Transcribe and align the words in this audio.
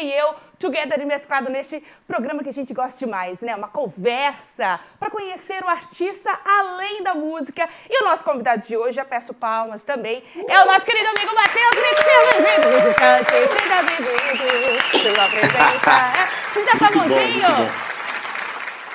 e 0.00 0.12
eu 0.12 0.34
together 0.58 1.00
e 1.00 1.04
mesclado 1.04 1.50
neste 1.50 1.82
programa 2.06 2.42
que 2.42 2.50
a 2.50 2.52
gente 2.52 2.74
gosta 2.74 2.98
demais, 2.98 3.40
né? 3.40 3.56
Uma 3.56 3.68
conversa 3.68 4.78
para 4.98 5.10
conhecer 5.10 5.62
o 5.64 5.68
artista 5.68 6.30
além 6.44 7.02
da 7.02 7.14
música. 7.14 7.68
E 7.88 8.02
o 8.02 8.04
nosso 8.04 8.24
convidado 8.24 8.66
de 8.66 8.76
hoje, 8.76 8.96
já 8.96 9.04
peço 9.04 9.32
palmas 9.32 9.82
também, 9.82 10.22
é 10.46 10.62
o 10.62 10.66
nosso 10.66 10.84
querido 10.84 11.08
amigo 11.08 11.34
Matheus 11.34 11.76
Mitchell, 11.76 12.22
visitante, 12.82 13.30
seja 13.62 13.82
bem-vindo, 13.82 15.14
sua 15.14 15.28
presença. 15.28 16.30
Sinta 16.52 16.86
a 16.86 16.96
mãozinha. 16.96 17.90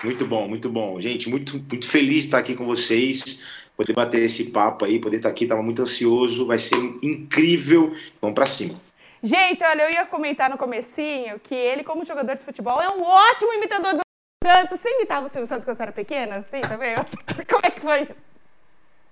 Muito 0.03 0.25
bom, 0.25 0.47
muito 0.47 0.69
bom. 0.69 0.99
Gente, 0.99 1.29
muito, 1.29 1.57
muito 1.57 1.89
feliz 1.89 2.21
de 2.21 2.25
estar 2.25 2.37
aqui 2.37 2.53
com 2.53 2.65
vocês, 2.65 3.43
poder 3.75 3.93
bater 3.93 4.21
esse 4.21 4.51
papo 4.51 4.85
aí, 4.85 4.99
poder 4.99 5.17
estar 5.17 5.29
aqui, 5.29 5.45
estava 5.45 5.63
muito 5.63 5.81
ansioso, 5.81 6.45
vai 6.45 6.59
ser 6.59 6.77
incrível. 7.01 7.95
Vamos 8.21 8.35
para 8.35 8.45
cima. 8.45 8.84
Gente, 9.25 9.63
olha, 9.63 9.81
eu 9.81 9.89
ia 9.89 10.05
comentar 10.05 10.51
no 10.51 10.57
comecinho 10.57 11.39
que 11.39 11.55
ele, 11.55 11.83
como 11.83 12.05
jogador 12.05 12.35
de 12.35 12.45
futebol, 12.45 12.79
é 12.79 12.87
um 12.89 13.01
ótimo 13.01 13.53
imitador 13.53 13.95
do 13.95 14.01
Santos. 14.45 14.79
Você 14.79 14.87
imitava 14.87 15.25
o 15.25 15.29
Silvio 15.29 15.47
Santos 15.47 15.65
quando 15.65 15.77
você 15.77 15.81
era 15.81 15.91
pequena? 15.91 16.35
Assim, 16.35 16.61
tá 16.61 16.75
vendo? 16.75 17.03
Como 17.49 17.61
é 17.63 17.71
que 17.71 17.81
foi 17.81 18.03
isso? 18.03 18.25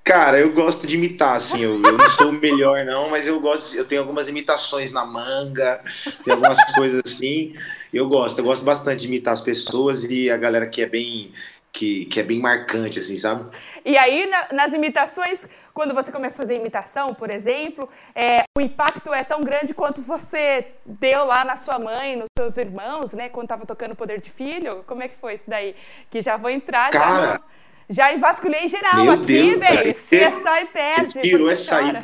Cara, 0.04 0.38
eu 0.38 0.54
gosto 0.54 0.86
de 0.86 0.98
imitar, 0.98 1.38
assim, 1.38 1.62
eu, 1.62 1.82
eu 1.82 1.98
não 1.98 2.10
sou 2.10 2.30
o 2.30 2.34
melhor, 2.34 2.86
não, 2.86 3.10
mas 3.10 3.26
eu 3.26 3.40
gosto, 3.40 3.74
eu 3.74 3.86
tenho 3.86 4.02
algumas 4.02 4.28
imitações 4.28 4.92
na 4.92 5.06
manga, 5.06 5.82
tem 6.26 6.34
algumas 6.34 6.62
coisas 6.76 7.02
assim, 7.06 7.56
eu 7.94 8.10
gosto, 8.10 8.38
eu 8.38 8.44
gosto 8.44 8.66
bastante 8.66 9.00
de 9.00 9.08
imitar 9.08 9.32
as 9.32 9.40
pessoas 9.40 10.04
e 10.04 10.30
a 10.30 10.36
galera 10.36 10.68
que 10.68 10.82
é 10.82 10.86
bem 10.86 11.32
que, 11.74 12.06
que 12.06 12.20
é 12.20 12.24
bem 12.24 12.40
marcante, 12.40 13.00
assim, 13.00 13.18
sabe? 13.18 13.50
E 13.84 13.98
aí, 13.98 14.28
na, 14.28 14.48
nas 14.54 14.74
imitações, 14.74 15.48
quando 15.74 15.96
você 15.96 16.12
começa 16.12 16.36
a 16.36 16.38
fazer 16.38 16.56
imitação, 16.56 17.16
por 17.16 17.32
exemplo, 17.32 17.90
é, 18.14 18.44
o 18.56 18.62
impacto 18.62 19.12
é 19.12 19.24
tão 19.24 19.42
grande 19.42 19.74
quanto 19.74 20.00
você 20.00 20.68
deu 20.86 21.26
lá 21.26 21.44
na 21.44 21.58
sua 21.58 21.80
mãe, 21.80 22.16
nos 22.16 22.28
seus 22.38 22.58
irmãos, 22.58 23.12
né? 23.12 23.28
Quando 23.28 23.46
estava 23.46 23.66
tocando 23.66 23.94
o 23.94 23.96
Poder 23.96 24.22
de 24.22 24.30
Filho. 24.30 24.84
Como 24.86 25.02
é 25.02 25.08
que 25.08 25.18
foi 25.18 25.34
isso 25.34 25.50
daí? 25.50 25.76
Que 26.12 26.22
já 26.22 26.38
vou 26.38 26.52
entrar, 26.52 26.92
Cara, 26.92 27.42
já, 27.90 28.10
já 28.10 28.14
envasculhei 28.14 28.68
geral 28.68 29.04
meu 29.04 29.14
aqui, 29.14 29.26
Deus, 29.26 29.60
velho. 29.60 29.96
Se 29.98 30.20
é 30.20 30.32
só 30.32 30.56
e 30.62 30.66
perde. 30.68 31.22
Tirou 31.22 31.50
essa 31.50 31.78
aí. 31.78 32.04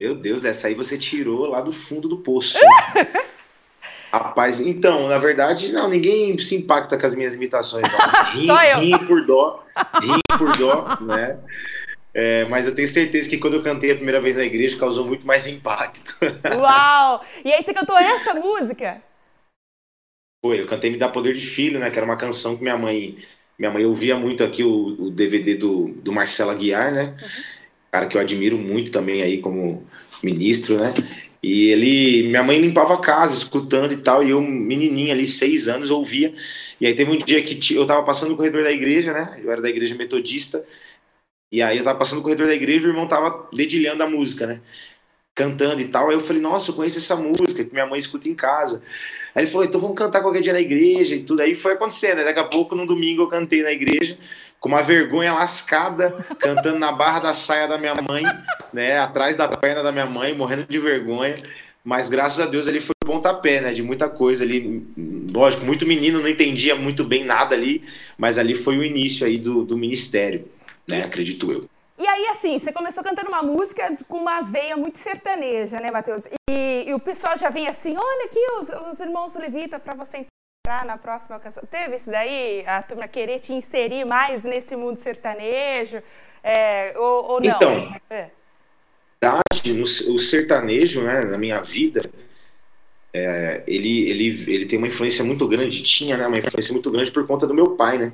Meu 0.00 0.14
Deus, 0.14 0.44
essa 0.44 0.68
aí 0.68 0.74
você 0.74 0.96
tirou 0.96 1.50
lá 1.50 1.60
do 1.60 1.72
fundo 1.72 2.08
do 2.08 2.18
poço. 2.18 2.58
Rapaz, 4.18 4.60
então, 4.60 5.08
na 5.08 5.18
verdade, 5.18 5.70
não, 5.72 5.90
ninguém 5.90 6.38
se 6.38 6.56
impacta 6.56 6.96
com 6.96 7.06
as 7.06 7.14
minhas 7.14 7.34
imitações. 7.34 7.84
Rim 8.32 8.98
por 9.06 9.26
dó, 9.26 9.62
rim 10.00 10.38
por 10.38 10.56
dó, 10.56 10.98
né? 11.02 11.38
É, 12.14 12.46
mas 12.46 12.66
eu 12.66 12.74
tenho 12.74 12.88
certeza 12.88 13.28
que 13.28 13.36
quando 13.36 13.54
eu 13.54 13.62
cantei 13.62 13.92
a 13.92 13.94
primeira 13.94 14.18
vez 14.18 14.36
na 14.36 14.44
igreja 14.44 14.78
causou 14.78 15.04
muito 15.04 15.26
mais 15.26 15.46
impacto. 15.46 16.16
Uau! 16.58 17.22
E 17.44 17.52
aí 17.52 17.62
você 17.62 17.74
cantou 17.74 17.98
essa 17.98 18.32
música? 18.32 19.02
Foi, 20.42 20.62
eu 20.62 20.66
cantei 20.66 20.90
Me 20.90 20.96
Dá 20.96 21.10
Poder 21.10 21.34
de 21.34 21.46
Filho, 21.46 21.78
né? 21.78 21.90
Que 21.90 21.98
era 21.98 22.06
uma 22.06 22.16
canção 22.16 22.56
que 22.56 22.62
minha 22.62 22.78
mãe. 22.78 23.18
Minha 23.58 23.70
mãe 23.70 23.84
ouvia 23.84 24.16
muito 24.16 24.42
aqui 24.42 24.64
o, 24.64 24.96
o 24.98 25.10
DVD 25.10 25.56
do, 25.56 25.88
do 25.88 26.10
Marcelo 26.10 26.52
Aguiar, 26.52 26.90
né? 26.90 27.14
Uhum. 27.20 27.28
Cara 27.92 28.06
que 28.06 28.16
eu 28.16 28.20
admiro 28.20 28.56
muito 28.56 28.90
também 28.90 29.22
aí 29.22 29.40
como 29.42 29.86
ministro, 30.22 30.78
né? 30.78 30.94
E 31.46 31.70
ele, 31.70 32.24
minha 32.24 32.42
mãe 32.42 32.60
limpava 32.60 32.94
a 32.94 33.00
casa, 33.00 33.32
escutando 33.32 33.92
e 33.92 33.98
tal, 33.98 34.20
e 34.20 34.30
eu, 34.30 34.40
menininha 34.42 35.14
ali, 35.14 35.28
seis 35.28 35.68
anos, 35.68 35.92
ouvia. 35.92 36.34
E 36.80 36.86
aí 36.86 36.92
teve 36.92 37.08
um 37.08 37.16
dia 37.16 37.40
que 37.40 37.72
eu 37.72 37.86
tava 37.86 38.02
passando 38.02 38.30
no 38.30 38.36
corredor 38.36 38.64
da 38.64 38.72
igreja, 38.72 39.12
né? 39.12 39.40
Eu 39.40 39.52
era 39.52 39.62
da 39.62 39.68
igreja 39.68 39.94
metodista. 39.94 40.66
E 41.52 41.62
aí 41.62 41.78
eu 41.78 41.84
tava 41.84 41.96
passando 42.00 42.18
no 42.18 42.24
corredor 42.24 42.48
da 42.48 42.54
igreja 42.54 42.86
e 42.86 42.88
o 42.88 42.90
irmão 42.90 43.06
tava 43.06 43.48
dedilhando 43.52 44.02
a 44.02 44.08
música, 44.08 44.44
né? 44.44 44.60
Cantando 45.36 45.80
e 45.80 45.86
tal. 45.86 46.08
Aí 46.08 46.16
eu 46.16 46.20
falei, 46.20 46.42
nossa, 46.42 46.72
eu 46.72 46.74
conheço 46.74 46.98
essa 46.98 47.14
música 47.14 47.64
que 47.64 47.72
minha 47.72 47.86
mãe 47.86 48.00
escuta 48.00 48.28
em 48.28 48.34
casa. 48.34 48.82
Aí 49.32 49.44
ele 49.44 49.50
falou, 49.50 49.66
então 49.66 49.80
vamos 49.80 49.96
cantar 49.96 50.22
qualquer 50.22 50.40
dia 50.42 50.52
na 50.52 50.60
igreja 50.60 51.14
e 51.14 51.22
tudo. 51.22 51.42
Aí 51.42 51.54
foi 51.54 51.74
acontecendo. 51.74 52.16
Né? 52.16 52.24
Daqui 52.24 52.40
a 52.40 52.44
pouco, 52.44 52.74
no 52.74 52.84
domingo, 52.84 53.22
eu 53.22 53.28
cantei 53.28 53.62
na 53.62 53.70
igreja 53.70 54.18
com 54.66 54.72
uma 54.72 54.82
vergonha 54.82 55.32
lascada, 55.32 56.10
cantando 56.40 56.76
na 56.76 56.90
barra 56.90 57.20
da 57.20 57.34
saia 57.34 57.68
da 57.68 57.78
minha 57.78 57.94
mãe, 57.94 58.24
né, 58.72 58.98
atrás 58.98 59.36
da 59.36 59.46
perna 59.46 59.80
da 59.80 59.92
minha 59.92 60.06
mãe, 60.06 60.34
morrendo 60.34 60.66
de 60.68 60.76
vergonha. 60.76 61.40
Mas 61.84 62.08
graças 62.08 62.40
a 62.40 62.46
Deus 62.46 62.66
ele 62.66 62.80
foi 62.80 62.96
pontapé, 62.98 63.60
né, 63.60 63.72
de 63.72 63.80
muita 63.80 64.08
coisa 64.08 64.42
ali. 64.42 64.84
Lógico, 65.32 65.64
muito 65.64 65.86
menino, 65.86 66.20
não 66.20 66.28
entendia 66.28 66.74
muito 66.74 67.04
bem 67.04 67.24
nada 67.24 67.54
ali, 67.54 67.84
mas 68.18 68.38
ali 68.38 68.56
foi 68.56 68.76
o 68.76 68.82
início 68.82 69.24
aí 69.24 69.38
do, 69.38 69.64
do 69.64 69.78
ministério, 69.78 70.48
né, 70.84 71.04
acredito 71.04 71.52
eu. 71.52 71.66
E 71.96 72.04
aí, 72.04 72.26
assim, 72.26 72.58
você 72.58 72.72
começou 72.72 73.04
cantando 73.04 73.28
uma 73.28 73.44
música 73.44 73.96
com 74.08 74.18
uma 74.18 74.42
veia 74.42 74.76
muito 74.76 74.98
sertaneja, 74.98 75.78
né, 75.78 75.92
Matheus? 75.92 76.24
E, 76.50 76.84
e 76.88 76.92
o 76.92 76.98
pessoal 76.98 77.38
já 77.38 77.50
vem 77.50 77.68
assim, 77.68 77.94
olha 77.96 78.24
aqui 78.24 78.40
os, 78.58 78.90
os 78.90 78.98
irmãos 78.98 79.32
Levita 79.36 79.78
para 79.78 79.94
você 79.94 80.26
entrar 80.66 80.84
na 80.84 80.98
próxima 80.98 81.38
canção. 81.38 81.62
Teve 81.70 81.94
isso 81.94 82.10
daí? 82.10 82.64
A 82.66 82.82
turma 82.82 83.06
querer 83.06 83.38
te 83.38 83.52
inserir 83.52 84.04
mais 84.04 84.42
nesse 84.42 84.74
mundo 84.74 84.98
sertanejo? 84.98 86.02
É, 86.42 86.92
ou, 86.96 87.24
ou, 87.30 87.40
não? 87.40 87.48
Então, 87.48 87.94
é. 88.10 88.30
verdade, 89.22 89.72
no, 89.72 89.84
o 89.84 90.18
sertanejo, 90.18 91.02
né, 91.02 91.24
na 91.24 91.38
minha 91.38 91.60
vida, 91.60 92.02
é, 93.16 93.64
ele, 93.66 94.08
ele, 94.10 94.44
ele 94.46 94.66
tem 94.66 94.78
uma 94.78 94.88
influência 94.88 95.24
muito 95.24 95.46
grande, 95.48 95.82
tinha 95.82 96.16
né, 96.16 96.26
uma 96.26 96.38
influência 96.38 96.72
muito 96.72 96.90
grande 96.90 97.10
por 97.10 97.26
conta 97.26 97.46
do 97.46 97.54
meu 97.54 97.70
pai, 97.70 97.98
né? 97.98 98.12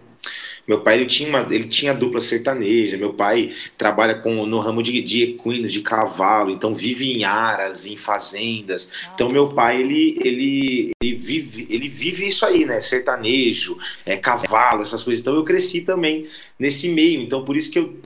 Meu 0.66 0.80
pai 0.80 0.94
ele 0.94 1.06
tinha, 1.06 1.28
uma, 1.28 1.40
ele 1.52 1.64
tinha 1.64 1.92
dupla 1.92 2.20
sertaneja, 2.20 2.96
meu 2.96 3.12
pai 3.14 3.52
trabalha 3.76 4.14
com, 4.14 4.46
no 4.46 4.60
ramo 4.60 4.80
de, 4.80 5.02
de 5.02 5.24
equinos, 5.24 5.72
de 5.72 5.80
cavalo, 5.80 6.52
então 6.52 6.72
vive 6.72 7.10
em 7.12 7.24
aras, 7.24 7.84
em 7.84 7.96
fazendas. 7.96 8.92
Então 9.12 9.28
meu 9.28 9.48
pai 9.48 9.80
ele, 9.80 10.20
ele, 10.22 10.92
ele, 11.02 11.16
vive, 11.16 11.66
ele 11.68 11.88
vive 11.88 12.28
isso 12.28 12.46
aí, 12.46 12.64
né? 12.64 12.80
Sertanejo, 12.80 13.76
é, 14.06 14.16
cavalo, 14.16 14.82
essas 14.82 15.02
coisas. 15.02 15.20
Então 15.20 15.34
eu 15.34 15.42
cresci 15.42 15.84
também 15.84 16.26
nesse 16.56 16.90
meio, 16.90 17.20
então 17.20 17.44
por 17.44 17.56
isso 17.56 17.72
que 17.72 17.80
eu 17.80 17.96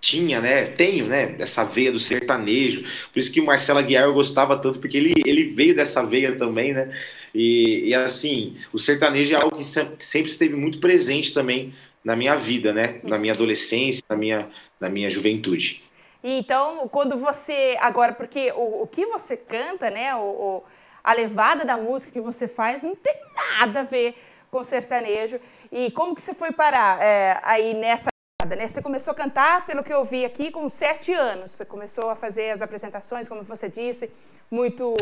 tinha, 0.00 0.40
né, 0.40 0.66
tenho, 0.66 1.06
né, 1.06 1.34
essa 1.38 1.64
veia 1.64 1.90
do 1.90 1.98
sertanejo. 1.98 2.84
Por 3.12 3.18
isso 3.18 3.32
que 3.32 3.40
o 3.40 3.46
Marcelo 3.46 3.78
Aguiar 3.78 4.04
eu 4.04 4.14
gostava 4.14 4.56
tanto, 4.56 4.78
porque 4.78 4.96
ele, 4.96 5.14
ele 5.26 5.44
veio 5.44 5.74
dessa 5.74 6.04
veia 6.04 6.36
também, 6.36 6.72
né? 6.72 6.90
E, 7.34 7.88
e 7.88 7.94
assim, 7.94 8.56
o 8.72 8.78
sertanejo 8.78 9.34
é 9.34 9.40
algo 9.40 9.56
que 9.56 9.64
sempre 9.64 10.30
esteve 10.30 10.54
muito 10.54 10.78
presente 10.78 11.34
também 11.34 11.74
na 12.04 12.14
minha 12.14 12.36
vida, 12.36 12.72
né? 12.72 13.00
Na 13.02 13.18
minha 13.18 13.32
adolescência, 13.32 14.02
na 14.08 14.16
minha, 14.16 14.48
na 14.78 14.88
minha 14.88 15.10
juventude. 15.10 15.82
Então, 16.22 16.88
quando 16.88 17.16
você. 17.18 17.76
Agora, 17.80 18.12
porque 18.12 18.52
o, 18.52 18.82
o 18.82 18.86
que 18.86 19.06
você 19.06 19.36
canta, 19.36 19.90
né? 19.90 20.14
O, 20.14 20.20
o, 20.20 20.64
a 21.02 21.12
levada 21.12 21.64
da 21.64 21.76
música 21.76 22.12
que 22.12 22.20
você 22.20 22.48
faz 22.48 22.82
não 22.82 22.94
tem 22.94 23.14
nada 23.34 23.80
a 23.80 23.84
ver 23.84 24.14
com 24.50 24.64
sertanejo. 24.64 25.38
E 25.70 25.90
como 25.90 26.14
que 26.14 26.22
você 26.22 26.34
foi 26.34 26.52
parar 26.52 27.02
é, 27.02 27.40
aí 27.42 27.74
nessa. 27.74 28.06
Né? 28.54 28.68
Você 28.68 28.80
começou 28.80 29.12
a 29.12 29.14
cantar, 29.14 29.66
pelo 29.66 29.82
que 29.82 29.92
eu 29.92 30.04
vi 30.04 30.24
aqui, 30.24 30.50
com 30.50 30.68
sete 30.68 31.12
anos. 31.12 31.52
Você 31.52 31.64
começou 31.64 32.10
a 32.10 32.14
fazer 32.14 32.50
as 32.50 32.62
apresentações, 32.62 33.28
como 33.28 33.42
você 33.42 33.68
disse, 33.68 34.10
muito 34.50 34.94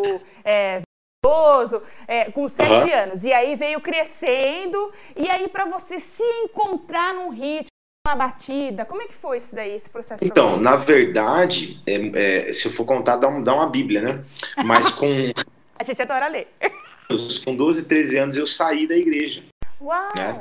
é, 0.44 0.80
é, 2.06 2.30
com 2.30 2.48
sete 2.48 2.90
uhum. 2.90 3.02
anos. 3.02 3.24
E 3.24 3.32
aí 3.32 3.56
veio 3.56 3.80
crescendo. 3.80 4.92
E 5.16 5.28
aí, 5.28 5.48
para 5.48 5.64
você 5.66 5.98
se 5.98 6.22
encontrar 6.44 7.14
num 7.14 7.30
ritmo, 7.30 7.68
uma 8.06 8.16
batida, 8.16 8.84
como 8.84 9.00
é 9.00 9.06
que 9.06 9.14
foi 9.14 9.38
isso 9.38 9.54
daí, 9.54 9.72
esse 9.72 9.88
processo? 9.88 10.22
Então, 10.22 10.58
na 10.58 10.76
verdade, 10.76 11.80
é, 11.86 12.48
é, 12.48 12.52
se 12.52 12.68
eu 12.68 12.72
for 12.72 12.84
contar, 12.84 13.16
dá, 13.16 13.28
um, 13.28 13.42
dá 13.42 13.54
uma 13.54 13.66
Bíblia, 13.66 14.02
né? 14.02 14.24
Mas 14.64 14.90
com. 14.90 15.06
A 15.76 15.82
gente 15.82 16.00
adora 16.02 16.28
ler. 16.28 16.46
com 17.44 17.56
12, 17.56 17.88
13 17.88 18.18
anos, 18.18 18.36
eu 18.36 18.46
saí 18.46 18.86
da 18.86 18.96
igreja. 18.96 19.42
Uau! 19.80 20.12
Né? 20.14 20.40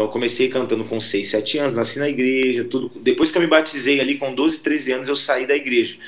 Então 0.00 0.08
eu 0.08 0.12
comecei 0.12 0.48
cantando 0.48 0.82
com 0.84 0.98
6, 0.98 1.28
7 1.28 1.58
anos, 1.58 1.76
nasci 1.76 1.98
na 1.98 2.08
igreja, 2.08 2.64
tudo. 2.64 2.90
Depois 3.02 3.30
que 3.30 3.36
eu 3.36 3.42
me 3.42 3.46
batizei 3.46 4.00
ali 4.00 4.16
com 4.16 4.34
12, 4.34 4.60
13 4.60 4.92
anos, 4.92 5.08
eu 5.08 5.16
saí 5.16 5.46
da 5.46 5.54
igreja. 5.54 5.98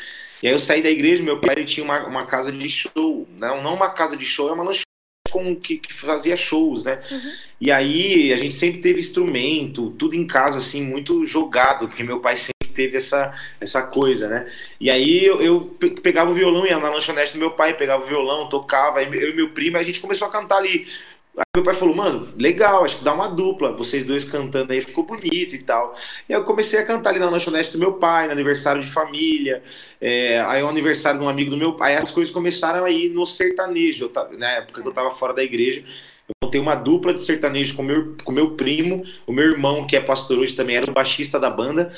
E 0.42 0.48
aí 0.48 0.54
eu 0.54 0.58
saí 0.58 0.82
da 0.82 0.88
igreja, 0.88 1.22
meu 1.22 1.38
pai 1.38 1.62
tinha 1.66 1.84
uma, 1.84 2.06
uma 2.06 2.24
casa 2.24 2.50
de 2.50 2.70
show, 2.70 3.28
não, 3.36 3.62
não 3.62 3.74
uma 3.74 3.90
casa 3.90 4.16
de 4.16 4.24
show, 4.24 4.48
é 4.48 4.52
uma 4.52 4.64
lanchonete 4.64 4.86
com, 5.30 5.54
que, 5.54 5.76
que, 5.76 5.92
fazia 5.92 6.38
shows, 6.38 6.84
né? 6.84 7.02
Uhum. 7.10 7.32
E 7.60 7.70
aí 7.70 8.32
a 8.32 8.36
gente 8.38 8.54
sempre 8.54 8.80
teve 8.80 8.98
instrumento, 8.98 9.90
tudo 9.98 10.16
em 10.16 10.26
casa, 10.26 10.56
assim, 10.56 10.82
muito 10.82 11.26
jogado, 11.26 11.86
porque 11.86 12.02
meu 12.02 12.18
pai 12.18 12.38
sempre 12.38 12.72
teve 12.72 12.96
essa, 12.96 13.38
essa 13.60 13.82
coisa, 13.82 14.26
né? 14.26 14.50
E 14.80 14.90
aí 14.90 15.22
eu, 15.22 15.42
eu 15.42 15.76
pegava 16.02 16.30
o 16.30 16.34
violão, 16.34 16.66
ia 16.66 16.78
na 16.78 16.88
lanchonete 16.88 17.34
do 17.34 17.38
meu 17.38 17.50
pai, 17.50 17.74
pegava 17.74 18.02
o 18.02 18.06
violão, 18.06 18.48
tocava, 18.48 19.02
eu 19.02 19.30
e 19.30 19.36
meu 19.36 19.50
primo, 19.50 19.76
a 19.76 19.82
gente 19.82 20.00
começou 20.00 20.28
a 20.28 20.30
cantar 20.30 20.56
ali 20.56 20.86
Aí 21.34 21.44
meu 21.56 21.64
pai 21.64 21.74
falou, 21.74 21.94
mano, 21.94 22.28
legal, 22.36 22.84
acho 22.84 22.98
que 22.98 23.04
dá 23.04 23.14
uma 23.14 23.26
dupla, 23.26 23.72
vocês 23.72 24.04
dois 24.04 24.24
cantando 24.24 24.70
aí, 24.72 24.82
ficou 24.82 25.04
bonito 25.04 25.54
e 25.54 25.58
tal. 25.62 25.94
E 26.28 26.34
aí 26.34 26.38
eu 26.38 26.44
comecei 26.44 26.78
a 26.78 26.84
cantar 26.84 27.08
ali 27.10 27.18
na 27.18 27.30
lanchonete 27.30 27.72
do 27.72 27.78
meu 27.78 27.94
pai, 27.94 28.26
no 28.26 28.32
aniversário 28.32 28.82
de 28.82 28.90
família, 28.90 29.62
é, 29.98 30.40
aí 30.40 30.62
o 30.62 30.68
aniversário 30.68 31.18
de 31.18 31.24
um 31.24 31.28
amigo 31.30 31.50
do 31.50 31.56
meu 31.56 31.72
pai, 31.72 31.96
as 31.96 32.10
coisas 32.10 32.32
começaram 32.32 32.84
aí 32.84 33.08
no 33.08 33.24
sertanejo, 33.24 34.10
na 34.36 34.50
época 34.50 34.82
que 34.82 34.88
eu 34.88 34.92
tava 34.92 35.10
fora 35.10 35.32
da 35.32 35.42
igreja, 35.42 35.82
Eu 36.28 36.46
montei 36.46 36.60
uma 36.60 36.74
dupla 36.74 37.12
de 37.12 37.20
sertanejo 37.20 37.74
com 37.74 37.82
meu, 37.82 38.14
com 38.24 38.30
meu 38.30 38.52
primo, 38.52 39.04
o 39.26 39.32
meu 39.32 39.44
irmão, 39.44 39.86
que 39.86 39.96
é 39.96 40.00
pastor 40.00 40.38
hoje, 40.38 40.54
também 40.54 40.76
era 40.76 40.88
o 40.90 40.94
baixista 40.94 41.38
da 41.38 41.50
banda. 41.50 41.90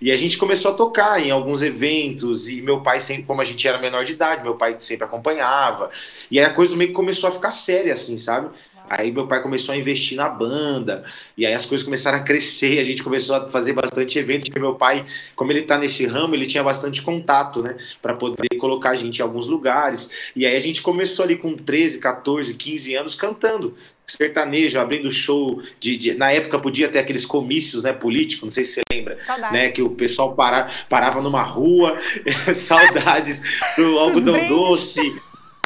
E 0.00 0.10
a 0.10 0.16
gente 0.16 0.38
começou 0.38 0.70
a 0.72 0.74
tocar 0.74 1.20
em 1.20 1.30
alguns 1.30 1.60
eventos. 1.62 2.48
E 2.48 2.62
meu 2.62 2.80
pai, 2.82 3.00
sempre, 3.00 3.24
como 3.24 3.40
a 3.40 3.44
gente 3.44 3.66
era 3.68 3.78
menor 3.78 4.04
de 4.04 4.12
idade, 4.12 4.42
meu 4.42 4.54
pai 4.54 4.76
sempre 4.78 5.04
acompanhava. 5.04 5.90
E 6.30 6.38
aí 6.38 6.44
a 6.46 6.52
coisa 6.52 6.74
meio 6.74 6.90
que 6.90 6.96
começou 6.96 7.28
a 7.28 7.32
ficar 7.32 7.50
séria, 7.50 7.92
assim, 7.92 8.16
sabe? 8.16 8.48
Aí 8.88 9.10
meu 9.10 9.26
pai 9.26 9.42
começou 9.42 9.74
a 9.74 9.78
investir 9.78 10.16
na 10.16 10.28
banda, 10.28 11.04
e 11.36 11.44
aí 11.44 11.54
as 11.54 11.66
coisas 11.66 11.84
começaram 11.84 12.18
a 12.18 12.22
crescer, 12.22 12.78
a 12.78 12.84
gente 12.84 13.02
começou 13.02 13.36
a 13.36 13.50
fazer 13.50 13.72
bastante 13.72 14.18
evento, 14.18 14.44
porque 14.44 14.60
meu 14.60 14.74
pai, 14.74 15.04
como 15.34 15.50
ele 15.52 15.62
tá 15.62 15.76
nesse 15.76 16.06
ramo, 16.06 16.34
ele 16.34 16.46
tinha 16.46 16.62
bastante 16.62 17.02
contato, 17.02 17.62
né, 17.62 17.76
para 18.00 18.14
poder 18.14 18.48
colocar 18.58 18.90
a 18.90 18.96
gente 18.96 19.18
em 19.18 19.22
alguns 19.22 19.48
lugares. 19.48 20.10
E 20.34 20.46
aí 20.46 20.56
a 20.56 20.60
gente 20.60 20.82
começou 20.82 21.24
ali 21.24 21.36
com 21.36 21.56
13, 21.56 21.98
14, 21.98 22.54
15 22.54 22.94
anos 22.94 23.14
cantando 23.14 23.76
sertanejo, 24.06 24.78
abrindo 24.78 25.10
show 25.10 25.60
de, 25.80 25.96
de, 25.96 26.14
na 26.14 26.30
época 26.30 26.58
podia 26.58 26.88
ter 26.88 27.00
aqueles 27.00 27.26
comícios, 27.26 27.82
né, 27.82 27.92
políticos, 27.92 28.44
não 28.44 28.50
sei 28.50 28.64
se 28.64 28.74
você 28.74 28.82
lembra, 28.92 29.18
Saudades. 29.26 29.52
né, 29.52 29.68
que 29.70 29.82
o 29.82 29.90
pessoal 29.90 30.34
para, 30.34 30.70
parava 30.88 31.20
numa 31.20 31.42
rua, 31.42 31.98
saudades 32.54 33.42
do 33.76 33.98
algodão 33.98 34.46
doce, 34.46 35.00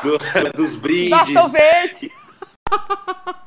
do, 0.02 0.19
dos 0.56 0.75
brindes. 0.75 1.34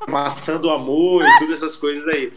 Maçã 0.08 0.60
do 0.60 0.70
amor 0.70 1.24
e 1.24 1.38
todas 1.38 1.62
essas 1.62 1.76
coisas 1.76 2.06
aí. 2.08 2.32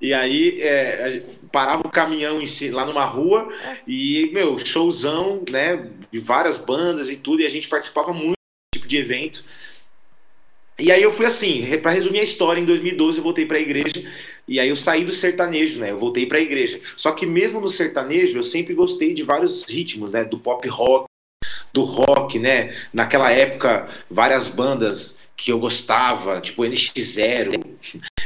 E 0.00 0.12
aí 0.12 0.60
é, 0.60 1.22
parava 1.50 1.86
o 1.86 1.90
caminhão 1.90 2.44
si, 2.44 2.70
lá 2.70 2.84
numa 2.84 3.04
rua 3.04 3.48
e, 3.86 4.30
meu, 4.32 4.58
showzão, 4.58 5.42
né? 5.50 5.90
De 6.10 6.18
várias 6.18 6.58
bandas 6.58 7.10
e 7.10 7.16
tudo, 7.16 7.42
e 7.42 7.46
a 7.46 7.50
gente 7.50 7.68
participava 7.68 8.12
muito 8.12 8.34
desse 8.72 8.80
tipo 8.80 8.88
de 8.88 8.96
evento. 8.98 9.44
E 10.78 10.90
aí 10.90 11.02
eu 11.02 11.12
fui 11.12 11.24
assim, 11.24 11.64
para 11.78 11.92
resumir 11.92 12.20
a 12.20 12.24
história, 12.24 12.60
em 12.60 12.64
2012 12.64 13.18
eu 13.18 13.24
voltei 13.24 13.46
para 13.46 13.56
a 13.56 13.60
igreja 13.60 14.10
e 14.46 14.58
aí 14.58 14.68
eu 14.68 14.76
saí 14.76 15.04
do 15.04 15.12
sertanejo, 15.12 15.78
né? 15.80 15.92
Eu 15.92 15.98
voltei 15.98 16.26
para 16.26 16.38
a 16.38 16.42
igreja. 16.42 16.80
Só 16.96 17.12
que 17.12 17.24
mesmo 17.24 17.60
no 17.60 17.68
sertanejo 17.68 18.36
eu 18.36 18.42
sempre 18.42 18.74
gostei 18.74 19.14
de 19.14 19.22
vários 19.22 19.64
ritmos, 19.64 20.12
né? 20.12 20.24
Do 20.24 20.38
pop 20.38 20.66
rock, 20.68 21.06
do 21.72 21.82
rock, 21.82 22.38
né? 22.38 22.76
Naquela 22.92 23.30
época 23.32 23.88
várias 24.10 24.48
bandas 24.48 25.23
que 25.36 25.50
eu 25.50 25.58
gostava, 25.58 26.40
tipo 26.40 26.62
NX0 26.62 27.60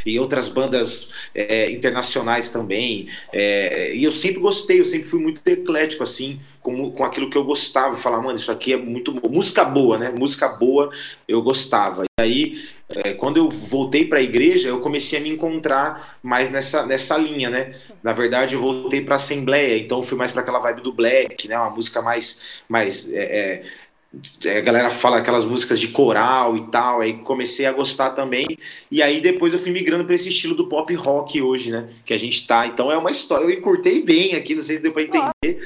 e 0.04 0.18
outras 0.18 0.48
bandas 0.48 1.12
é, 1.34 1.70
internacionais 1.70 2.50
também. 2.50 3.08
É, 3.32 3.94
e 3.94 4.04
eu 4.04 4.12
sempre 4.12 4.40
gostei, 4.40 4.80
eu 4.80 4.84
sempre 4.84 5.08
fui 5.08 5.20
muito 5.20 5.46
eclético, 5.46 6.02
assim, 6.02 6.40
com, 6.60 6.90
com 6.90 7.04
aquilo 7.04 7.30
que 7.30 7.36
eu 7.36 7.44
gostava. 7.44 7.96
Falar, 7.96 8.20
mano, 8.20 8.36
isso 8.36 8.52
aqui 8.52 8.72
é 8.72 8.76
muito. 8.76 9.12
Música 9.28 9.64
boa, 9.64 9.98
né? 9.98 10.12
Música 10.16 10.48
boa 10.48 10.90
eu 11.26 11.42
gostava. 11.42 12.04
E 12.04 12.22
aí, 12.22 12.68
é, 12.88 13.14
quando 13.14 13.38
eu 13.38 13.48
voltei 13.48 14.06
para 14.06 14.18
a 14.18 14.22
igreja, 14.22 14.68
eu 14.68 14.80
comecei 14.80 15.18
a 15.18 15.22
me 15.22 15.30
encontrar 15.30 16.18
mais 16.22 16.50
nessa, 16.50 16.86
nessa 16.86 17.16
linha, 17.16 17.50
né? 17.50 17.74
Na 18.02 18.12
verdade, 18.12 18.54
eu 18.54 18.60
voltei 18.60 19.00
para 19.00 19.14
a 19.14 19.16
Assembleia, 19.16 19.78
então 19.78 20.02
fui 20.02 20.16
mais 20.16 20.32
para 20.32 20.42
aquela 20.42 20.58
vibe 20.58 20.82
do 20.82 20.92
Black, 20.92 21.48
né? 21.48 21.58
Uma 21.58 21.70
música 21.70 22.00
mais. 22.00 22.60
mais 22.68 23.12
é, 23.12 23.22
é 23.22 23.87
a 24.14 24.60
galera 24.60 24.88
fala 24.88 25.18
aquelas 25.18 25.44
músicas 25.44 25.78
de 25.78 25.88
coral 25.88 26.56
e 26.56 26.66
tal, 26.68 27.02
aí 27.02 27.18
comecei 27.18 27.66
a 27.66 27.72
gostar 27.72 28.10
também, 28.10 28.58
e 28.90 29.02
aí 29.02 29.20
depois 29.20 29.52
eu 29.52 29.58
fui 29.58 29.70
migrando 29.70 30.04
para 30.04 30.14
esse 30.14 30.30
estilo 30.30 30.54
do 30.54 30.66
pop 30.66 30.92
rock 30.94 31.42
hoje, 31.42 31.70
né, 31.70 31.90
que 32.06 32.14
a 32.14 32.18
gente 32.18 32.46
tá, 32.46 32.66
então 32.66 32.90
é 32.90 32.96
uma 32.96 33.10
história, 33.10 33.44
eu 33.44 33.50
encurtei 33.50 34.02
bem 34.02 34.34
aqui, 34.34 34.54
não 34.54 34.62
sei 34.62 34.76
se 34.76 34.82
deu 34.82 34.92
para 34.92 35.02
entender, 35.02 35.58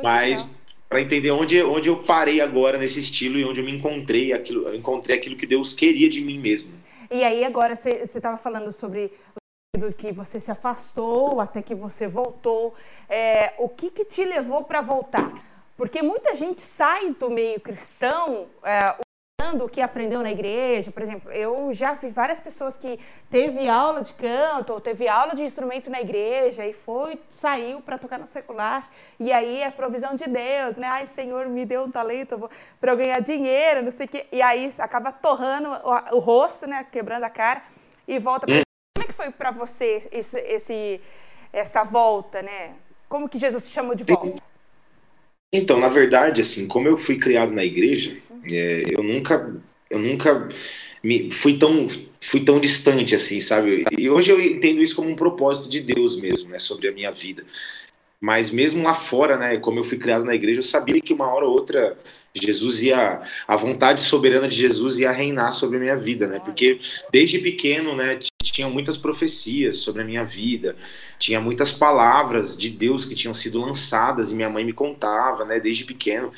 mas 0.00 0.56
para 0.88 1.00
entender 1.00 1.32
onde, 1.32 1.60
onde 1.62 1.88
eu 1.88 1.96
parei 1.96 2.40
agora 2.40 2.78
nesse 2.78 3.00
estilo 3.00 3.38
e 3.38 3.44
onde 3.44 3.60
eu 3.60 3.64
me 3.64 3.72
encontrei, 3.72 4.32
aquilo, 4.32 4.68
eu 4.68 4.76
encontrei 4.76 5.16
aquilo 5.16 5.36
que 5.36 5.46
Deus 5.46 5.72
queria 5.74 6.08
de 6.08 6.20
mim 6.20 6.38
mesmo. 6.38 6.72
E 7.10 7.24
aí 7.24 7.44
agora 7.44 7.74
você 7.74 8.02
estava 8.04 8.36
falando 8.36 8.70
sobre 8.70 9.10
do 9.76 9.92
que 9.92 10.12
você 10.12 10.38
se 10.38 10.50
afastou 10.50 11.40
até 11.40 11.62
que 11.62 11.74
você 11.74 12.06
voltou, 12.06 12.74
é, 13.08 13.54
o 13.58 13.68
que, 13.68 13.90
que 13.90 14.04
te 14.04 14.24
levou 14.24 14.64
para 14.64 14.82
voltar? 14.82 15.32
Porque 15.82 16.00
muita 16.00 16.32
gente 16.36 16.60
sai 16.62 17.10
do 17.10 17.28
meio 17.28 17.60
cristão 17.60 18.46
é, 18.62 18.94
usando 19.40 19.64
o 19.64 19.68
que 19.68 19.80
aprendeu 19.80 20.22
na 20.22 20.30
igreja. 20.30 20.92
Por 20.92 21.02
exemplo, 21.02 21.32
eu 21.32 21.74
já 21.74 21.94
vi 21.94 22.08
várias 22.08 22.38
pessoas 22.38 22.76
que 22.76 23.00
teve 23.28 23.68
aula 23.68 24.00
de 24.00 24.12
canto 24.12 24.74
ou 24.74 24.80
teve 24.80 25.08
aula 25.08 25.34
de 25.34 25.42
instrumento 25.42 25.90
na 25.90 26.00
igreja 26.00 26.64
e 26.64 26.72
foi, 26.72 27.20
saiu 27.28 27.80
para 27.80 27.98
tocar 27.98 28.16
no 28.16 28.28
secular. 28.28 28.88
E 29.18 29.32
aí 29.32 29.60
é 29.60 29.72
provisão 29.72 30.14
de 30.14 30.24
Deus, 30.24 30.76
né? 30.76 30.86
Ai, 30.86 31.08
Senhor, 31.08 31.48
me 31.48 31.66
deu 31.66 31.82
um 31.82 31.90
talento 31.90 32.48
para 32.80 32.92
eu 32.92 32.96
ganhar 32.96 33.18
dinheiro, 33.18 33.82
não 33.82 33.90
sei 33.90 34.06
o 34.06 34.08
quê. 34.08 34.28
E 34.30 34.40
aí 34.40 34.72
acaba 34.78 35.10
torrando 35.10 35.68
o, 35.68 36.14
o 36.14 36.18
rosto, 36.20 36.64
né? 36.64 36.86
Quebrando 36.92 37.24
a 37.24 37.30
cara 37.30 37.60
e 38.06 38.20
volta 38.20 38.46
para. 38.46 38.60
Hum. 38.60 38.62
Como 38.96 39.04
é 39.04 39.06
que 39.08 39.12
foi 39.12 39.32
para 39.32 39.50
você 39.50 40.08
esse, 40.12 40.38
esse, 40.42 41.00
essa 41.52 41.82
volta, 41.82 42.40
né? 42.40 42.76
Como 43.08 43.28
que 43.28 43.36
Jesus 43.36 43.64
te 43.64 43.72
chamou 43.72 43.96
de 43.96 44.04
volta? 44.04 44.51
Então, 45.52 45.78
na 45.78 45.88
verdade, 45.88 46.40
assim, 46.40 46.66
como 46.66 46.88
eu 46.88 46.96
fui 46.96 47.18
criado 47.18 47.52
na 47.52 47.64
igreja, 47.64 48.16
é, 48.50 48.84
eu 48.88 49.02
nunca, 49.02 49.54
eu 49.90 49.98
nunca 49.98 50.48
me, 51.02 51.30
fui 51.30 51.58
tão, 51.58 51.86
fui 52.20 52.40
tão 52.40 52.58
distante 52.58 53.14
assim, 53.14 53.40
sabe? 53.40 53.82
E 53.96 54.08
hoje 54.08 54.30
eu 54.30 54.40
entendo 54.40 54.82
isso 54.82 54.96
como 54.96 55.10
um 55.10 55.16
propósito 55.16 55.68
de 55.68 55.80
Deus 55.80 56.18
mesmo, 56.18 56.48
né, 56.48 56.58
sobre 56.58 56.88
a 56.88 56.92
minha 56.92 57.10
vida. 57.10 57.44
Mas 58.20 58.50
mesmo 58.50 58.82
lá 58.82 58.94
fora, 58.94 59.36
né, 59.36 59.58
como 59.58 59.78
eu 59.78 59.84
fui 59.84 59.98
criado 59.98 60.24
na 60.24 60.34
igreja, 60.34 60.60
eu 60.60 60.64
sabia 60.64 61.00
que 61.00 61.12
uma 61.12 61.26
hora 61.26 61.44
ou 61.44 61.52
outra 61.52 61.98
Jesus 62.34 62.82
ia, 62.82 63.20
a 63.46 63.56
vontade 63.56 64.00
soberana 64.00 64.48
de 64.48 64.56
Jesus 64.56 64.98
ia 64.98 65.10
reinar 65.10 65.52
sobre 65.52 65.76
a 65.76 65.80
minha 65.80 65.96
vida, 65.96 66.26
né? 66.26 66.40
Porque 66.42 66.78
desde 67.12 67.38
pequeno, 67.38 67.94
né, 67.94 68.18
tinham 68.52 68.70
muitas 68.70 68.96
profecias 68.96 69.78
sobre 69.78 70.02
a 70.02 70.04
minha 70.04 70.24
vida, 70.24 70.76
tinha 71.18 71.40
muitas 71.40 71.72
palavras 71.72 72.56
de 72.56 72.70
Deus 72.70 73.04
que 73.04 73.14
tinham 73.14 73.34
sido 73.34 73.60
lançadas 73.60 74.30
e 74.30 74.34
minha 74.34 74.50
mãe 74.50 74.64
me 74.64 74.72
contava, 74.72 75.44
né, 75.44 75.58
desde 75.58 75.84
pequeno. 75.84 76.32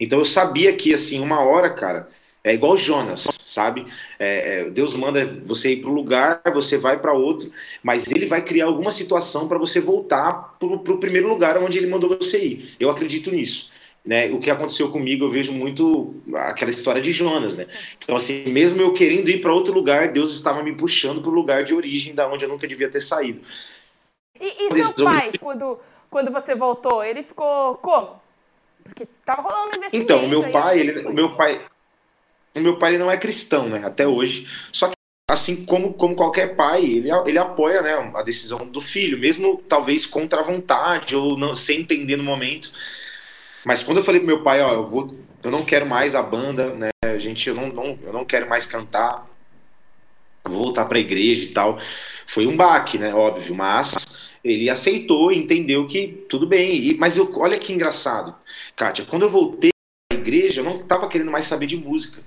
Então 0.00 0.18
eu 0.18 0.24
sabia 0.24 0.72
que, 0.72 0.92
assim, 0.92 1.20
uma 1.20 1.40
hora, 1.40 1.70
cara, 1.70 2.08
é 2.42 2.52
igual 2.52 2.76
Jonas, 2.76 3.26
sabe? 3.46 3.86
É, 4.18 4.60
é, 4.60 4.70
Deus 4.70 4.94
manda 4.94 5.24
você 5.46 5.72
ir 5.72 5.76
para 5.80 5.90
um 5.90 5.94
lugar, 5.94 6.42
você 6.52 6.76
vai 6.76 6.98
para 6.98 7.12
outro, 7.12 7.50
mas 7.82 8.10
ele 8.10 8.26
vai 8.26 8.42
criar 8.42 8.66
alguma 8.66 8.92
situação 8.92 9.48
para 9.48 9.58
você 9.58 9.80
voltar 9.80 10.56
para 10.58 10.68
o 10.68 10.98
primeiro 10.98 11.28
lugar 11.28 11.56
onde 11.58 11.78
ele 11.78 11.86
mandou 11.86 12.16
você 12.16 12.44
ir. 12.44 12.76
Eu 12.78 12.90
acredito 12.90 13.30
nisso. 13.30 13.72
Né, 14.04 14.30
o 14.30 14.38
que 14.38 14.50
aconteceu 14.50 14.90
comigo, 14.90 15.24
eu 15.24 15.30
vejo 15.30 15.50
muito 15.50 16.14
aquela 16.34 16.70
história 16.70 17.00
de 17.00 17.10
Jonas, 17.10 17.56
né? 17.56 17.66
Então, 18.02 18.14
assim, 18.14 18.44
mesmo 18.50 18.82
eu 18.82 18.92
querendo 18.92 19.30
ir 19.30 19.40
para 19.40 19.54
outro 19.54 19.72
lugar, 19.72 20.08
Deus 20.08 20.30
estava 20.34 20.62
me 20.62 20.74
puxando 20.74 21.22
para 21.22 21.30
o 21.30 21.34
lugar 21.34 21.64
de 21.64 21.72
origem, 21.72 22.14
da 22.14 22.28
onde 22.28 22.44
eu 22.44 22.48
nunca 22.50 22.66
devia 22.66 22.90
ter 22.90 23.00
saído. 23.00 23.40
E, 24.38 24.66
e 24.66 24.82
seu 24.82 25.04
pai, 25.06 25.32
quando, 25.40 25.78
quando 26.10 26.30
você 26.30 26.54
voltou, 26.54 27.02
ele 27.02 27.22
ficou 27.22 27.76
como? 27.76 28.20
Porque 28.82 29.04
estava 29.04 29.40
rolando 29.40 29.76
investimento. 29.78 30.12
Então, 30.12 30.24
o 30.24 30.28
meu 30.28 30.50
pai, 30.50 30.80
ele, 30.80 31.06
o 31.06 31.12
meu 31.14 31.34
pai, 31.34 31.60
o 32.54 32.60
meu 32.60 32.78
pai 32.78 32.90
ele 32.90 32.98
não 32.98 33.10
é 33.10 33.16
cristão, 33.16 33.68
né? 33.68 33.82
Até 33.86 34.06
hoje. 34.06 34.46
Só 34.70 34.88
que 34.88 34.94
assim 35.30 35.64
como, 35.64 35.94
como 35.94 36.14
qualquer 36.14 36.54
pai, 36.54 36.84
ele, 36.84 37.08
ele 37.26 37.38
apoia 37.38 37.80
né, 37.80 38.12
a 38.14 38.22
decisão 38.22 38.66
do 38.66 38.80
filho, 38.80 39.18
mesmo 39.18 39.62
talvez 39.68 40.04
contra 40.04 40.40
a 40.40 40.44
vontade 40.44 41.16
ou 41.16 41.38
não, 41.38 41.56
sem 41.56 41.80
entender 41.80 42.16
no 42.16 42.24
momento. 42.24 42.70
Mas 43.64 43.82
quando 43.82 43.98
eu 43.98 44.04
falei 44.04 44.20
pro 44.20 44.26
meu 44.26 44.42
pai, 44.42 44.60
ó, 44.60 44.72
eu 44.74 44.86
vou, 44.86 45.14
eu 45.42 45.50
não 45.50 45.64
quero 45.64 45.86
mais 45.86 46.14
a 46.14 46.22
banda, 46.22 46.74
né? 46.74 46.90
A 47.04 47.18
gente, 47.18 47.48
eu 47.48 47.54
não, 47.54 47.68
não 47.68 47.98
eu 48.02 48.12
não 48.12 48.24
quero 48.24 48.48
mais 48.48 48.66
cantar, 48.66 49.26
vou 50.44 50.64
voltar 50.64 50.84
para 50.84 50.98
a 50.98 51.00
igreja 51.00 51.44
e 51.44 51.48
tal. 51.48 51.78
Foi 52.26 52.46
um 52.46 52.56
baque, 52.56 52.98
né? 52.98 53.14
Óbvio, 53.14 53.54
mas 53.54 53.94
ele 54.44 54.68
aceitou, 54.68 55.32
entendeu 55.32 55.86
que 55.86 56.24
tudo 56.28 56.46
bem. 56.46 56.76
E, 56.76 56.96
mas 56.98 57.16
eu, 57.16 57.30
olha 57.38 57.58
que 57.58 57.72
engraçado, 57.72 58.34
Kátia, 58.76 59.06
quando 59.06 59.22
eu 59.22 59.30
voltei 59.30 59.70
para 60.08 60.18
a 60.18 60.20
igreja, 60.20 60.60
eu 60.60 60.64
não 60.64 60.80
estava 60.80 61.08
querendo 61.08 61.30
mais 61.30 61.46
saber 61.46 61.66
de 61.66 61.76
música. 61.76 62.22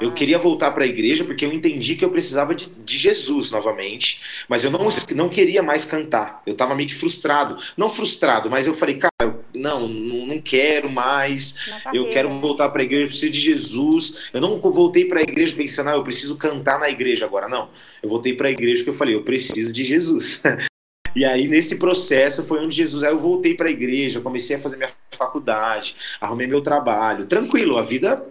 Eu 0.00 0.12
queria 0.12 0.38
voltar 0.38 0.70
para 0.70 0.84
a 0.84 0.86
igreja 0.86 1.24
porque 1.24 1.44
eu 1.44 1.52
entendi 1.52 1.96
que 1.96 2.04
eu 2.04 2.10
precisava 2.10 2.54
de, 2.54 2.66
de 2.66 2.96
Jesus 2.96 3.50
novamente, 3.50 4.22
mas 4.48 4.62
eu 4.62 4.70
não, 4.70 4.88
não 5.16 5.28
queria 5.28 5.60
mais 5.60 5.84
cantar. 5.84 6.40
Eu 6.46 6.52
estava 6.52 6.74
meio 6.74 6.88
que 6.88 6.94
frustrado. 6.94 7.58
Não 7.76 7.90
frustrado, 7.90 8.48
mas 8.48 8.68
eu 8.68 8.74
falei, 8.74 8.96
cara, 8.96 9.10
não, 9.58 9.88
não, 9.88 10.26
não 10.26 10.40
quero 10.40 10.90
mais. 10.90 11.56
Eu 11.92 12.10
quero 12.10 12.28
voltar 12.40 12.68
para 12.70 12.82
a 12.82 12.84
igreja, 12.84 13.04
eu 13.04 13.08
preciso 13.08 13.32
de 13.32 13.40
Jesus. 13.40 14.28
Eu 14.32 14.40
não 14.40 14.58
voltei 14.58 15.04
para 15.04 15.20
a 15.20 15.22
igreja 15.22 15.54
pensando, 15.56 15.90
ah, 15.90 15.94
eu 15.94 16.04
preciso 16.04 16.36
cantar 16.36 16.78
na 16.78 16.88
igreja 16.88 17.24
agora. 17.24 17.48
Não. 17.48 17.68
Eu 18.02 18.08
voltei 18.08 18.34
para 18.34 18.48
a 18.48 18.50
igreja 18.50 18.78
porque 18.78 18.90
eu 18.90 18.98
falei, 18.98 19.14
eu 19.14 19.22
preciso 19.22 19.72
de 19.72 19.84
Jesus. 19.84 20.42
E 21.16 21.24
aí, 21.24 21.48
nesse 21.48 21.78
processo, 21.78 22.46
foi 22.46 22.60
onde 22.60 22.76
Jesus. 22.76 23.02
Aí 23.02 23.10
eu 23.10 23.18
voltei 23.18 23.54
para 23.54 23.66
a 23.66 23.72
igreja, 23.72 24.20
comecei 24.20 24.54
a 24.54 24.60
fazer 24.60 24.76
minha 24.76 24.90
faculdade, 25.10 25.96
arrumei 26.20 26.46
meu 26.46 26.60
trabalho. 26.60 27.26
Tranquilo, 27.26 27.76
a 27.76 27.82
vida 27.82 28.24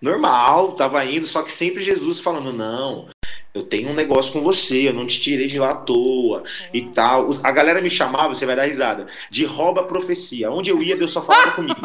normal, 0.00 0.72
tava 0.72 1.04
indo, 1.04 1.26
só 1.26 1.42
que 1.42 1.52
sempre 1.52 1.82
Jesus 1.82 2.20
falando: 2.20 2.52
não, 2.52 3.08
eu 3.54 3.62
tenho 3.62 3.90
um 3.90 3.94
negócio 3.94 4.32
com 4.32 4.40
você, 4.40 4.88
eu 4.88 4.92
não 4.92 5.06
te 5.06 5.20
tirei 5.20 5.46
de 5.46 5.58
lá 5.58 5.72
à 5.72 5.74
toa 5.74 6.38
uhum. 6.38 6.44
e 6.72 6.82
tal. 6.86 7.30
A 7.42 7.50
galera 7.50 7.80
me 7.80 7.90
chamava, 7.90 8.34
você 8.34 8.46
vai 8.46 8.56
dar 8.56 8.64
risada, 8.64 9.06
de 9.30 9.44
rouba 9.44 9.84
profecia. 9.84 10.50
Onde 10.50 10.70
eu 10.70 10.82
ia, 10.82 10.96
Deus 10.96 11.10
só 11.10 11.20
falava 11.20 11.52
comigo. 11.56 11.80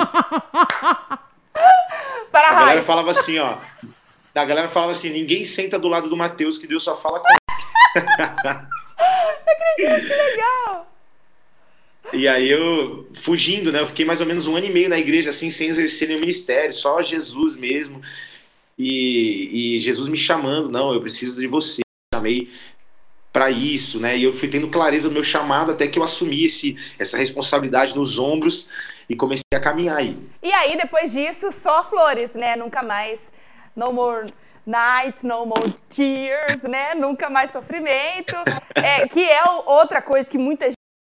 Para 2.32 2.50
a 2.50 2.54
galera 2.54 2.82
falava 2.82 3.12
assim, 3.12 3.38
ó. 3.40 3.58
A 4.34 4.46
galera 4.46 4.70
falava 4.70 4.92
assim: 4.92 5.10
ninguém 5.10 5.44
senta 5.44 5.80
do 5.80 5.88
lado 5.88 6.10
do 6.10 6.16
Mateus, 6.16 6.58
que 6.58 6.68
Deus 6.68 6.84
só 6.84 6.96
fala 6.96 7.20
com 7.20 7.28
acredito, 9.78 10.08
que 10.08 10.14
legal! 10.14 10.92
E 12.14 12.28
aí 12.28 12.50
eu, 12.50 13.10
fugindo, 13.14 13.72
né? 13.72 13.82
Eu 13.82 13.88
fiquei 13.88 14.06
mais 14.06 14.22
ou 14.22 14.28
menos 14.28 14.48
um 14.48 14.56
ano 14.56 14.66
e 14.66 14.70
meio 14.70 14.90
na 14.90 14.98
igreja, 14.98 15.30
assim, 15.30 15.52
sem 15.52 15.70
exercer 15.70 16.08
nenhum 16.08 16.22
ministério, 16.22 16.74
só 16.74 17.02
Jesus 17.02 17.58
mesmo. 17.58 18.02
E, 18.78 19.76
e 19.78 19.80
Jesus 19.80 20.08
me 20.08 20.18
chamando, 20.18 20.70
não, 20.70 20.94
eu 20.94 21.02
preciso 21.02 21.40
de 21.40 21.48
você. 21.48 21.82
Chamei 22.14 22.50
para 23.34 23.52
isso, 23.52 24.00
né? 24.00 24.18
E 24.18 24.24
eu 24.24 24.34
fui 24.34 24.48
tendo 24.48 24.68
clareza 24.68 25.10
do 25.10 25.14
meu 25.14 25.24
chamado 25.24 25.72
até 25.72 25.88
que 25.88 26.00
eu 26.00 26.04
assumi 26.04 26.46
esse, 26.46 26.76
essa 26.98 27.18
responsabilidade 27.18 27.96
nos 27.96 28.18
ombros 28.18 28.70
e 29.08 29.16
comecei 29.16 29.44
a 29.54 29.60
caminhar 29.60 29.98
aí. 29.98 30.18
E 30.42 30.52
aí, 30.52 30.76
depois 30.76 31.12
disso, 31.12 31.52
só 31.52 31.84
flores, 31.84 32.34
né? 32.34 32.56
Nunca 32.56 32.82
mais. 32.82 33.32
No 33.76 33.94
more 33.94 34.34
night, 34.66 35.24
no 35.24 35.46
more 35.46 35.72
tears, 35.88 36.64
né? 36.64 36.96
Nunca 36.96 37.30
mais 37.30 37.52
sofrimento. 37.52 38.36
É, 38.74 39.08
que 39.08 39.24
é 39.24 39.44
outra 39.66 40.02
coisa 40.02 40.30
que 40.30 40.38
muita 40.38 40.68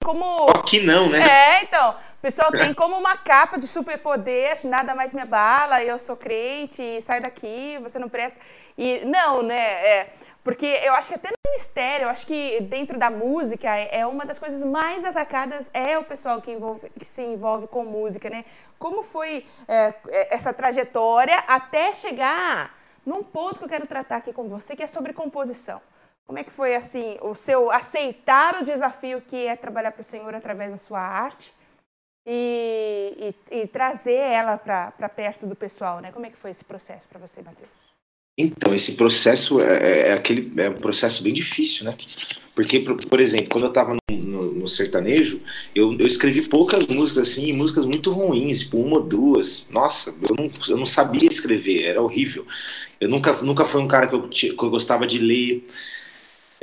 como. 0.03 0.47
Que 0.65 0.81
não, 0.81 1.09
né? 1.09 1.21
É, 1.21 1.63
então. 1.63 1.91
O 1.91 2.23
pessoal 2.23 2.53
tem 2.53 2.73
como 2.73 2.97
uma 2.97 3.17
capa 3.17 3.59
de 3.59 3.67
superpoder, 3.67 4.65
nada 4.65 4.95
mais 4.95 5.13
me 5.13 5.21
abala, 5.21 5.83
eu 5.83 5.99
sou 5.99 6.17
crente, 6.17 7.03
sai 7.03 7.21
daqui, 7.21 7.79
você 7.83 7.99
não 7.99 8.09
presta. 8.09 8.39
E 8.79 9.05
não, 9.05 9.43
né? 9.43 9.57
É, 9.57 10.09
porque 10.45 10.67
eu 10.67 10.95
acho 10.95 11.09
que 11.09 11.15
até 11.17 11.31
no 11.31 11.51
ministério, 11.51 12.05
eu 12.05 12.09
acho 12.11 12.25
que 12.25 12.61
dentro 12.63 12.97
da 12.99 13.11
música, 13.11 13.69
é 13.69 14.07
uma 14.07 14.25
das 14.25 14.39
coisas 14.39 14.63
mais 14.63 15.05
atacadas 15.05 15.69
é 15.75 15.99
o 15.99 16.05
pessoal 16.05 16.41
que, 16.41 16.53
envolve, 16.53 16.91
que 16.97 17.05
se 17.05 17.23
envolve 17.23 17.67
com 17.67 17.85
música, 17.85 18.31
né? 18.31 18.45
Como 18.79 19.03
foi 19.03 19.45
é 19.67 20.35
essa 20.35 20.53
trajetória 20.53 21.43
até 21.49 21.95
chegar 21.95 22.77
num 23.05 23.23
ponto 23.23 23.59
que 23.59 23.65
eu 23.65 23.69
quero 23.69 23.87
tratar 23.87 24.17
aqui 24.17 24.33
com 24.33 24.49
você, 24.49 24.77
que 24.77 24.83
é 24.83 24.87
sobre 24.87 25.13
composição. 25.13 25.81
Como 26.27 26.39
é 26.39 26.45
que 26.45 26.51
foi 26.51 26.75
assim 26.75 27.17
o 27.21 27.35
seu 27.35 27.71
aceitar 27.71 28.61
o 28.61 28.65
desafio 28.65 29.21
que 29.21 29.47
é 29.47 29.57
trabalhar 29.57 29.93
para 29.93 30.01
o 30.01 30.05
Senhor 30.05 30.35
através 30.35 30.71
da 30.71 30.77
sua 30.77 31.01
arte 31.01 31.53
e, 32.27 33.35
e, 33.51 33.59
e 33.63 33.67
trazer 33.67 34.13
ela 34.13 34.57
para 34.57 35.09
perto 35.09 35.47
do 35.47 35.57
pessoal, 35.57 36.01
né? 36.01 36.13
Como 36.13 36.25
é 36.25 36.31
que 36.31 36.37
foi 36.37 36.51
esse 36.51 36.65
processo 36.65 37.07
para 37.09 37.19
você, 37.19 37.43
Matheus? 37.43 37.83
Então, 38.39 38.75
esse 38.75 38.93
processo 38.93 39.61
é, 39.61 39.77
é, 39.77 40.09
é, 40.09 40.13
aquele 40.15 40.53
é 40.61 40.71
um 40.71 40.81
processo 40.81 41.23
bem 41.23 41.35
difícil, 41.35 41.85
né? 41.85 41.95
Porque, 42.55 42.81
por, 42.81 42.97
por 43.05 43.21
exemplo, 43.21 43.49
quando 43.51 43.65
eu 43.65 43.69
estava 43.69 43.95
no, 43.95 44.17
no, 44.17 44.53
no, 44.53 44.69
sertanejo, 44.69 45.41
eu, 45.75 45.93
eu 45.99 46.07
escrevi 46.07 46.43
poucas 46.43 46.87
músicas 46.87 47.31
assim, 47.31 47.53
músicas 47.53 47.85
muito 47.85 48.11
ruins, 48.11 48.61
tipo 48.61 48.79
uma 48.79 48.99
ou 48.99 49.03
duas. 49.03 49.67
Nossa, 49.71 50.15
eu 50.29 50.35
não, 50.37 50.51
eu 50.69 50.77
não 50.79 50.87
sabia 50.87 51.29
escrever, 51.29 51.85
era 51.85 52.01
horrível. 52.01 52.47
Eu 52.99 53.09
nunca, 53.09 53.33
nunca 53.43 53.65
fui 53.65 53.83
um 53.83 53.89
cara 53.89 54.09
que 54.09 54.15
eu, 54.15 54.29
que 54.29 54.49
eu 54.49 54.71
gostava 54.71 55.07
de 55.07 55.19
ler. 55.19 55.67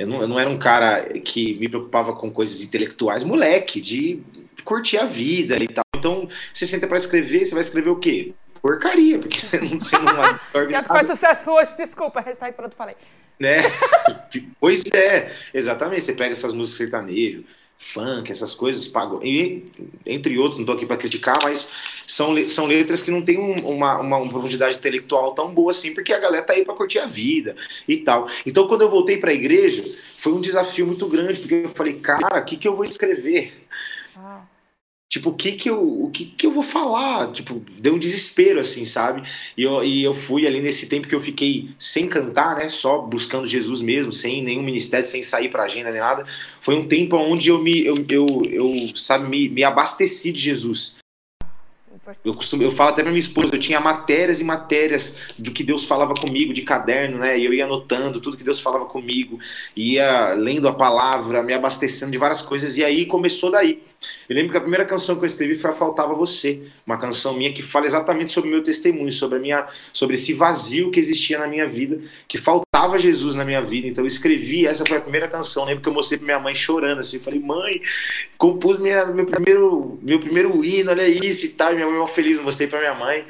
Eu 0.00 0.06
não, 0.06 0.22
eu 0.22 0.28
não, 0.28 0.40
era 0.40 0.48
um 0.48 0.56
cara 0.56 1.02
que 1.20 1.58
me 1.58 1.68
preocupava 1.68 2.14
com 2.14 2.30
coisas 2.30 2.62
intelectuais, 2.62 3.22
moleque, 3.22 3.82
de 3.82 4.22
curtir 4.64 4.96
a 4.96 5.04
vida 5.04 5.62
e 5.62 5.68
tal. 5.68 5.84
Então, 5.94 6.26
você 6.54 6.66
senta 6.66 6.86
para 6.86 6.96
escrever, 6.96 7.44
você 7.44 7.52
vai 7.52 7.60
escrever 7.60 7.90
o 7.90 7.96
quê? 7.96 8.32
Porcaria, 8.62 9.18
porque 9.18 9.38
você 9.40 9.58
não. 10.00 10.40
Já 10.70 10.82
que 10.82 10.88
faz 10.88 11.06
sucesso 11.06 11.50
hoje, 11.50 11.76
desculpa, 11.76 12.22
hashtag 12.22 12.56
pronto, 12.56 12.74
falei. 12.74 12.94
Né? 13.38 13.58
pois 14.58 14.82
é, 14.90 15.32
exatamente. 15.52 16.06
Você 16.06 16.14
pega 16.14 16.32
essas 16.32 16.54
músicas 16.54 16.78
sertanejo, 16.78 17.44
funk, 17.82 18.30
essas 18.30 18.54
coisas, 18.54 18.86
pago, 18.86 19.20
e, 19.24 19.64
entre 20.04 20.38
outros, 20.38 20.58
não 20.58 20.64
estou 20.64 20.76
aqui 20.76 20.84
para 20.84 20.98
criticar, 20.98 21.38
mas 21.42 21.70
são, 22.06 22.36
são 22.46 22.66
letras 22.66 23.02
que 23.02 23.10
não 23.10 23.24
uma, 23.64 23.98
uma, 23.98 24.18
uma, 24.18 24.28
profundidade 24.28 24.76
intelectual 24.76 25.34
tão 25.34 25.52
boa 25.52 25.72
assim, 25.72 25.94
porque 25.94 26.12
a 26.12 26.18
galera 26.18 26.44
tá 26.44 26.52
aí 26.52 26.62
para 26.62 26.74
curtir 26.74 26.98
a 26.98 27.06
vida 27.06 27.56
e 27.88 27.96
tal. 27.96 28.28
Então, 28.44 28.68
quando 28.68 28.82
eu 28.82 28.90
voltei 28.90 29.16
para 29.16 29.30
a 29.30 29.34
igreja, 29.34 29.82
foi 30.18 30.32
um 30.34 30.42
desafio 30.42 30.86
muito 30.86 31.08
grande, 31.08 31.40
porque 31.40 31.54
eu 31.54 31.68
falei, 31.70 31.94
cara, 31.94 32.40
o 32.40 32.44
que, 32.44 32.58
que 32.58 32.68
eu 32.68 32.76
vou 32.76 32.84
escrever? 32.84 33.66
Tipo, 35.10 35.30
o 35.30 35.34
que 35.34 35.52
que 35.52 35.68
eu, 35.68 36.04
o 36.04 36.08
que 36.08 36.24
que 36.24 36.46
eu 36.46 36.52
vou 36.52 36.62
falar? 36.62 37.32
Tipo, 37.32 37.60
deu 37.80 37.96
um 37.96 37.98
desespero, 37.98 38.60
assim, 38.60 38.84
sabe? 38.84 39.28
E 39.56 39.64
eu, 39.64 39.82
e 39.82 40.04
eu 40.04 40.14
fui 40.14 40.46
ali 40.46 40.60
nesse 40.60 40.88
tempo 40.88 41.08
que 41.08 41.14
eu 41.14 41.18
fiquei 41.18 41.70
sem 41.80 42.06
cantar, 42.08 42.56
né? 42.56 42.68
Só 42.68 43.00
buscando 43.00 43.44
Jesus 43.44 43.82
mesmo, 43.82 44.12
sem 44.12 44.40
nenhum 44.40 44.62
ministério, 44.62 45.04
sem 45.04 45.24
sair 45.24 45.48
pra 45.48 45.64
agenda 45.64 45.90
nem 45.90 46.00
nada. 46.00 46.24
Foi 46.60 46.76
um 46.76 46.86
tempo 46.86 47.16
onde 47.16 47.48
eu 47.48 47.60
me, 47.60 47.84
eu, 47.84 47.96
eu, 48.08 48.42
eu 48.48 48.96
sabe, 48.96 49.28
me, 49.28 49.48
me 49.48 49.64
abasteci 49.64 50.30
de 50.30 50.38
Jesus. 50.38 50.99
Eu 52.24 52.34
costumo, 52.34 52.62
eu 52.62 52.70
falo 52.70 52.90
até 52.90 53.02
pra 53.02 53.10
minha 53.10 53.20
esposa, 53.20 53.54
eu 53.54 53.60
tinha 53.60 53.80
matérias 53.80 54.40
e 54.40 54.44
matérias 54.44 55.18
do 55.38 55.50
que 55.50 55.62
Deus 55.62 55.84
falava 55.84 56.14
comigo 56.14 56.52
de 56.52 56.62
caderno, 56.62 57.18
né? 57.18 57.38
E 57.38 57.44
eu 57.44 57.52
ia 57.52 57.64
anotando 57.64 58.20
tudo 58.20 58.36
que 58.36 58.44
Deus 58.44 58.60
falava 58.60 58.86
comigo, 58.86 59.38
ia 59.76 60.34
lendo 60.34 60.68
a 60.68 60.72
palavra, 60.72 61.42
me 61.42 61.52
abastecendo 61.52 62.12
de 62.12 62.18
várias 62.18 62.42
coisas, 62.42 62.76
e 62.76 62.84
aí 62.84 63.06
começou 63.06 63.50
daí. 63.50 63.82
Eu 64.28 64.34
lembro 64.34 64.52
que 64.52 64.56
a 64.56 64.60
primeira 64.60 64.84
canção 64.86 65.16
que 65.16 65.22
eu 65.22 65.26
escrevi 65.26 65.54
foi 65.54 65.70
a 65.70 65.74
Faltava 65.74 66.14
Você, 66.14 66.66
uma 66.86 66.96
canção 66.96 67.34
minha 67.34 67.52
que 67.52 67.62
fala 67.62 67.86
exatamente 67.86 68.32
sobre 68.32 68.48
o 68.48 68.52
meu 68.52 68.62
testemunho, 68.62 69.12
sobre 69.12 69.38
a 69.38 69.40
minha, 69.40 69.66
sobre 69.92 70.14
esse 70.14 70.32
vazio 70.32 70.90
que 70.90 70.98
existia 70.98 71.38
na 71.38 71.46
minha 71.46 71.68
vida, 71.68 72.00
que 72.26 72.38
faltava 72.38 72.69
Jesus 72.98 73.34
na 73.34 73.44
minha 73.44 73.60
vida. 73.60 73.86
Então 73.86 74.04
eu 74.04 74.08
escrevi, 74.08 74.66
essa 74.66 74.84
foi 74.84 74.98
a 74.98 75.00
primeira 75.00 75.28
canção. 75.28 75.64
Lembro 75.64 75.82
que 75.82 75.88
eu 75.88 75.92
mostrei 75.92 76.18
pra 76.18 76.26
minha 76.26 76.38
mãe 76.38 76.54
chorando 76.54 77.00
assim, 77.00 77.18
falei: 77.18 77.40
"Mãe, 77.40 77.80
compus 78.38 78.78
minha, 78.78 79.06
meu 79.06 79.26
primeiro 79.26 79.98
meu 80.02 80.20
primeiro 80.20 80.64
hino, 80.64 80.90
olha 80.90 81.06
isso 81.08 81.46
e 81.46 81.50
tal". 81.50 81.72
E 81.72 81.74
minha 81.74 81.86
mãe 81.86 81.96
muito 81.96 82.12
feliz, 82.12 82.40
mostrei 82.40 82.68
para 82.68 82.80
minha 82.80 82.94
mãe. 82.94 83.24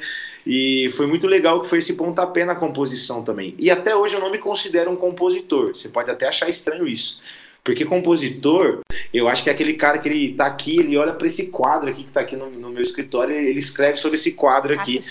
E 0.45 0.89
foi 0.95 1.05
muito 1.05 1.27
legal 1.27 1.61
que 1.61 1.67
foi 1.67 1.79
esse 1.79 1.93
pontapé 1.93 2.45
na 2.45 2.55
composição 2.55 3.23
também. 3.23 3.53
E 3.59 3.69
até 3.69 3.95
hoje 3.95 4.15
eu 4.15 4.19
não 4.19 4.31
me 4.31 4.39
considero 4.39 4.89
um 4.89 4.95
compositor. 4.95 5.75
Você 5.75 5.89
pode 5.89 6.09
até 6.09 6.27
achar 6.27 6.49
estranho 6.49 6.87
isso. 6.87 7.21
Porque 7.63 7.85
compositor, 7.85 8.79
eu 9.13 9.27
acho 9.27 9.43
que 9.43 9.49
é 9.49 9.53
aquele 9.53 9.75
cara 9.75 9.99
que 9.99 10.09
ele 10.09 10.33
tá 10.33 10.47
aqui, 10.47 10.79
ele 10.79 10.97
olha 10.97 11.13
para 11.13 11.27
esse 11.27 11.51
quadro 11.51 11.91
aqui 11.91 12.03
que 12.03 12.11
tá 12.11 12.21
aqui 12.21 12.35
no, 12.35 12.49
no 12.49 12.71
meu 12.71 12.81
escritório, 12.81 13.35
ele 13.35 13.59
escreve 13.59 13.97
sobre 13.97 14.17
esse 14.17 14.31
quadro 14.31 14.73
aqui. 14.73 15.03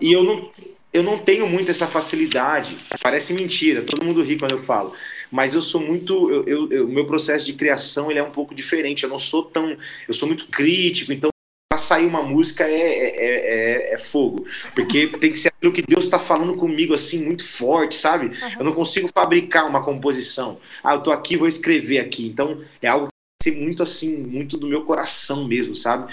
E 0.00 0.10
eu 0.10 0.24
não, 0.24 0.50
eu 0.92 1.02
não 1.02 1.18
tenho 1.18 1.46
muito 1.46 1.70
essa 1.70 1.86
facilidade. 1.86 2.78
Parece 3.02 3.34
mentira, 3.34 3.82
todo 3.82 4.04
mundo 4.04 4.22
ri 4.22 4.38
quando 4.38 4.52
eu 4.52 4.58
falo. 4.58 4.94
Mas 5.30 5.54
eu 5.54 5.62
sou 5.62 5.80
muito. 5.80 6.14
O 6.16 6.88
meu 6.88 7.06
processo 7.06 7.44
de 7.44 7.52
criação 7.52 8.10
ele 8.10 8.18
é 8.18 8.22
um 8.22 8.30
pouco 8.30 8.54
diferente. 8.54 9.04
Eu 9.04 9.10
não 9.10 9.18
sou 9.18 9.44
tão. 9.44 9.76
Eu 10.06 10.14
sou 10.14 10.26
muito 10.26 10.46
crítico, 10.46 11.12
então 11.12 11.30
para 11.70 11.78
sair 11.78 12.06
uma 12.06 12.22
música 12.22 12.64
é, 12.64 12.72
é, 12.72 13.90
é, 13.90 13.94
é, 13.94 13.98
fogo. 13.98 14.46
Porque 14.74 15.06
tem 15.06 15.30
que 15.30 15.38
ser 15.38 15.48
aquilo 15.48 15.72
que 15.72 15.82
Deus 15.82 16.06
está 16.06 16.18
falando 16.18 16.56
comigo 16.56 16.94
assim, 16.94 17.24
muito 17.24 17.46
forte, 17.46 17.94
sabe? 17.94 18.26
Uhum. 18.26 18.52
Eu 18.58 18.64
não 18.64 18.72
consigo 18.72 19.08
fabricar 19.14 19.68
uma 19.68 19.84
composição. 19.84 20.58
Ah, 20.82 20.94
eu 20.94 21.00
tô 21.00 21.12
aqui, 21.12 21.36
vou 21.36 21.46
escrever 21.46 21.98
aqui. 21.98 22.26
Então 22.26 22.62
é 22.80 22.88
algo 22.88 23.08
que 23.08 23.50
ser 23.50 23.60
muito 23.60 23.82
assim, 23.82 24.16
muito 24.16 24.56
do 24.56 24.66
meu 24.66 24.84
coração 24.84 25.46
mesmo, 25.46 25.76
sabe? 25.76 26.12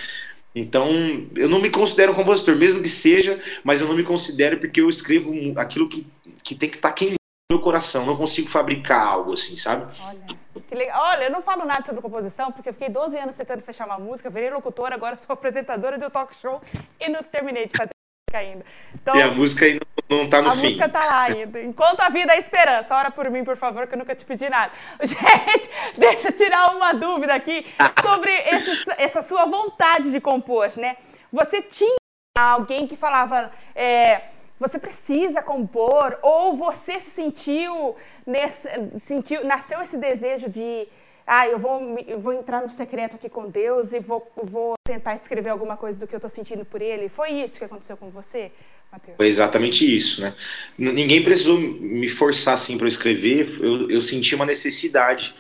Então, 0.55 0.89
eu 1.35 1.49
não 1.49 1.59
me 1.59 1.69
considero 1.69 2.13
um 2.13 2.15
compositor, 2.15 2.55
mesmo 2.55 2.81
que 2.81 2.87
seja, 2.87 3.41
mas 3.63 3.81
eu 3.81 3.87
não 3.87 3.95
me 3.95 4.03
considero 4.03 4.57
porque 4.57 4.79
eu 4.79 4.87
escrevo 4.87 5.33
aquilo 5.57 5.89
que, 5.89 6.07
que 6.41 6.55
tem 6.55 6.69
que 6.69 6.77
estar 6.77 6.89
tá 6.89 6.95
queimando 6.95 7.19
no 7.51 7.57
meu 7.57 7.63
coração. 7.63 8.05
Não 8.05 8.15
consigo 8.15 8.47
fabricar 8.47 9.05
algo 9.05 9.33
assim, 9.33 9.57
sabe? 9.57 9.85
Olha. 10.01 10.45
Olha, 10.93 11.25
eu 11.25 11.31
não 11.31 11.41
falo 11.41 11.65
nada 11.65 11.85
sobre 11.85 12.01
composição, 12.01 12.51
porque 12.51 12.69
eu 12.69 12.73
fiquei 12.73 12.89
12 12.89 13.17
anos 13.17 13.35
tentando 13.35 13.61
fechar 13.61 13.85
uma 13.85 13.99
música, 13.99 14.29
virei 14.29 14.49
locutora, 14.49 14.95
agora 14.95 15.17
sou 15.17 15.33
apresentadora 15.33 15.97
um 15.97 16.09
talk 16.09 16.33
show 16.41 16.61
e 16.99 17.09
não 17.09 17.21
terminei 17.23 17.67
de 17.67 17.77
fazer 17.77 17.94
ainda. 18.37 18.65
Então, 18.93 19.15
e 19.15 19.21
a 19.21 19.31
música 19.31 19.65
ainda 19.65 19.85
não 20.09 20.25
está 20.25 20.41
no 20.41 20.49
a 20.49 20.51
fim. 20.51 20.59
A 20.59 20.63
música 20.63 20.85
está 20.85 21.05
lá 21.05 21.21
ainda. 21.23 21.61
Enquanto 21.61 22.01
a 22.01 22.09
vida 22.09 22.33
é 22.33 22.37
esperança. 22.37 22.95
Ora 22.95 23.11
por 23.11 23.29
mim, 23.29 23.43
por 23.43 23.57
favor, 23.57 23.87
que 23.87 23.93
eu 23.93 23.99
nunca 23.99 24.15
te 24.15 24.25
pedi 24.25 24.49
nada. 24.49 24.71
Gente, 25.01 25.69
deixa 25.97 26.29
eu 26.29 26.33
tirar 26.33 26.75
uma 26.75 26.93
dúvida 26.93 27.33
aqui 27.33 27.65
sobre 28.01 28.31
esse, 28.31 28.91
essa 28.97 29.21
sua 29.21 29.45
vontade 29.45 30.11
de 30.11 30.19
compor, 30.19 30.71
né? 30.77 30.97
Você 31.31 31.61
tinha 31.61 31.95
alguém 32.37 32.87
que 32.87 32.95
falava... 32.95 33.51
É, 33.75 34.21
você 34.57 34.79
precisa 34.79 35.41
compor, 35.41 36.17
ou 36.21 36.55
você 36.55 36.97
sentiu, 36.97 37.95
nesse, 38.25 38.69
sentiu, 38.99 39.43
nasceu 39.43 39.81
esse 39.81 39.97
desejo 39.97 40.49
de, 40.49 40.87
ah, 41.27 41.47
eu 41.47 41.57
vou, 41.57 41.97
eu 42.07 42.19
vou 42.19 42.33
entrar 42.33 42.61
no 42.61 42.69
secreto 42.69 43.15
aqui 43.15 43.27
com 43.29 43.49
Deus 43.49 43.93
e 43.93 43.99
vou, 43.99 44.31
vou 44.35 44.75
tentar 44.83 45.15
escrever 45.15 45.49
alguma 45.49 45.75
coisa 45.75 45.99
do 45.99 46.07
que 46.07 46.13
eu 46.13 46.17
estou 46.17 46.29
sentindo 46.29 46.63
por 46.63 46.81
Ele. 46.81 47.09
Foi 47.09 47.31
isso 47.31 47.55
que 47.55 47.63
aconteceu 47.63 47.97
com 47.97 48.09
você, 48.09 48.51
Mateus? 48.91 49.17
Foi 49.17 49.27
exatamente 49.27 49.95
isso, 49.95 50.21
né? 50.21 50.35
Ninguém 50.77 51.23
precisou 51.23 51.59
me 51.59 52.07
forçar 52.07 52.53
assim 52.53 52.77
para 52.77 52.87
escrever. 52.87 53.57
Eu, 53.59 53.89
eu 53.89 54.01
senti 54.01 54.35
uma 54.35 54.45
necessidade 54.45 55.35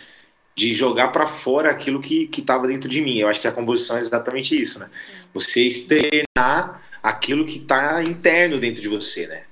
de 0.55 0.73
jogar 0.73 1.09
para 1.09 1.27
fora 1.27 1.69
aquilo 1.69 2.01
que 2.01 2.29
estava 2.35 2.65
dentro 2.65 2.89
de 2.89 3.01
mim. 3.01 3.19
Eu 3.19 3.27
acho 3.27 3.41
que 3.41 3.47
a 3.47 3.51
composição 3.51 3.97
é 3.97 3.99
exatamente 3.99 4.59
isso, 4.59 4.79
né? 4.79 4.89
Você 5.33 5.61
externar 5.61 6.81
aquilo 7.03 7.45
que 7.45 7.57
está 7.59 8.01
interno 8.01 8.59
dentro 8.59 8.81
de 8.81 8.87
você, 8.87 9.27
né? 9.27 9.43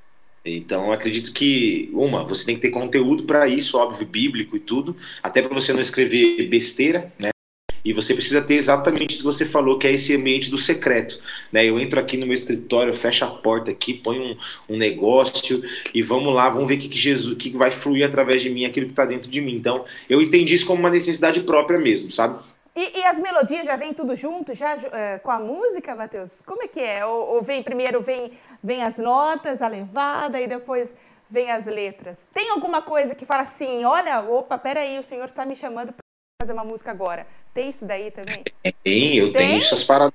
Então, 0.46 0.92
acredito 0.92 1.32
que, 1.32 1.90
uma, 1.94 2.24
você 2.24 2.46
tem 2.46 2.56
que 2.56 2.62
ter 2.62 2.70
conteúdo 2.70 3.24
para 3.24 3.48
isso, 3.48 3.78
óbvio, 3.78 4.06
bíblico 4.06 4.58
e 4.58 4.60
tudo, 4.60 4.96
até 5.22 5.42
para 5.42 5.54
você 5.54 5.72
não 5.72 5.80
escrever 5.80 6.48
besteira, 6.50 7.14
né? 7.18 7.30
E 7.86 7.92
você 7.92 8.14
precisa 8.14 8.42
ter 8.42 8.56
exatamente 8.56 9.16
o 9.16 9.18
que 9.18 9.24
você 9.24 9.46
falou, 9.46 9.78
que 9.78 9.86
é 9.86 9.92
esse 9.92 10.16
ambiente 10.16 10.50
do 10.50 10.58
secreto. 10.58 11.22
Né? 11.52 11.66
Eu 11.66 11.78
entro 11.80 12.00
aqui 12.00 12.16
no 12.16 12.26
meu 12.26 12.34
escritório, 12.34 12.94
fecho 12.94 13.26
a 13.26 13.28
porta 13.28 13.72
aqui, 13.72 13.94
ponho 13.94 14.24
um, 14.24 14.38
um 14.70 14.78
negócio 14.78 15.62
e 15.94 16.02
vamos 16.02 16.34
lá, 16.34 16.50
vamos 16.50 16.68
ver 16.68 16.76
o 16.76 16.78
que, 16.78 16.88
que 16.88 16.98
Jesus, 16.98 17.38
que, 17.38 17.52
que 17.52 17.58
vai 17.58 17.72
fluir 17.72 18.06
através 18.06 18.42
de 18.42 18.50
mim, 18.50 18.64
aquilo 18.64 18.86
que 18.86 18.94
está 18.94 19.06
dentro 19.06 19.30
de 19.30 19.42
mim. 19.42 19.56
Então, 19.56 19.84
eu 20.10 20.22
entendi 20.22 20.54
isso 20.54 20.66
como 20.66 20.80
uma 20.80 20.90
necessidade 20.90 21.42
própria 21.42 21.78
mesmo, 21.78 22.10
sabe? 22.10 22.42
E, 22.76 23.00
e, 23.00 23.04
as 23.04 23.20
melodias 23.20 23.68
já 23.68 23.76
vêm 23.76 23.94
tudo 23.94 24.16
junto, 24.16 24.54
já 24.54 24.76
é, 24.92 25.20
com 25.20 25.30
a 25.30 25.40
música, 25.40 25.96
Matheus? 25.96 26.42
Como 26.42 26.64
é 26.64 26.68
que 26.68 26.80
é? 26.80 27.06
Ou, 27.06 27.36
ou, 27.36 27.42
vem 27.42 27.62
primeiro 27.62 28.02
vem, 28.02 28.32
vem 28.64 28.82
as 28.82 28.98
notas, 28.98 29.62
a 29.62 29.68
levada, 29.68 30.42
e 30.42 30.48
depois 30.48 30.96
vem 31.30 31.52
as 31.52 31.68
letras? 31.68 32.28
Tem 32.34 32.50
alguma 32.50 32.82
coisa 32.82 33.14
que 33.14 33.28
fala 33.28 33.44
assim, 33.44 33.86
olha, 33.86 34.22
opa, 34.22 34.58
peraí, 34.58 34.98
o 34.98 35.04
senhor 35.04 35.26
está 35.26 35.46
me 35.46 35.56
chamando 35.56 35.94
para 35.94 36.04
fazer 36.42 36.54
uma 36.54 36.64
música 36.64 36.90
agora. 36.90 37.28
Tem 37.54 37.70
isso 37.70 37.86
daí 37.86 38.10
também? 38.10 38.44
Tem, 38.84 39.18
eu 39.18 39.32
Tem? 39.32 39.50
tenho 39.50 39.60
essas 39.60 39.84
paradas 39.84 40.14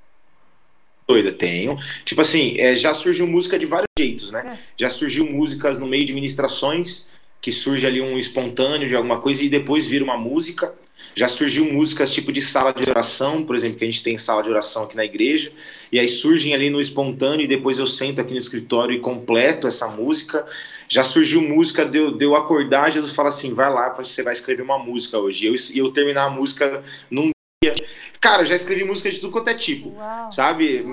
doida, 1.08 1.32
tenho. 1.32 1.78
Tipo 2.04 2.20
assim, 2.20 2.56
é, 2.58 2.76
já 2.76 2.92
surgiu 2.92 3.26
música 3.26 3.58
de 3.58 3.64
vários 3.64 3.88
jeitos, 3.98 4.30
né? 4.30 4.58
É. 4.58 4.58
Já 4.76 4.90
surgiu 4.90 5.24
músicas 5.24 5.78
no 5.78 5.86
meio 5.86 6.04
de 6.04 6.12
ministrações, 6.12 7.10
que 7.40 7.50
surge 7.50 7.86
ali 7.86 8.00
um 8.00 8.18
espontâneo 8.18 8.88
de 8.88 8.94
alguma 8.94 9.20
coisa 9.20 9.42
e 9.42 9.48
depois 9.48 9.86
vira 9.86 10.04
uma 10.04 10.18
música. 10.18 10.74
Já 11.14 11.28
surgiu 11.28 11.64
músicas 11.64 12.12
tipo 12.12 12.32
de 12.32 12.40
sala 12.40 12.72
de 12.72 12.88
oração, 12.90 13.44
por 13.44 13.56
exemplo, 13.56 13.78
que 13.78 13.84
a 13.84 13.88
gente 13.88 14.02
tem 14.02 14.16
sala 14.16 14.42
de 14.42 14.50
oração 14.50 14.84
aqui 14.84 14.96
na 14.96 15.04
igreja, 15.04 15.52
e 15.90 15.98
aí 15.98 16.08
surgem 16.08 16.54
ali 16.54 16.70
no 16.70 16.80
espontâneo 16.80 17.44
e 17.44 17.48
depois 17.48 17.78
eu 17.78 17.86
sento 17.86 18.20
aqui 18.20 18.32
no 18.32 18.38
escritório 18.38 18.94
e 18.94 19.00
completo 19.00 19.66
essa 19.66 19.88
música. 19.88 20.46
Já 20.88 21.04
surgiu 21.04 21.42
música 21.42 21.84
de 21.84 21.98
eu, 21.98 22.10
de 22.12 22.24
eu 22.24 22.34
acordar, 22.34 22.90
Jesus 22.90 23.12
fala 23.12 23.28
assim: 23.28 23.54
vai 23.54 23.72
lá, 23.72 23.90
você 23.90 24.22
vai 24.22 24.32
escrever 24.32 24.62
uma 24.62 24.78
música 24.78 25.18
hoje. 25.18 25.44
E 25.44 25.46
eu, 25.48 25.54
e 25.74 25.78
eu 25.78 25.90
terminar 25.90 26.24
a 26.24 26.30
música 26.30 26.82
num 27.10 27.30
dia. 27.62 27.74
Cara, 28.20 28.44
já 28.44 28.56
escrevi 28.56 28.84
música 28.84 29.10
de 29.10 29.20
tudo 29.20 29.32
quanto 29.32 29.48
é 29.48 29.54
tipo, 29.54 29.90
Uau. 29.90 30.32
sabe? 30.32 30.84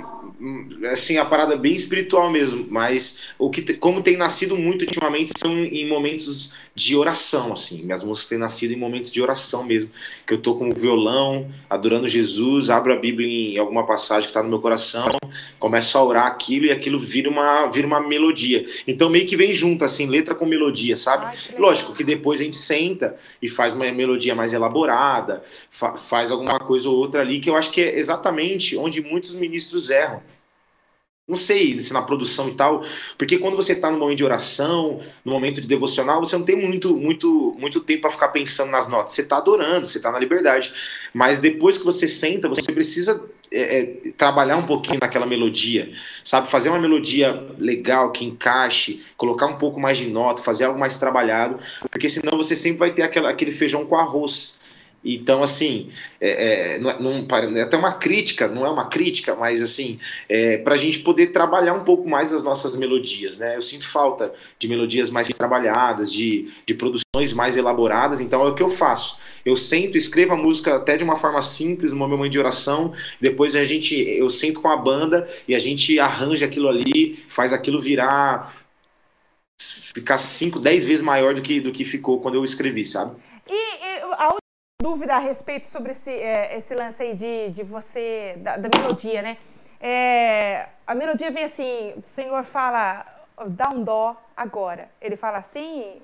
Assim, 0.91 1.17
a 1.17 1.25
parada 1.25 1.55
bem 1.55 1.73
espiritual 1.73 2.29
mesmo, 2.29 2.67
mas 2.69 3.23
o 3.39 3.49
que, 3.49 3.73
como 3.75 4.03
tem 4.03 4.15
nascido 4.15 4.55
muito 4.55 4.83
ultimamente 4.83 5.31
são 5.37 5.57
em 5.57 5.87
momentos 5.87 6.53
de 6.75 6.93
oração, 6.93 7.53
assim. 7.53 7.83
Minhas 7.83 8.03
músicas 8.03 8.27
têm 8.27 8.37
nascido 8.37 8.73
em 8.73 8.75
momentos 8.75 9.09
de 9.09 9.21
oração 9.21 9.63
mesmo. 9.63 9.89
Que 10.27 10.33
eu 10.33 10.41
tô 10.41 10.55
com 10.55 10.69
o 10.69 10.75
violão, 10.75 11.49
adorando 11.69 12.05
Jesus, 12.05 12.69
abro 12.69 12.91
a 12.91 12.97
Bíblia 12.97 13.53
em 13.53 13.57
alguma 13.57 13.85
passagem 13.85 14.23
que 14.23 14.31
está 14.31 14.43
no 14.43 14.49
meu 14.49 14.59
coração, 14.59 15.07
começo 15.57 15.97
a 15.97 16.03
orar 16.03 16.27
aquilo 16.27 16.65
e 16.65 16.71
aquilo 16.71 16.99
vira 16.99 17.29
uma, 17.29 17.67
vira 17.67 17.87
uma 17.87 18.01
melodia. 18.01 18.65
Então 18.85 19.09
meio 19.09 19.25
que 19.25 19.37
vem 19.37 19.53
junto, 19.53 19.85
assim, 19.85 20.05
letra 20.05 20.35
com 20.35 20.45
melodia, 20.45 20.97
sabe? 20.97 21.25
Ai, 21.27 21.35
Lógico 21.57 21.93
que 21.93 22.03
depois 22.03 22.41
a 22.41 22.43
gente 22.43 22.57
senta 22.57 23.17
e 23.41 23.47
faz 23.47 23.73
uma 23.73 23.89
melodia 23.93 24.35
mais 24.35 24.51
elaborada, 24.51 25.43
fa 25.69 25.95
faz 25.95 26.29
alguma 26.29 26.59
coisa 26.59 26.89
ou 26.89 26.97
outra 26.97 27.21
ali, 27.21 27.39
que 27.39 27.49
eu 27.49 27.55
acho 27.55 27.71
que 27.71 27.81
é 27.81 27.97
exatamente 27.97 28.75
onde 28.75 29.01
muitos 29.01 29.33
ministros 29.35 29.89
erram 29.89 30.21
não 31.27 31.35
sei 31.35 31.79
se 31.79 31.91
na 31.91 32.03
produção 32.03 32.47
e 32.49 32.53
tal, 32.53 32.83
porque 33.17 33.39
quando 33.39 33.55
você 33.55 33.73
está 33.73 33.89
no 33.89 33.97
momento 33.97 34.17
de 34.17 34.23
oração, 34.23 35.01
no 35.23 35.31
momento 35.31 35.59
de 35.59 35.67
devocional, 35.67 36.19
você 36.19 36.37
não 36.37 36.45
tem 36.45 36.55
muito, 36.55 36.95
muito, 36.95 37.55
muito 37.57 37.79
tempo 37.79 38.01
para 38.01 38.11
ficar 38.11 38.27
pensando 38.27 38.69
nas 38.69 38.87
notas. 38.87 39.13
Você 39.13 39.21
está 39.21 39.37
adorando, 39.37 39.87
você 39.87 39.97
está 39.97 40.11
na 40.11 40.19
liberdade. 40.19 40.71
Mas 41.11 41.39
depois 41.39 41.79
que 41.79 41.83
você 41.83 42.07
senta, 42.07 42.47
você 42.47 42.71
precisa 42.71 43.27
é, 43.51 43.79
é, 43.79 43.85
trabalhar 44.15 44.57
um 44.57 44.67
pouquinho 44.67 44.99
naquela 45.01 45.25
melodia, 45.25 45.91
sabe? 46.23 46.47
Fazer 46.47 46.69
uma 46.69 46.79
melodia 46.79 47.43
legal, 47.57 48.11
que 48.11 48.23
encaixe, 48.23 49.03
colocar 49.17 49.47
um 49.47 49.57
pouco 49.57 49.79
mais 49.79 49.97
de 49.97 50.05
nota, 50.07 50.43
fazer 50.43 50.65
algo 50.65 50.79
mais 50.79 50.99
trabalhado, 50.99 51.59
porque 51.89 52.07
senão 52.07 52.37
você 52.37 52.55
sempre 52.55 52.77
vai 52.77 52.93
ter 52.93 53.01
aquela, 53.01 53.31
aquele 53.31 53.51
feijão 53.51 53.83
com 53.83 53.95
arroz 53.95 54.64
então, 55.05 55.43
assim, 55.43 55.91
é, 56.19 56.77
é, 56.77 56.79
não, 56.79 56.99
não, 56.99 57.57
é 57.57 57.61
até 57.61 57.77
uma 57.77 57.93
crítica, 57.93 58.47
não 58.47 58.65
é 58.65 58.69
uma 58.69 58.87
crítica, 58.87 59.35
mas 59.35 59.61
assim, 59.61 59.99
é, 60.27 60.57
para 60.57 60.73
a 60.73 60.77
gente 60.77 60.99
poder 60.99 61.27
trabalhar 61.27 61.75
um 61.75 61.83
pouco 61.83 62.09
mais 62.09 62.33
as 62.33 62.43
nossas 62.43 62.75
melodias, 62.75 63.37
né? 63.37 63.55
Eu 63.55 63.61
sinto 63.61 63.87
falta 63.87 64.33
de 64.57 64.67
melodias 64.67 65.11
mais 65.11 65.27
trabalhadas, 65.27 66.11
de, 66.11 66.51
de 66.65 66.73
produções 66.73 67.33
mais 67.33 67.55
elaboradas, 67.55 68.19
então 68.19 68.43
é 68.43 68.49
o 68.49 68.55
que 68.55 68.63
eu 68.63 68.69
faço. 68.69 69.19
Eu 69.45 69.55
sento, 69.55 69.95
escrevo 69.95 70.33
a 70.33 70.37
música 70.37 70.75
até 70.75 70.97
de 70.97 71.03
uma 71.03 71.15
forma 71.15 71.41
simples, 71.43 71.93
no 71.93 72.07
momento 72.07 72.31
de 72.31 72.39
oração, 72.39 72.91
depois 73.21 73.55
a 73.55 73.63
gente, 73.63 73.95
eu 73.95 74.27
sento 74.31 74.59
com 74.59 74.69
a 74.69 74.75
banda 74.75 75.27
e 75.47 75.53
a 75.53 75.59
gente 75.59 75.99
arranja 75.99 76.47
aquilo 76.47 76.67
ali, 76.67 77.23
faz 77.29 77.53
aquilo 77.53 77.79
virar 77.79 78.65
ficar 79.57 80.17
5, 80.17 80.59
10 80.59 80.83
vezes 80.83 81.03
maior 81.03 81.33
do 81.33 81.41
que, 81.41 81.61
do 81.61 81.71
que 81.71 81.85
ficou 81.85 82.19
quando 82.19 82.35
eu 82.35 82.43
escrevi, 82.43 82.85
sabe? 82.85 83.15
Dúvida 84.81 85.15
a 85.15 85.19
respeito 85.19 85.65
sobre 85.65 85.93
esse, 85.93 86.11
é, 86.11 86.57
esse 86.57 86.75
lance 86.75 87.01
aí 87.01 87.15
de, 87.15 87.49
de 87.51 87.63
você, 87.63 88.35
da, 88.37 88.57
da 88.57 88.69
melodia, 88.77 89.21
né? 89.21 89.37
É, 89.79 90.67
a 90.85 90.93
melodia 90.93 91.31
vem 91.31 91.45
assim, 91.45 91.93
o 91.95 92.01
Senhor 92.01 92.43
fala, 92.43 93.05
dá 93.47 93.69
um 93.69 93.83
dó 93.83 94.15
agora. 94.35 94.89
Ele 95.01 95.15
fala 95.15 95.37
assim, 95.37 96.01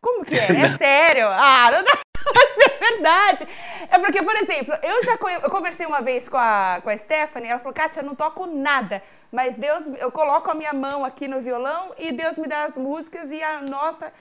como 0.00 0.24
que 0.24 0.34
é? 0.34 0.46
É 0.46 0.76
sério? 0.78 1.28
Ah, 1.28 1.70
não 1.70 1.84
dá 1.84 1.98
é 2.64 2.92
verdade. 2.92 3.48
É 3.90 3.98
porque, 3.98 4.22
por 4.22 4.36
exemplo, 4.36 4.74
eu 4.82 5.04
já 5.04 5.18
eu 5.42 5.50
conversei 5.50 5.86
uma 5.86 6.00
vez 6.00 6.28
com 6.28 6.36
a, 6.38 6.80
com 6.82 6.90
a 6.90 6.96
Stephanie, 6.96 7.50
ela 7.50 7.58
falou, 7.58 7.74
Kátia, 7.74 8.00
eu 8.00 8.06
não 8.06 8.14
toco 8.14 8.46
nada, 8.46 9.02
mas 9.30 9.56
Deus, 9.56 9.86
eu 9.98 10.10
coloco 10.10 10.50
a 10.50 10.54
minha 10.54 10.72
mão 10.72 11.04
aqui 11.04 11.28
no 11.28 11.40
violão 11.40 11.92
e 11.98 12.12
Deus 12.12 12.38
me 12.38 12.48
dá 12.48 12.64
as 12.64 12.76
músicas 12.76 13.30
e 13.30 13.42
a 13.42 13.60
nota 13.60 14.12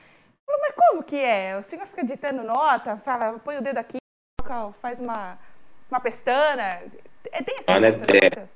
Falei, 0.50 0.62
mas 0.62 0.74
como 0.76 1.04
que 1.04 1.16
é? 1.16 1.58
O 1.58 1.64
senhor 1.64 1.86
fica 1.86 2.04
ditando 2.04 2.44
nota, 2.44 2.98
fala, 2.98 3.38
põe 3.40 3.58
o 3.58 3.62
dedo 3.62 3.78
aqui, 3.78 3.98
faz 4.82 5.00
uma, 5.00 5.38
uma 5.90 6.00
pestana. 6.00 6.82
É, 7.32 7.44
tem 7.44 7.58
essa 7.60 7.72
ah, 7.72 7.80
né? 7.80 7.90
é. 7.90 8.48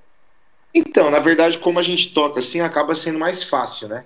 Então, 0.73 1.11
na 1.11 1.19
verdade, 1.19 1.59
como 1.59 1.77
a 1.77 1.83
gente 1.83 2.13
toca 2.13 2.39
assim, 2.39 2.61
acaba 2.61 2.95
sendo 2.95 3.19
mais 3.19 3.43
fácil, 3.43 3.87
né? 3.87 4.03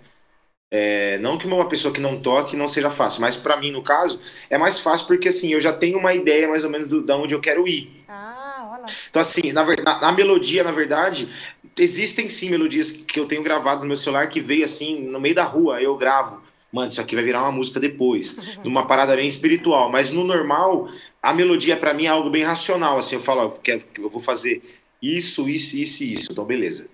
É, 0.69 1.17
não 1.19 1.37
que 1.37 1.47
uma 1.47 1.69
pessoa 1.69 1.93
que 1.93 2.01
não 2.01 2.19
toque 2.19 2.57
não 2.57 2.67
seja 2.67 2.89
fácil, 2.89 3.21
mas 3.21 3.37
para 3.37 3.55
mim, 3.55 3.71
no 3.71 3.81
caso, 3.81 4.19
é 4.49 4.57
mais 4.57 4.81
fácil 4.81 5.07
porque 5.07 5.29
assim, 5.29 5.53
eu 5.53 5.61
já 5.61 5.71
tenho 5.71 5.97
uma 5.97 6.13
ideia 6.13 6.45
mais 6.49 6.65
ou 6.65 6.69
menos 6.69 6.89
do, 6.89 7.01
de 7.01 7.11
onde 7.13 7.33
eu 7.33 7.39
quero 7.39 7.65
ir. 7.65 8.03
Ah, 8.09 8.69
olha. 8.73 8.93
Então, 9.09 9.21
assim, 9.21 9.53
na, 9.53 9.63
na, 9.63 10.01
na, 10.01 10.11
melodia, 10.11 10.65
na 10.65 10.73
verdade, 10.73 11.33
existem 11.79 12.27
sim 12.27 12.49
melodias 12.49 12.91
que 12.91 13.17
eu 13.17 13.25
tenho 13.25 13.41
gravadas 13.41 13.83
no 13.83 13.87
meu 13.87 13.95
celular 13.95 14.27
que 14.27 14.41
veio 14.41 14.65
assim, 14.65 14.99
no 15.03 15.21
meio 15.21 15.35
da 15.35 15.45
rua, 15.45 15.81
eu 15.81 15.95
gravo 15.95 16.46
mano, 16.71 16.89
isso 16.89 17.01
aqui 17.01 17.15
vai 17.15 17.23
virar 17.23 17.41
uma 17.41 17.51
música 17.51 17.79
depois, 17.79 18.57
numa 18.63 18.85
parada 18.85 19.15
bem 19.15 19.27
espiritual. 19.27 19.91
Mas 19.91 20.11
no 20.11 20.23
normal, 20.23 20.89
a 21.21 21.33
melodia 21.33 21.77
para 21.77 21.93
mim 21.93 22.05
é 22.05 22.09
algo 22.09 22.29
bem 22.29 22.43
racional, 22.43 22.97
assim, 22.97 23.15
eu 23.15 23.21
falo, 23.21 23.41
ó, 23.41 23.71
eu 23.97 24.09
vou 24.09 24.21
fazer 24.21 24.61
isso, 25.01 25.47
isso, 25.49 25.77
isso 25.77 26.03
e 26.03 26.13
isso, 26.13 26.31
então 26.31 26.45
beleza. 26.45 26.89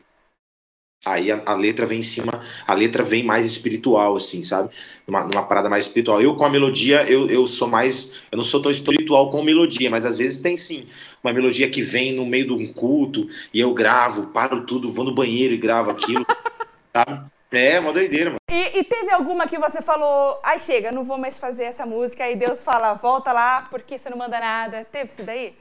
Aí 1.06 1.30
a, 1.30 1.42
a, 1.46 1.54
letra 1.54 1.86
vem 1.86 2.00
em 2.00 2.04
cima, 2.04 2.42
a 2.66 2.74
letra 2.74 3.04
vem 3.04 3.24
mais 3.24 3.46
espiritual, 3.46 4.16
assim, 4.16 4.42
sabe? 4.42 4.70
Numa, 5.06 5.26
numa 5.26 5.44
parada 5.44 5.70
mais 5.70 5.88
espiritual. 5.88 6.22
Eu 6.22 6.36
com 6.36 6.46
a 6.46 6.50
melodia, 6.50 7.04
eu, 7.04 7.30
eu 7.30 7.46
sou 7.46 7.68
mais. 7.68 8.22
Eu 8.32 8.38
não 8.38 8.44
sou 8.44 8.62
tão 8.62 8.72
espiritual 8.72 9.30
com 9.30 9.44
melodia, 9.44 9.90
mas 9.90 10.06
às 10.06 10.18
vezes 10.18 10.42
tem 10.42 10.56
sim 10.56 10.88
uma 11.22 11.34
melodia 11.34 11.70
que 11.70 11.82
vem 11.82 12.14
no 12.14 12.26
meio 12.26 12.48
de 12.48 12.54
um 12.54 12.72
culto 12.72 13.28
e 13.54 13.60
eu 13.60 13.74
gravo, 13.74 14.28
paro 14.28 14.66
tudo, 14.66 14.92
vou 14.92 15.04
no 15.04 15.14
banheiro 15.14 15.54
e 15.54 15.58
gravo 15.58 15.92
aquilo, 15.92 16.26
sabe? 16.96 17.33
É, 17.54 17.80
uma 17.80 17.94
doideira, 17.94 18.32
mano. 18.32 18.40
E, 18.50 18.80
e, 18.80 18.84
teve 18.84 19.12
alguma 19.12 19.48
que 19.48 19.60
você 19.60 19.80
falou, 19.82 20.40
ai 20.44 20.58
chega, 20.58 20.92
não 20.92 21.04
vou 21.04 21.20
mais 21.20 21.38
fazer 21.38 21.66
essa 21.66 21.86
música, 21.86 22.28
e 22.30 22.36
Deus 22.36 22.64
fala, 22.64 22.96
volta 22.96 23.32
lá, 23.32 23.68
porque 23.70 24.00
você 24.00 24.10
não 24.10 24.18
manda 24.18 24.40
nada. 24.40 24.86
Teve 24.92 25.12
isso 25.12 25.24
daí? 25.24 25.56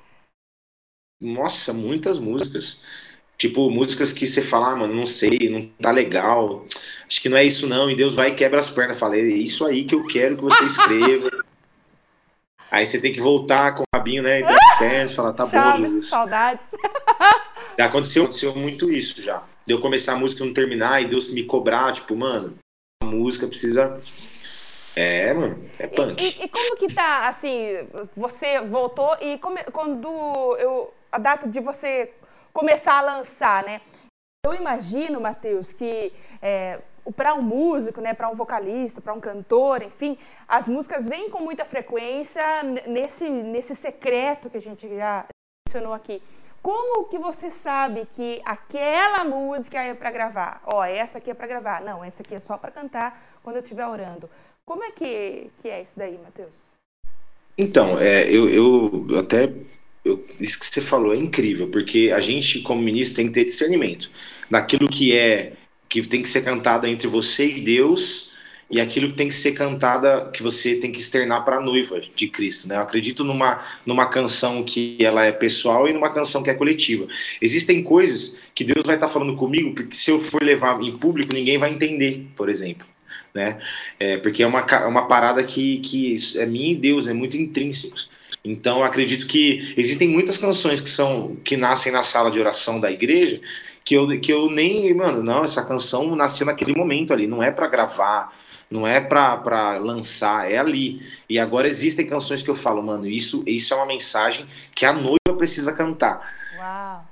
Nossa, 1.21 1.73
muitas 1.73 2.19
músicas. 2.19 2.87
Tipo, 3.37 3.71
músicas 3.71 4.13
que 4.13 4.27
você 4.27 4.41
fala, 4.41 4.73
ah, 4.73 4.77
mano, 4.77 4.95
não 4.95 5.07
sei, 5.07 5.51
não 5.51 5.67
tá 5.81 5.91
legal, 5.91 6.65
acho 7.07 7.21
que 7.21 7.29
não 7.29 7.37
é 7.37 7.45
isso 7.45 7.67
não, 7.67 7.91
e 7.91 7.97
Deus 7.97 8.15
vai 8.15 8.31
e 8.31 8.35
quebra 8.35 8.61
as 8.61 8.71
pernas. 8.71 8.99
Falei, 8.99 9.21
é 9.21 9.37
isso 9.37 9.67
aí 9.67 9.85
que 9.85 9.95
eu 9.95 10.07
quero 10.07 10.37
que 10.37 10.43
você 10.43 10.65
escreva. 10.65 11.31
aí 12.71 12.87
você 12.87 13.01
tem 13.01 13.13
que 13.13 13.21
voltar 13.21 13.75
com 13.75 13.83
o 13.83 13.97
rabinho, 13.97 14.23
né, 14.23 14.41
e 14.41 14.45
as 14.45 14.79
pernas, 14.79 15.15
falar, 15.15 15.33
tá 15.33 15.47
Chaves, 15.47 15.81
bom, 15.81 15.89
Jesus. 15.89 16.09
saudades. 16.09 16.67
Já 17.79 17.87
aconteceu, 17.87 18.23
aconteceu 18.23 18.55
muito 18.55 18.91
isso 18.91 19.21
já 19.21 19.43
de 19.67 19.73
eu 19.73 19.81
começar 19.81 20.15
a 20.15 20.17
música 20.17 20.43
e 20.43 20.47
não 20.47 20.55
terminar 20.55 21.03
e 21.03 21.09
Deus 21.09 21.33
me 21.33 21.45
cobrar, 21.45 21.93
tipo, 21.93 22.17
mano, 22.17 22.59
a 23.03 23.07
música 23.07 23.47
precisa. 23.47 24.01
É, 24.95 25.33
mano, 25.33 25.69
é 25.79 25.87
punk. 25.87 26.23
E, 26.23 26.27
e, 26.27 26.45
e 26.45 26.49
como 26.49 26.77
que 26.77 26.93
tá, 26.93 27.29
assim, 27.29 27.89
você 28.17 28.61
voltou 28.61 29.17
e 29.21 29.39
come, 29.39 29.63
quando 29.65 30.09
eu. 30.59 30.93
A 31.11 31.19
data 31.19 31.47
de 31.47 31.61
você 31.61 32.11
começar 32.53 32.95
a 32.95 33.03
lançar, 33.03 33.65
né? 33.65 33.83
Eu 34.45 34.55
imagino, 34.55 35.21
Matheus, 35.21 35.73
que 35.73 36.13
é, 36.41 36.81
para 37.17 37.35
um 37.35 37.43
músico, 37.43 38.01
né, 38.01 38.15
para 38.15 38.29
um 38.29 38.35
vocalista, 38.35 39.01
para 39.01 39.13
um 39.13 39.21
cantor, 39.21 39.83
enfim, 39.83 40.17
as 40.47 40.69
músicas 40.69 41.09
vêm 41.09 41.31
com 41.31 41.41
muita 41.41 41.65
frequência 41.65 42.43
nesse, 42.87 43.29
nesse 43.29 43.75
secreto 43.75 44.49
que 44.49 44.57
a 44.57 44.61
gente 44.61 44.89
já 44.89 45.27
mencionou 45.69 45.95
aqui. 45.95 46.23
Como 46.63 47.09
que 47.09 47.19
você 47.19 47.51
sabe 47.51 48.07
que 48.07 48.41
aquela 48.45 49.25
música 49.25 49.83
é 49.83 49.95
para 49.95 50.13
gravar? 50.13 50.63
Ó, 50.65 50.79
oh, 50.81 50.85
essa 50.85 51.19
aqui 51.19 51.31
é 51.31 51.35
para 51.35 51.49
gravar. 51.49 51.83
Não, 51.83 52.05
essa 52.05 52.23
aqui 52.23 52.37
é 52.37 52.41
só 52.41 52.57
para 52.57 52.71
cantar 52.71 53.21
quando 53.43 53.57
eu 53.57 53.63
estiver 53.63 53.85
orando. 53.87 54.31
Como 54.65 54.85
é 54.85 54.93
que, 54.93 55.51
que 55.61 55.69
é 55.69 55.83
isso 55.83 55.99
daí, 55.99 56.17
Matheus? 56.23 56.53
Então, 57.59 57.99
é, 57.99 58.31
eu, 58.31 58.49
eu 58.49 59.19
até 59.19 59.53
eu, 60.05 60.25
isso 60.39 60.59
que 60.61 60.67
você 60.67 60.81
falou 60.81 61.13
é 61.13 61.17
incrível, 61.17 61.69
porque 61.69 62.13
a 62.15 62.21
gente, 62.21 62.61
como 62.61 62.81
ministro, 62.81 63.17
tem 63.17 63.27
que 63.27 63.35
ter 63.35 63.45
discernimento 63.45 64.11
naquilo 64.49 64.89
que 64.89 65.17
é 65.17 65.55
que 65.89 66.01
tem 66.07 66.23
que 66.23 66.29
ser 66.31 66.43
cantado 66.43 66.87
entre 66.87 67.07
você 67.07 67.47
e 67.47 67.61
Deus 67.61 68.32
e 68.73 68.81
aquilo 68.81 69.09
que 69.09 69.15
tem 69.15 69.29
que 69.29 69.35
ser 69.35 69.53
cantada 69.53 70.31
que 70.33 70.43
você 70.43 70.75
tem 70.77 70.91
que 70.91 70.99
externar 70.99 71.45
para 71.45 71.59
a 71.59 71.61
noiva 71.61 72.01
de 72.17 72.27
Cristo, 72.27 72.67
né? 72.67 72.77
Eu 72.77 72.81
acredito 72.81 73.23
numa 73.23 73.63
numa 73.85 74.07
canção 74.07 74.65
que 74.65 74.97
ela 74.99 75.27
é 75.27 75.31
pessoal 75.31 75.87
e 75.87 75.93
numa 75.93 76.09
canção 76.09 76.43
que 76.43 76.49
é 76.49 76.55
coletiva. 76.55 77.07
Existem 77.41 77.83
coisas 77.83 78.41
que 78.55 78.65
Deus 78.65 78.85
vai 78.87 78.95
estar 78.95 79.09
tá 79.09 79.13
falando 79.13 79.37
comigo 79.37 79.75
porque 79.75 79.95
se 79.95 80.11
eu 80.11 80.19
for 80.19 80.43
levar 80.43 80.81
em 80.83 80.97
público 80.97 81.35
ninguém 81.35 81.59
vai 81.59 81.71
entender, 81.71 82.27
por 82.35 82.49
exemplo, 82.49 82.87
né? 83.35 83.61
É, 84.01 84.17
porque 84.17 84.43
é 84.43 84.47
uma 84.47 84.61
é 84.61 84.87
uma 84.87 85.07
parada 85.07 85.45
que 85.45 85.79
que 85.81 86.17
é 86.37 86.47
minha 86.47 86.73
e 86.73 86.77
Deus, 86.77 87.07
é 87.07 87.13
muito 87.13 87.37
intrínseco. 87.37 87.99
Então 88.43 88.83
acredito 88.83 89.27
que 89.27 89.75
existem 89.77 90.09
muitas 90.09 90.39
canções 90.39 90.81
que 90.81 90.89
são 90.89 91.37
que 91.45 91.59
nascem 91.59 91.93
na 91.93 92.03
sala 92.03 92.31
de 92.31 92.41
oração 92.41 92.81
da 92.81 92.91
igreja 92.91 93.39
que 93.85 93.95
eu, 93.95 94.21
que 94.21 94.33
eu 94.33 94.51
nem, 94.51 94.95
mano, 94.95 95.23
não, 95.23 95.45
essa 95.45 95.65
canção 95.65 96.15
nasceu 96.15 96.47
naquele 96.47 96.73
momento 96.73 97.13
ali, 97.13 97.27
não 97.27 97.43
é 97.43 97.51
para 97.51 97.67
gravar, 97.67 98.33
não 98.73 98.87
é 98.87 99.01
para 99.01 99.77
lançar, 99.77 100.51
é 100.51 100.57
ali. 100.57 101.03
E 101.29 101.39
agora 101.39 101.69
existem 101.69 102.07
canções 102.07 102.43
que 102.43 102.49
eu 102.49 102.55
falo, 102.55 102.83
mano, 102.83 103.07
isso, 103.07 103.45
isso 103.47 103.75
é 103.75 103.77
uma 103.77 103.87
mensagem 103.87 104.47
que 104.75 104.87
a 104.87 104.93
noiva 104.93 105.37
precisa 105.37 105.73
cantar. 105.73 106.35
Uau. 106.59 107.05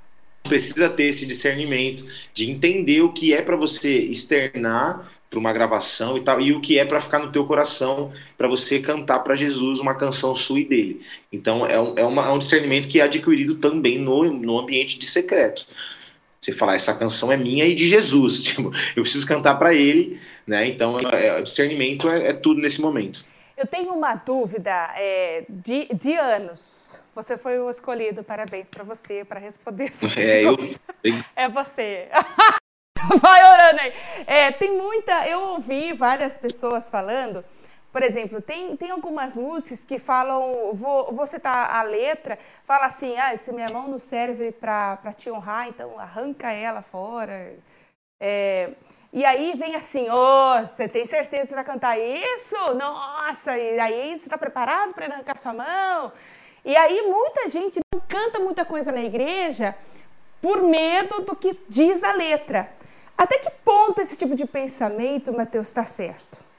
Precisa 0.43 0.89
ter 0.89 1.03
esse 1.03 1.25
discernimento 1.25 2.03
de 2.33 2.49
entender 2.49 3.01
o 3.01 3.13
que 3.13 3.31
é 3.31 3.43
para 3.43 3.55
você 3.55 3.99
externar 3.99 5.07
para 5.29 5.39
uma 5.39 5.53
gravação 5.53 6.17
e 6.17 6.21
tal, 6.21 6.41
e 6.41 6.51
o 6.51 6.59
que 6.59 6.77
é 6.77 6.83
para 6.83 6.99
ficar 6.99 7.19
no 7.19 7.31
teu 7.31 7.45
coração, 7.45 8.11
para 8.37 8.49
você 8.49 8.79
cantar 8.79 9.19
para 9.19 9.33
Jesus 9.33 9.79
uma 9.79 9.95
canção 9.95 10.35
sua 10.35 10.59
e 10.59 10.65
dele. 10.65 11.01
Então 11.31 11.65
é 11.65 11.79
um, 11.79 11.97
é, 11.97 12.03
uma, 12.03 12.25
é 12.25 12.29
um 12.31 12.37
discernimento 12.37 12.89
que 12.89 12.99
é 12.99 13.03
adquirido 13.03 13.55
também 13.55 13.97
no, 13.97 14.25
no 14.25 14.59
ambiente 14.59 14.99
de 14.99 15.07
secreto. 15.07 15.65
Você 16.43 16.51
falar, 16.51 16.73
essa 16.73 16.95
canção 16.95 17.31
é 17.31 17.37
minha 17.37 17.65
e 17.65 17.75
de 17.75 17.87
Jesus, 17.87 18.41
tipo, 18.45 18.71
eu 18.95 19.03
preciso 19.03 19.27
cantar 19.27 19.59
para 19.59 19.75
ele, 19.75 20.19
né? 20.47 20.67
Então, 20.67 20.99
é, 20.99 21.27
é, 21.27 21.41
discernimento 21.43 22.09
é, 22.09 22.29
é, 22.29 22.33
tudo 22.33 22.59
nesse 22.59 22.81
momento. 22.81 23.23
Eu 23.55 23.67
tenho 23.67 23.93
uma 23.93 24.15
dúvida 24.15 24.71
é, 24.95 25.45
de, 25.47 25.87
de 25.93 26.15
anos. 26.15 26.99
Você 27.13 27.37
foi 27.37 27.59
o 27.59 27.69
escolhido, 27.69 28.23
parabéns 28.23 28.67
para 28.69 28.83
você, 28.83 29.23
para 29.23 29.39
responder. 29.39 29.93
É, 30.17 30.43
eu. 30.43 30.57
É 31.35 31.47
você. 31.47 32.07
Vai 33.21 33.43
orando 33.43 33.81
aí. 33.81 33.93
É, 34.25 34.51
tem 34.51 34.75
muita. 34.75 35.27
Eu 35.27 35.39
ouvi 35.41 35.93
várias 35.93 36.39
pessoas 36.39 36.89
falando. 36.89 37.45
Por 37.91 38.03
exemplo, 38.03 38.41
tem, 38.41 38.75
tem 38.77 38.89
algumas 38.89 39.35
músicas 39.35 39.83
que 39.83 39.99
falam, 39.99 40.73
vou, 40.73 41.11
vou 41.11 41.27
citar 41.27 41.75
a 41.75 41.83
letra, 41.83 42.39
fala 42.63 42.85
assim, 42.85 43.17
ah, 43.17 43.35
se 43.37 43.51
minha 43.51 43.67
mão 43.71 43.87
não 43.87 43.99
serve 43.99 44.51
para 44.51 45.13
te 45.15 45.29
honrar, 45.29 45.67
então 45.67 45.99
arranca 45.99 46.51
ela 46.51 46.81
fora. 46.81 47.53
É, 48.19 48.71
e 49.11 49.25
aí 49.25 49.55
vem 49.57 49.75
assim, 49.75 50.07
oh, 50.09 50.65
você 50.65 50.87
tem 50.87 51.05
certeza 51.05 51.49
que 51.49 51.55
vai 51.55 51.65
cantar 51.65 51.99
isso? 51.99 52.55
Nossa, 52.75 53.57
e 53.57 53.77
aí 53.77 54.17
você 54.17 54.25
está 54.25 54.37
preparado 54.37 54.93
para 54.93 55.07
arrancar 55.07 55.37
sua 55.37 55.53
mão? 55.53 56.13
E 56.63 56.75
aí 56.77 57.01
muita 57.07 57.49
gente 57.49 57.81
não 57.93 57.99
canta 58.07 58.39
muita 58.39 58.63
coisa 58.63 58.91
na 58.91 59.01
igreja 59.01 59.75
por 60.41 60.63
medo 60.63 61.21
do 61.21 61.35
que 61.35 61.59
diz 61.67 62.03
a 62.03 62.13
letra. 62.13 62.71
Até 63.17 63.37
que 63.37 63.51
ponto 63.65 63.99
esse 63.99 64.15
tipo 64.15 64.33
de 64.33 64.45
pensamento, 64.45 65.33
Mateus, 65.33 65.67
está 65.67 65.83
certo? 65.83 66.50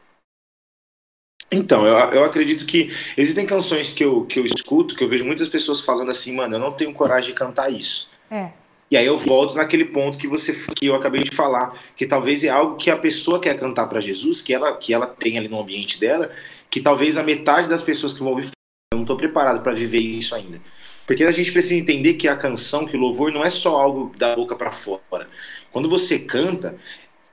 Então, 1.52 1.86
eu, 1.86 1.94
eu 2.12 2.24
acredito 2.24 2.64
que 2.64 2.90
existem 3.16 3.46
canções 3.46 3.90
que 3.90 4.02
eu, 4.02 4.24
que 4.24 4.38
eu 4.38 4.46
escuto, 4.46 4.96
que 4.96 5.04
eu 5.04 5.08
vejo 5.08 5.24
muitas 5.24 5.48
pessoas 5.48 5.82
falando 5.82 6.10
assim, 6.10 6.34
mano, 6.34 6.56
eu 6.56 6.58
não 6.58 6.72
tenho 6.72 6.92
coragem 6.94 7.30
de 7.30 7.36
cantar 7.36 7.72
isso. 7.72 8.10
É. 8.30 8.48
E 8.90 8.96
aí 8.96 9.06
eu 9.06 9.16
volto 9.16 9.54
naquele 9.54 9.86
ponto 9.86 10.18
que 10.18 10.28
você 10.28 10.52
que 10.76 10.86
eu 10.86 10.94
acabei 10.94 11.22
de 11.22 11.34
falar, 11.34 11.82
que 11.96 12.06
talvez 12.06 12.44
é 12.44 12.50
algo 12.50 12.76
que 12.76 12.90
a 12.90 12.96
pessoa 12.96 13.40
quer 13.40 13.58
cantar 13.58 13.86
para 13.86 14.02
Jesus, 14.02 14.42
que 14.42 14.52
ela 14.52 14.76
que 14.76 14.92
ela 14.92 15.06
tem 15.06 15.38
ali 15.38 15.48
no 15.48 15.58
ambiente 15.58 15.98
dela, 15.98 16.30
que 16.68 16.78
talvez 16.78 17.16
a 17.16 17.22
metade 17.22 17.70
das 17.70 17.82
pessoas 17.82 18.12
que 18.12 18.18
vão 18.18 18.32
ouvir 18.32 18.50
eu 18.92 18.96
não 18.96 19.02
estou 19.02 19.16
preparado 19.16 19.62
para 19.62 19.72
viver 19.72 19.98
isso 19.98 20.34
ainda. 20.34 20.60
Porque 21.06 21.24
a 21.24 21.32
gente 21.32 21.50
precisa 21.50 21.74
entender 21.74 22.14
que 22.14 22.28
a 22.28 22.36
canção, 22.36 22.86
que 22.86 22.96
o 22.96 23.00
louvor 23.00 23.32
não 23.32 23.42
é 23.42 23.50
só 23.50 23.80
algo 23.80 24.14
da 24.16 24.36
boca 24.36 24.54
para 24.54 24.70
fora. 24.70 25.26
Quando 25.72 25.88
você 25.88 26.18
canta, 26.18 26.76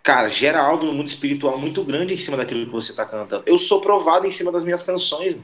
cara, 0.10 0.28
gera 0.28 0.60
algo 0.60 0.88
no 0.88 0.91
mundo 0.91 1.08
espiritual 1.08 1.60
muito 1.60 1.84
grande 1.84 2.15
em 2.15 2.17
cima 2.17 2.36
daquilo 2.36 2.65
que 2.65 2.72
você 2.72 2.89
está 2.89 3.06
cantando. 3.06 3.43
Eu 3.45 3.60
sou 3.60 3.80
provado 3.80 4.26
em 4.26 4.32
cima 4.32 4.52
das 4.52 4.63
minhas 4.63 4.82
canções. 4.82 5.38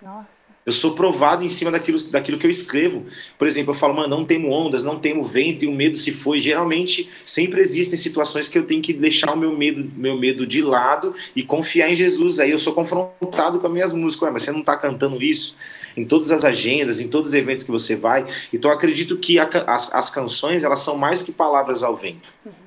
Nossa. 0.00 0.46
Eu 0.64 0.72
sou 0.72 0.94
provado 0.94 1.42
em 1.42 1.48
cima 1.48 1.72
daquilo, 1.72 2.00
daquilo 2.04 2.38
que 2.38 2.46
eu 2.46 2.50
escrevo. 2.50 3.06
Por 3.36 3.48
exemplo, 3.48 3.72
eu 3.72 3.76
falo, 3.76 3.94
mano, 3.94 4.08
não 4.08 4.24
temo 4.24 4.52
ondas, 4.52 4.84
não 4.84 4.96
temo 4.96 5.24
vento 5.24 5.64
e 5.64 5.68
o 5.68 5.72
medo 5.72 5.96
se 5.96 6.12
foi. 6.12 6.38
Geralmente, 6.38 7.10
sempre 7.24 7.60
existem 7.60 7.98
situações 7.98 8.48
que 8.48 8.56
eu 8.56 8.64
tenho 8.64 8.80
que 8.80 8.92
deixar 8.92 9.32
o 9.32 9.36
meu 9.36 9.56
medo, 9.56 9.90
meu 9.96 10.16
medo 10.16 10.46
de 10.46 10.62
lado 10.62 11.12
e 11.34 11.42
confiar 11.42 11.90
em 11.90 11.96
Jesus. 11.96 12.38
Aí 12.38 12.52
eu 12.52 12.60
sou 12.60 12.74
confrontado 12.74 13.58
com 13.58 13.66
as 13.66 13.72
minhas 13.72 13.92
músicas. 13.92 14.28
Ué, 14.28 14.30
mas 14.30 14.44
você 14.44 14.52
não 14.52 14.60
está 14.60 14.76
cantando 14.76 15.20
isso? 15.20 15.56
Em 15.96 16.04
todas 16.04 16.30
as 16.30 16.44
agendas, 16.44 17.00
em 17.00 17.08
todos 17.08 17.30
os 17.30 17.34
eventos 17.34 17.64
que 17.64 17.72
você 17.72 17.96
vai. 17.96 18.24
Então, 18.52 18.70
eu 18.70 18.76
acredito 18.76 19.16
que 19.16 19.40
a, 19.40 19.48
as, 19.66 19.92
as 19.92 20.10
canções, 20.10 20.62
elas 20.62 20.78
são 20.78 20.96
mais 20.96 21.22
que 21.22 21.32
palavras 21.32 21.82
ao 21.82 21.96
vento. 21.96 22.28
Uhum 22.44 22.65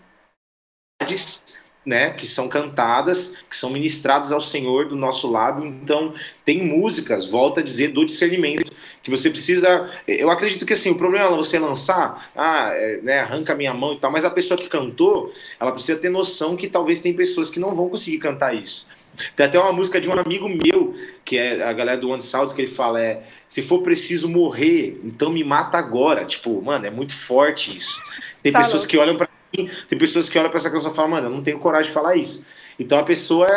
né, 1.86 2.12
que 2.12 2.28
são 2.28 2.48
cantadas, 2.48 3.38
que 3.50 3.56
são 3.56 3.70
ministradas 3.70 4.32
ao 4.32 4.42
Senhor 4.42 4.88
do 4.88 4.96
nosso 4.96 5.32
lado. 5.32 5.66
Então, 5.66 6.14
tem 6.46 6.64
músicas, 6.64 7.26
volta 7.26 7.62
a 7.62 7.64
dizer, 7.64 7.90
do 7.90 8.06
discernimento, 8.06 8.72
que 9.02 9.10
você 9.10 9.30
precisa. 9.30 9.90
Eu 10.08 10.30
acredito 10.30 10.66
que 10.66 10.74
assim, 10.74 10.92
o 10.92 10.98
problema 10.98 11.26
é 11.26 11.38
você 11.38 11.58
lançar, 11.58 12.30
ah, 12.36 12.70
é, 12.74 13.00
né, 13.02 13.20
arranca 13.22 13.56
minha 13.56 13.74
mão 13.74 13.94
e 13.94 13.98
tal, 13.98 14.12
mas 14.12 14.26
a 14.26 14.30
pessoa 14.30 14.60
que 14.60 14.68
cantou, 14.68 15.34
ela 15.60 15.72
precisa 15.72 15.98
ter 15.98 16.10
noção 16.10 16.56
que 16.56 16.68
talvez 16.68 17.02
tem 17.02 17.14
pessoas 17.14 17.50
que 17.50 17.60
não 17.60 17.74
vão 17.74 17.90
conseguir 17.90 18.20
cantar 18.20 18.54
isso. 18.54 18.88
Tem 19.36 19.46
até 19.46 19.60
uma 19.60 19.74
música 19.74 20.00
de 20.00 20.08
um 20.08 20.14
amigo 20.14 20.48
meu, 20.48 20.94
que 21.26 21.38
é 21.38 21.64
a 21.64 21.74
galera 21.74 22.00
do 22.00 22.10
One 22.10 22.22
Sounds, 22.22 22.54
que 22.54 22.62
ele 22.62 22.72
fala: 22.72 23.02
é 23.02 23.24
se 23.48 23.62
for 23.64 23.82
preciso 23.82 24.30
morrer, 24.30 25.00
então 25.04 25.32
me 25.32 25.44
mata 25.44 25.78
agora. 25.78 26.24
Tipo, 26.24 26.62
mano, 26.62 26.86
é 26.86 26.90
muito 26.90 27.16
forte 27.16 27.76
isso. 27.76 28.02
Tem 28.44 28.52
tá 28.52 28.60
pessoas 28.60 28.84
louco. 28.84 28.92
que 28.92 28.98
olham 28.98 29.18
para 29.18 29.29
tem 29.52 29.98
pessoas 29.98 30.30
que 30.30 30.38
olham 30.38 30.50
para 30.50 30.60
essa 30.60 30.70
canção 30.70 30.92
e 30.92 30.96
falam, 30.96 31.12
mano, 31.12 31.28
eu 31.28 31.32
não 31.32 31.44
tenho 31.44 31.60
coragem 31.60 31.90
de 31.90 31.94
falar 31.94 32.16
isso. 32.16 32.46
Então 32.78 33.00
a 33.00 33.04
pessoa, 33.04 33.48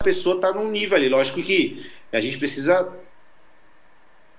a 0.00 0.04
pessoa 0.04 0.40
tá 0.40 0.52
num 0.52 0.70
nível 0.70 0.96
ali. 0.96 1.08
Lógico 1.08 1.42
que 1.42 1.86
a 2.12 2.20
gente 2.20 2.38
precisa 2.38 2.92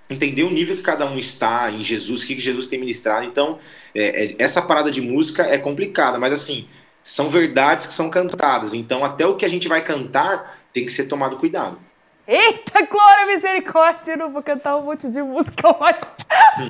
entender 0.09 0.43
o 0.43 0.49
nível 0.49 0.75
que 0.75 0.83
cada 0.83 1.05
um 1.05 1.17
está 1.17 1.71
em 1.71 1.83
Jesus, 1.83 2.23
o 2.23 2.27
que, 2.27 2.35
que 2.35 2.41
Jesus 2.41 2.67
tem 2.67 2.79
ministrado. 2.79 3.25
Então, 3.25 3.59
é, 3.95 4.25
é, 4.25 4.35
essa 4.39 4.61
parada 4.61 4.91
de 4.91 5.01
música 5.01 5.43
é 5.43 5.57
complicada, 5.57 6.19
mas 6.19 6.33
assim, 6.33 6.67
são 7.03 7.29
verdades 7.29 7.85
que 7.85 7.93
são 7.93 8.09
cantadas. 8.09 8.73
Então, 8.73 9.05
até 9.05 9.25
o 9.25 9.35
que 9.35 9.45
a 9.45 9.49
gente 9.49 9.67
vai 9.67 9.81
cantar 9.81 10.59
tem 10.73 10.85
que 10.85 10.91
ser 10.91 11.05
tomado 11.05 11.37
cuidado. 11.37 11.79
Eita, 12.27 12.85
glória, 12.85 13.25
misericórdia, 13.25 14.13
eu 14.13 14.17
não 14.17 14.31
vou 14.31 14.43
cantar 14.43 14.77
um 14.77 14.83
monte 14.83 15.09
de 15.09 15.21
música 15.21 15.75
mais. 15.79 15.97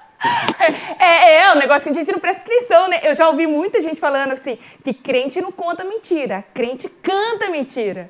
é, 0.99 1.35
é 1.37 1.51
um 1.51 1.55
negócio 1.55 1.83
que 1.83 1.89
a 1.89 1.93
gente 1.93 2.11
não 2.11 2.19
presta 2.19 2.43
atenção, 2.43 2.87
né? 2.87 2.99
Eu 3.03 3.15
já 3.15 3.27
ouvi 3.29 3.47
muita 3.47 3.81
gente 3.81 3.99
falando 3.99 4.31
assim, 4.31 4.57
que 4.83 4.93
crente 4.93 5.41
não 5.41 5.51
conta 5.51 5.83
mentira, 5.83 6.43
crente 6.53 6.87
canta 6.87 7.49
mentira. 7.49 8.09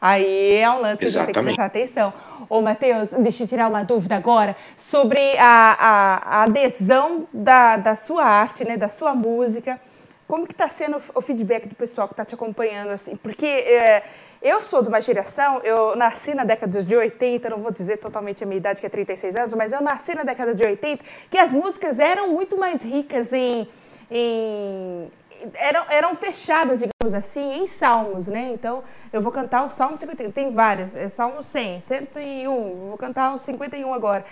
Aí 0.00 0.56
é 0.56 0.70
um 0.70 0.80
lance 0.80 0.98
que 1.00 1.06
a 1.06 1.08
gente 1.08 1.24
tem 1.24 1.34
que 1.34 1.42
prestar 1.42 1.64
atenção. 1.64 2.12
Ô, 2.48 2.60
Matheus, 2.60 3.08
deixa 3.18 3.44
eu 3.44 3.48
tirar 3.48 3.68
uma 3.68 3.82
dúvida 3.82 4.16
agora 4.16 4.54
sobre 4.76 5.38
a, 5.38 5.76
a, 5.78 6.40
a 6.40 6.42
adesão 6.42 7.26
da, 7.32 7.78
da 7.78 7.96
sua 7.96 8.24
arte, 8.24 8.66
né, 8.66 8.76
da 8.76 8.90
sua 8.90 9.14
música 9.14 9.80
como 10.26 10.46
que 10.46 10.52
está 10.52 10.68
sendo 10.68 11.00
o 11.14 11.20
feedback 11.20 11.68
do 11.68 11.74
pessoal 11.74 12.08
que 12.08 12.14
está 12.14 12.24
te 12.24 12.34
acompanhando, 12.34 12.90
assim? 12.90 13.14
Porque 13.16 13.46
é, 13.46 14.02
eu 14.44 14.60
sou 14.60 14.82
de 14.82 14.88
uma 14.90 15.00
geração, 15.00 15.60
eu 15.64 15.96
nasci 15.96 16.34
na 16.34 16.44
década 16.44 16.84
de 16.84 16.94
80, 16.94 17.48
não 17.48 17.58
vou 17.58 17.72
dizer 17.72 17.96
totalmente 17.96 18.44
a 18.44 18.46
minha 18.46 18.58
idade, 18.58 18.78
que 18.78 18.86
é 18.86 18.90
36 18.90 19.36
anos, 19.36 19.54
mas 19.54 19.72
eu 19.72 19.80
nasci 19.80 20.14
na 20.14 20.22
década 20.22 20.54
de 20.54 20.62
80, 20.62 21.02
que 21.30 21.38
as 21.38 21.50
músicas 21.50 21.98
eram 21.98 22.28
muito 22.28 22.58
mais 22.58 22.82
ricas 22.82 23.32
em... 23.32 23.66
em 24.10 25.10
eram, 25.54 25.84
eram 25.90 26.14
fechadas, 26.14 26.80
digamos 26.80 27.14
assim, 27.14 27.58
em 27.58 27.66
salmos, 27.66 28.28
né? 28.28 28.50
Então, 28.54 28.82
eu 29.12 29.20
vou 29.20 29.30
cantar 29.30 29.66
o 29.66 29.70
Salmo 29.70 29.96
51, 29.96 30.30
tem 30.30 30.50
várias, 30.50 30.96
é 30.96 31.08
Salmo 31.08 31.42
100, 31.42 31.82
101, 31.82 32.88
vou 32.88 32.96
cantar 32.96 33.34
o 33.34 33.38
51 33.38 33.92
agora. 33.92 34.24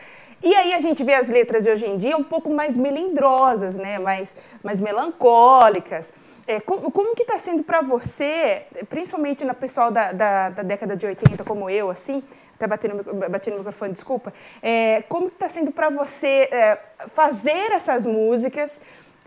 E 0.42 0.54
aí 0.54 0.74
a 0.74 0.80
gente 0.80 1.04
vê 1.04 1.14
as 1.14 1.28
letras 1.28 1.64
de 1.64 1.70
hoje 1.70 1.86
em 1.86 1.96
dia 1.96 2.16
um 2.16 2.24
pouco 2.24 2.50
mais 2.50 2.76
melindrosas, 2.76 3.76
né? 3.76 3.98
mais, 3.98 4.34
mais 4.62 4.80
melancólicas. 4.80 6.12
É, 6.46 6.60
como, 6.60 6.90
como 6.90 7.14
que 7.14 7.22
está 7.22 7.38
sendo 7.38 7.62
para 7.62 7.82
você, 7.82 8.66
principalmente 8.88 9.44
na 9.44 9.54
pessoal 9.54 9.90
da, 9.92 10.10
da, 10.10 10.48
da, 10.50 10.62
década 10.62 10.96
de 10.96 11.06
80, 11.06 11.44
como 11.44 11.70
eu, 11.70 11.88
assim, 11.88 12.22
até 12.54 12.66
batendo 12.66 12.96
no, 12.96 13.28
bati 13.30 13.50
no 13.50 13.58
microfone, 13.58 13.92
desculpa, 13.92 14.32
é, 14.60 15.02
como 15.02 15.28
que 15.28 15.34
está 15.34 15.48
sendo 15.48 15.70
para 15.70 15.88
você 15.88 16.48
é, 16.50 16.78
fazer 17.06 17.70
essas 17.72 18.04
músicas, 18.04 18.80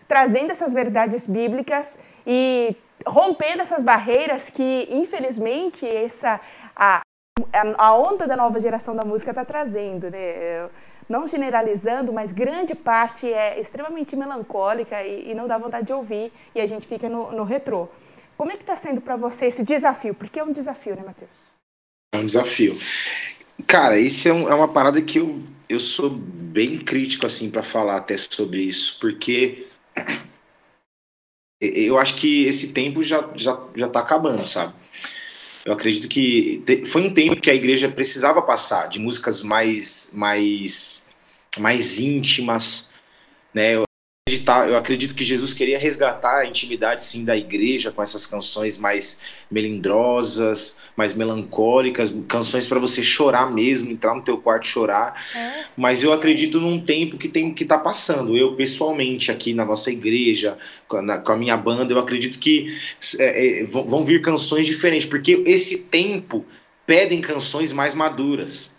trazendo 0.08 0.52
essas 0.52 0.74
verdades 0.74 1.26
bíblicas 1.26 1.98
e 2.28 2.76
rompendo 3.08 3.62
essas 3.62 3.82
barreiras 3.82 4.50
que, 4.50 4.88
infelizmente, 4.92 5.88
essa, 5.88 6.40
a, 6.76 7.02
a 7.78 7.94
onda 7.94 8.28
da 8.28 8.36
nova 8.36 8.60
geração 8.60 8.96
da 8.96 9.06
música 9.06 9.32
está 9.32 9.46
trazendo, 9.46 10.10
né? 10.10 10.70
Não 11.08 11.28
generalizando, 11.28 12.12
mas 12.12 12.32
grande 12.32 12.74
parte 12.74 13.32
é 13.32 13.60
extremamente 13.60 14.16
melancólica 14.16 15.04
e, 15.04 15.32
e 15.32 15.36
não 15.36 15.48
dá 15.48 15.58
vontade 15.58 15.88
de 15.88 15.94
ouvir 15.94 16.32
e 16.54 16.60
a 16.60 16.66
gente 16.66 16.88
fica 16.88 17.08
no, 17.08 17.32
no 17.32 17.44
retrô. 17.44 17.88
Como 18.38 18.52
é 18.52 18.56
que 18.56 18.64
está 18.64 18.76
sendo 18.76 19.00
para 19.00 19.16
você 19.16 19.46
esse 19.46 19.64
desafio? 19.64 20.14
Porque 20.14 20.40
é 20.40 20.44
um 20.44 20.52
desafio, 20.52 20.96
né, 20.96 21.04
Matheus? 21.06 21.30
É 22.14 22.18
um 22.18 22.26
desafio. 22.26 22.78
Cara, 23.68 23.98
isso 23.98 24.28
é, 24.28 24.34
um, 24.34 24.50
é 24.50 24.56
uma 24.56 24.68
parada 24.68 25.02
que 25.02 25.20
eu, 25.20 25.42
eu 25.70 25.80
sou 25.80 26.10
bem 26.10 26.78
crítico 26.80 27.26
assim 27.26 27.50
para 27.50 27.64
falar 27.64 27.98
até 27.98 28.18
sobre 28.18 28.62
isso, 28.62 28.98
porque 29.00 29.68
eu 31.62 31.98
acho 31.98 32.18
que 32.18 32.46
esse 32.46 32.74
tempo 32.74 33.02
já 33.02 33.30
já 33.36 33.62
já 33.76 33.88
está 33.88 34.00
acabando, 34.02 34.46
sabe? 34.46 34.74
Eu 35.66 35.74
acredito 35.74 36.08
que 36.08 36.64
foi 36.86 37.02
um 37.02 37.14
tempo 37.14 37.42
que 37.42 37.50
a 37.50 37.56
igreja 37.56 37.90
precisava 37.90 38.40
passar 38.42 38.88
de 38.88 39.00
músicas 39.00 39.42
mais 39.42 40.12
mais 40.14 41.08
mais 41.60 42.00
íntimas, 42.00 42.94
né? 43.54 43.85
Eu 44.28 44.34
acreditar, 44.34 44.68
eu 44.68 44.76
acredito 44.76 45.14
que 45.14 45.24
Jesus 45.24 45.54
queria 45.54 45.78
resgatar 45.78 46.40
a 46.40 46.48
intimidade 46.48 47.04
sim 47.04 47.24
da 47.24 47.38
igreja 47.38 47.92
com 47.92 48.02
essas 48.02 48.26
canções 48.26 48.76
mais 48.76 49.22
melindrosas, 49.52 50.82
mais 50.98 51.14
melancólicas, 51.14 52.12
canções 52.28 52.68
para 52.68 52.80
você 52.80 53.04
chorar 53.04 53.54
mesmo, 53.54 53.92
entrar 53.92 54.16
no 54.16 54.24
teu 54.24 54.40
quarto 54.40 54.66
chorar. 54.66 55.24
É. 55.36 55.66
Mas 55.78 56.02
eu 56.02 56.12
acredito 56.12 56.60
num 56.60 56.82
tempo 56.82 57.20
que 57.20 57.30
tem 57.30 57.54
que 57.54 57.66
tá 57.66 57.78
passando. 57.78 58.36
Eu 58.36 58.56
pessoalmente 58.56 59.32
aqui 59.32 59.54
na 59.54 59.64
nossa 59.64 59.92
igreja, 59.92 60.58
com 60.88 60.98
a, 60.98 61.20
com 61.20 61.32
a 61.32 61.38
minha 61.38 61.56
banda, 61.56 61.94
eu 61.94 62.00
acredito 62.00 62.40
que 62.40 62.76
é, 63.20 63.60
é, 63.62 63.66
vão 63.66 64.04
vir 64.04 64.24
canções 64.24 64.66
diferentes, 64.66 65.08
porque 65.08 65.44
esse 65.46 65.88
tempo 65.90 66.44
pedem 66.84 67.22
canções 67.22 67.72
mais 67.72 67.94
maduras. 67.94 68.75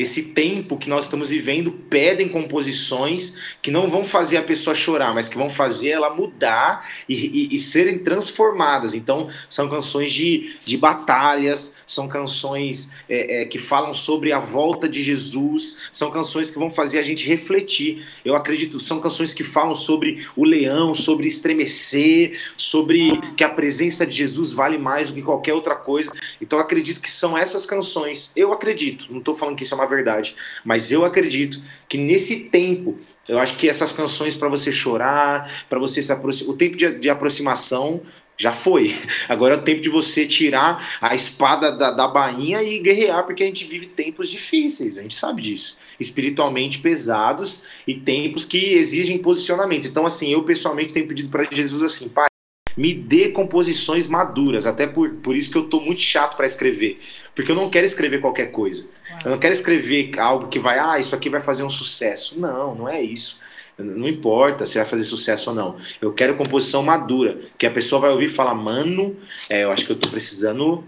Esse 0.00 0.22
tempo 0.22 0.78
que 0.78 0.88
nós 0.88 1.04
estamos 1.04 1.28
vivendo 1.28 1.70
pedem 1.70 2.26
composições 2.26 3.36
que 3.60 3.70
não 3.70 3.90
vão 3.90 4.02
fazer 4.02 4.38
a 4.38 4.42
pessoa 4.42 4.74
chorar, 4.74 5.12
mas 5.12 5.28
que 5.28 5.36
vão 5.36 5.50
fazer 5.50 5.90
ela 5.90 6.08
mudar 6.08 6.88
e, 7.06 7.14
e, 7.14 7.54
e 7.54 7.58
serem 7.58 7.98
transformadas. 7.98 8.94
Então, 8.94 9.28
são 9.46 9.68
canções 9.68 10.10
de, 10.10 10.56
de 10.64 10.78
batalhas, 10.78 11.76
são 11.90 12.06
canções 12.06 12.92
é, 13.08 13.42
é, 13.42 13.44
que 13.44 13.58
falam 13.58 13.92
sobre 13.92 14.32
a 14.32 14.38
volta 14.38 14.88
de 14.88 15.02
Jesus, 15.02 15.78
são 15.92 16.08
canções 16.08 16.48
que 16.48 16.56
vão 16.56 16.70
fazer 16.70 17.00
a 17.00 17.02
gente 17.02 17.26
refletir. 17.26 18.06
Eu 18.24 18.36
acredito, 18.36 18.78
são 18.78 19.00
canções 19.00 19.34
que 19.34 19.42
falam 19.42 19.74
sobre 19.74 20.24
o 20.36 20.44
leão, 20.44 20.94
sobre 20.94 21.26
estremecer, 21.26 22.38
sobre 22.56 23.20
que 23.36 23.42
a 23.42 23.48
presença 23.48 24.06
de 24.06 24.14
Jesus 24.14 24.52
vale 24.52 24.78
mais 24.78 25.08
do 25.08 25.14
que 25.14 25.22
qualquer 25.22 25.52
outra 25.52 25.74
coisa. 25.74 26.12
Então, 26.40 26.60
acredito 26.60 27.00
que 27.00 27.10
são 27.10 27.36
essas 27.36 27.66
canções. 27.66 28.32
Eu 28.36 28.52
acredito, 28.52 29.06
não 29.10 29.18
estou 29.18 29.34
falando 29.34 29.56
que 29.56 29.64
isso 29.64 29.74
é 29.74 29.76
uma 29.76 29.88
verdade, 29.88 30.36
mas 30.64 30.92
eu 30.92 31.04
acredito 31.04 31.60
que 31.88 31.98
nesse 31.98 32.50
tempo 32.50 33.00
eu 33.30 33.38
acho 33.38 33.56
que 33.56 33.68
essas 33.68 33.92
canções 33.92 34.34
para 34.34 34.48
você 34.48 34.72
chorar, 34.72 35.64
para 35.68 35.78
você 35.78 36.02
se 36.02 36.10
aproximar, 36.10 36.52
o 36.52 36.56
tempo 36.56 36.76
de, 36.76 36.98
de, 36.98 37.08
aproximação 37.08 38.00
já 38.40 38.54
foi. 38.54 38.96
Agora 39.28 39.54
é 39.54 39.58
o 39.58 39.62
tempo 39.62 39.82
de 39.82 39.90
você 39.90 40.26
tirar 40.26 40.98
a 40.98 41.14
espada 41.14 41.70
da, 41.70 41.90
da 41.90 42.08
bainha 42.08 42.62
e 42.62 42.78
guerrear, 42.78 43.24
porque 43.26 43.42
a 43.42 43.46
gente 43.46 43.66
vive 43.66 43.86
tempos 43.86 44.30
difíceis, 44.30 44.96
a 44.96 45.02
gente 45.02 45.14
sabe 45.14 45.42
disso. 45.42 45.76
Espiritualmente 46.00 46.78
pesados 46.78 47.66
e 47.86 47.94
tempos 47.94 48.46
que 48.46 48.72
exigem 48.72 49.18
posicionamento. 49.18 49.86
Então, 49.86 50.06
assim, 50.06 50.32
eu 50.32 50.42
pessoalmente 50.42 50.94
tenho 50.94 51.06
pedido 51.06 51.28
para 51.28 51.44
Jesus 51.44 51.82
assim, 51.82 52.08
pai, 52.08 52.28
me 52.74 52.94
dê 52.94 53.28
composições 53.28 54.06
maduras, 54.06 54.64
até 54.64 54.86
por, 54.86 55.10
por 55.16 55.36
isso 55.36 55.50
que 55.50 55.58
eu 55.58 55.64
tô 55.64 55.78
muito 55.78 56.00
chato 56.00 56.34
para 56.34 56.46
escrever, 56.46 56.98
porque 57.34 57.50
eu 57.50 57.56
não 57.56 57.68
quero 57.68 57.86
escrever 57.86 58.22
qualquer 58.22 58.52
coisa. 58.52 58.88
Eu 59.22 59.32
não 59.32 59.38
quero 59.38 59.52
escrever 59.52 60.18
algo 60.18 60.48
que 60.48 60.58
vai, 60.58 60.78
ah, 60.78 60.98
isso 60.98 61.14
aqui 61.14 61.28
vai 61.28 61.42
fazer 61.42 61.62
um 61.62 61.68
sucesso. 61.68 62.40
Não, 62.40 62.74
não 62.74 62.88
é 62.88 63.02
isso. 63.02 63.40
Não 63.80 64.08
importa 64.08 64.66
se 64.66 64.78
vai 64.78 64.86
fazer 64.86 65.04
sucesso 65.04 65.50
ou 65.50 65.56
não. 65.56 65.76
Eu 66.00 66.12
quero 66.12 66.36
composição 66.36 66.82
madura, 66.82 67.38
que 67.58 67.66
a 67.66 67.70
pessoa 67.70 68.00
vai 68.00 68.10
ouvir 68.10 68.26
e 68.26 68.28
falar, 68.28 68.54
mano, 68.54 69.16
é, 69.48 69.64
eu 69.64 69.72
acho 69.72 69.86
que 69.86 69.92
eu 69.92 69.96
tô 69.96 70.08
precisando 70.08 70.84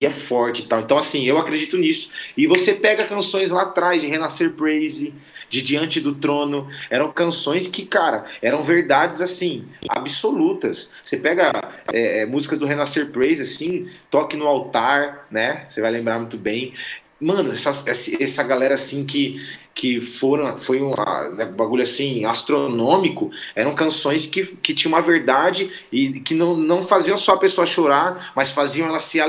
e 0.00 0.06
é 0.06 0.10
forte 0.10 0.62
e 0.62 0.66
tal. 0.66 0.80
Então, 0.80 0.98
assim, 0.98 1.24
eu 1.24 1.38
acredito 1.38 1.78
nisso. 1.78 2.12
E 2.36 2.46
você 2.46 2.74
pega 2.74 3.06
canções 3.06 3.50
lá 3.50 3.62
atrás 3.62 4.02
de 4.02 4.08
Renascer 4.08 4.52
Praise, 4.52 5.14
de 5.48 5.62
Diante 5.62 6.00
do 6.00 6.14
Trono, 6.14 6.68
eram 6.90 7.12
canções 7.12 7.68
que, 7.68 7.86
cara, 7.86 8.24
eram 8.42 8.62
verdades 8.62 9.20
assim, 9.20 9.66
absolutas. 9.88 10.94
Você 11.04 11.16
pega 11.16 11.52
é, 11.92 12.22
é 12.22 12.26
músicas 12.26 12.58
do 12.58 12.66
Renascer 12.66 13.10
Praise, 13.10 13.42
assim, 13.42 13.88
Toque 14.10 14.36
no 14.36 14.46
Altar, 14.46 15.26
né? 15.30 15.64
Você 15.68 15.80
vai 15.80 15.90
lembrar 15.90 16.18
muito 16.18 16.36
bem. 16.36 16.74
Mano, 17.20 17.52
essa, 17.52 17.70
essa 17.90 18.42
galera 18.42 18.74
assim 18.74 19.06
que 19.06 19.40
que 19.74 20.00
foram 20.00 20.56
foi 20.56 20.80
um 20.80 20.92
né, 21.36 21.44
bagulho 21.46 21.82
assim 21.82 22.24
astronômico 22.24 23.30
eram 23.54 23.74
canções 23.74 24.26
que, 24.26 24.44
que 24.44 24.72
tinham 24.72 24.94
uma 24.94 25.02
verdade 25.02 25.70
e 25.90 26.20
que 26.20 26.34
não, 26.34 26.56
não 26.56 26.82
faziam 26.82 27.18
só 27.18 27.34
a 27.34 27.38
pessoa 27.38 27.66
chorar 27.66 28.32
mas 28.36 28.52
faziam 28.52 28.88
ela 28.88 29.00
se 29.00 29.20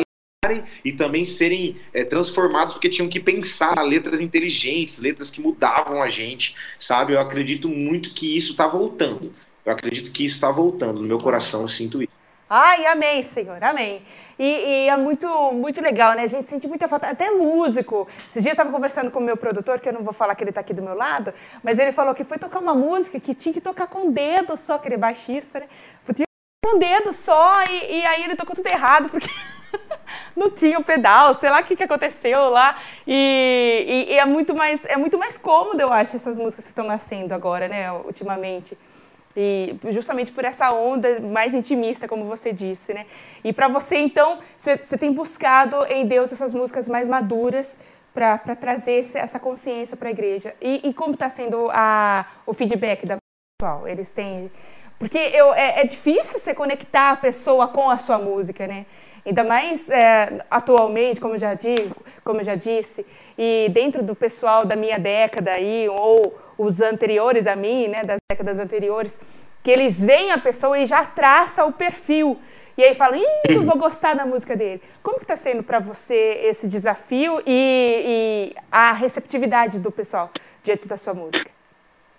e 0.84 0.92
também 0.92 1.26
serem 1.26 1.78
é, 1.94 2.04
transformados 2.04 2.74
porque 2.74 2.90
tinham 2.90 3.10
que 3.10 3.20
pensar 3.20 3.82
letras 3.82 4.22
inteligentes, 4.22 5.00
letras 5.00 5.32
que 5.32 5.42
mudavam 5.42 6.02
a 6.02 6.10
gente, 6.10 6.56
sabe? 6.80 7.14
Eu 7.14 7.20
acredito 7.20 7.68
muito 7.68 8.14
que 8.14 8.38
isso 8.38 8.52
está 8.52 8.68
voltando. 8.68 9.34
Eu 9.66 9.72
acredito 9.72 10.12
que 10.12 10.26
isso 10.26 10.36
está 10.36 10.52
voltando 10.52 11.02
no 11.02 11.08
meu 11.08 11.18
coração, 11.18 11.64
eu 11.64 11.68
sinto 11.68 12.02
isso. 12.02 12.25
Ai, 12.48 12.86
amém, 12.86 13.24
Senhor, 13.24 13.64
amém. 13.64 14.04
E, 14.38 14.46
e, 14.46 14.90
é 14.90 14.96
muito, 14.96 15.28
muito 15.52 15.82
legal, 15.82 16.14
né? 16.14 16.24
A 16.24 16.28
gente 16.28 16.48
sente 16.48 16.68
muita 16.68 16.88
falta, 16.88 17.08
até 17.08 17.32
músico. 17.32 18.08
Esses 18.30 18.44
dias 18.44 18.46
eu 18.46 18.52
estava 18.52 18.72
conversando 18.72 19.10
com 19.10 19.20
o 19.20 19.24
meu 19.24 19.36
produtor, 19.36 19.80
que 19.80 19.90
eu 19.90 19.94
não 19.94 20.04
vou 20.04 20.14
falar 20.14 20.36
que 20.36 20.44
ele 20.44 20.52
está 20.52 20.62
aqui 20.62 20.74
do 20.74 20.82
meu 20.82 20.94
lado, 20.94 21.34
mas 21.64 21.80
ele 21.80 21.92
falou 21.92 22.14
que 22.14 22.24
foi 22.24 22.38
tocar 22.38 22.60
uma 22.60 22.76
música 22.76 23.20
que 23.20 23.34
tinha 23.34 23.52
que 23.52 23.62
tocar 23.62 23.88
com 23.88 24.10
o 24.10 24.12
dedo 24.12 24.56
só, 24.56 24.76
aquele 24.76 24.96
baixista, 24.96 25.60
né? 25.60 25.68
Podia 26.06 26.26
com 26.64 26.76
o 26.76 26.80
dedo 26.80 27.12
só, 27.14 27.64
e, 27.64 28.00
e 28.00 28.06
aí 28.06 28.24
ele 28.24 28.36
tocou 28.36 28.56
tudo 28.56 28.68
errado, 28.68 29.10
porque 29.10 29.30
não 30.38 30.52
tinha 30.52 30.78
o 30.78 30.84
pedal, 30.84 31.34
sei 31.34 31.50
lá 31.50 31.62
o 31.62 31.64
que, 31.64 31.76
que 31.76 31.84
aconteceu 31.84 32.50
lá. 32.50 32.80
E, 33.08 34.06
e, 34.08 34.14
e, 34.14 34.20
é, 34.20 34.26
muito 34.26 34.54
mais, 34.54 34.86
é 34.86 34.98
muito 34.98 35.18
mais 35.18 35.36
cômodo, 35.36 35.82
eu 35.82 35.92
acho, 35.92 36.16
essas 36.16 36.38
músicas 36.38 36.66
que 36.66 36.72
estão 36.72 36.86
nascendo 36.86 37.34
agora, 37.34 37.68
né, 37.68 37.92
ultimamente. 37.92 38.78
E 39.36 39.78
justamente 39.92 40.32
por 40.32 40.46
essa 40.46 40.72
onda 40.72 41.20
mais 41.20 41.54
intimista, 41.54 42.08
como 42.08 42.24
você 42.26 42.54
disse, 42.54 42.94
né? 42.94 43.06
E 43.44 43.52
para 43.52 43.68
você, 43.68 43.98
então, 43.98 44.40
você, 44.58 44.78
tem 44.98 45.12
buscado 45.12 45.86
em 45.88 46.06
Deus 46.06 46.32
essas 46.32 46.54
músicas 46.54 46.88
mais 46.88 47.08
maduras 47.08 47.78
para 48.14 48.56
trazer 48.56 49.00
essa 49.16 49.38
consciência 49.38 49.98
para 49.98 50.08
a 50.08 50.12
igreja. 50.12 50.56
E, 50.62 50.88
e 50.88 50.94
como 50.94 51.16
está 51.16 51.30
sendo 51.30 51.70
a, 51.72 52.26
o 52.46 52.54
feedback 52.54 53.06
da 53.06 53.18
pessoal? 53.60 53.88
Eles 53.88 54.10
têm... 54.12 54.50
Porque 54.98 55.18
eu, 55.18 55.54
é, 55.54 55.82
é 55.82 55.86
difícil 55.86 56.40
você 56.40 56.56
conectar 56.56 57.12
a 57.12 57.18
pessoa 57.18 57.68
com 57.68 57.90
a 57.90 57.98
sua 57.98 58.18
música, 58.18 58.66
né? 58.66 58.86
Ainda 59.26 59.44
mais 59.44 59.90
é, 59.90 60.46
atualmente, 60.52 61.20
como 61.20 61.34
eu 61.34 61.40
já 61.40 61.56
digo, 61.56 61.96
como 62.24 62.44
já 62.44 62.54
disse, 62.54 63.04
e 63.38 63.70
dentro 63.74 64.04
do 64.04 64.16
pessoal 64.16 64.66
da 64.66 64.76
minha 64.76 65.00
década 65.00 65.52
aí, 65.52 65.90
ou 65.90 66.38
os 66.58 66.80
anteriores 66.80 67.48
a 67.48 67.56
mim, 67.56 67.88
né, 67.88 68.04
das 68.04 68.18
décadas 68.30 68.60
anteriores, 68.60 69.18
que 69.64 69.72
eles 69.72 70.00
veem 70.04 70.32
a 70.32 70.38
pessoa 70.38 70.78
e 70.78 70.86
já 70.86 71.04
traça 71.04 71.66
o 71.66 71.74
perfil. 71.74 72.40
E 72.78 72.84
aí 72.84 72.94
falam, 72.94 73.20
Ih, 73.20 73.54
não 73.56 73.66
vou 73.66 73.78
gostar 73.78 74.14
da 74.14 74.26
música 74.26 74.56
dele. 74.56 74.82
Como 75.02 75.18
que 75.18 75.24
está 75.24 75.36
sendo 75.36 75.64
para 75.64 75.80
você 75.80 76.42
esse 76.44 76.68
desafio 76.68 77.42
e, 77.48 78.54
e, 78.54 78.56
a 78.72 78.92
receptividade 78.92 79.80
do 79.80 79.90
pessoal 79.90 80.30
diante 80.62 80.88
da 80.88 80.98
sua 80.98 81.16
música? 81.16 81.50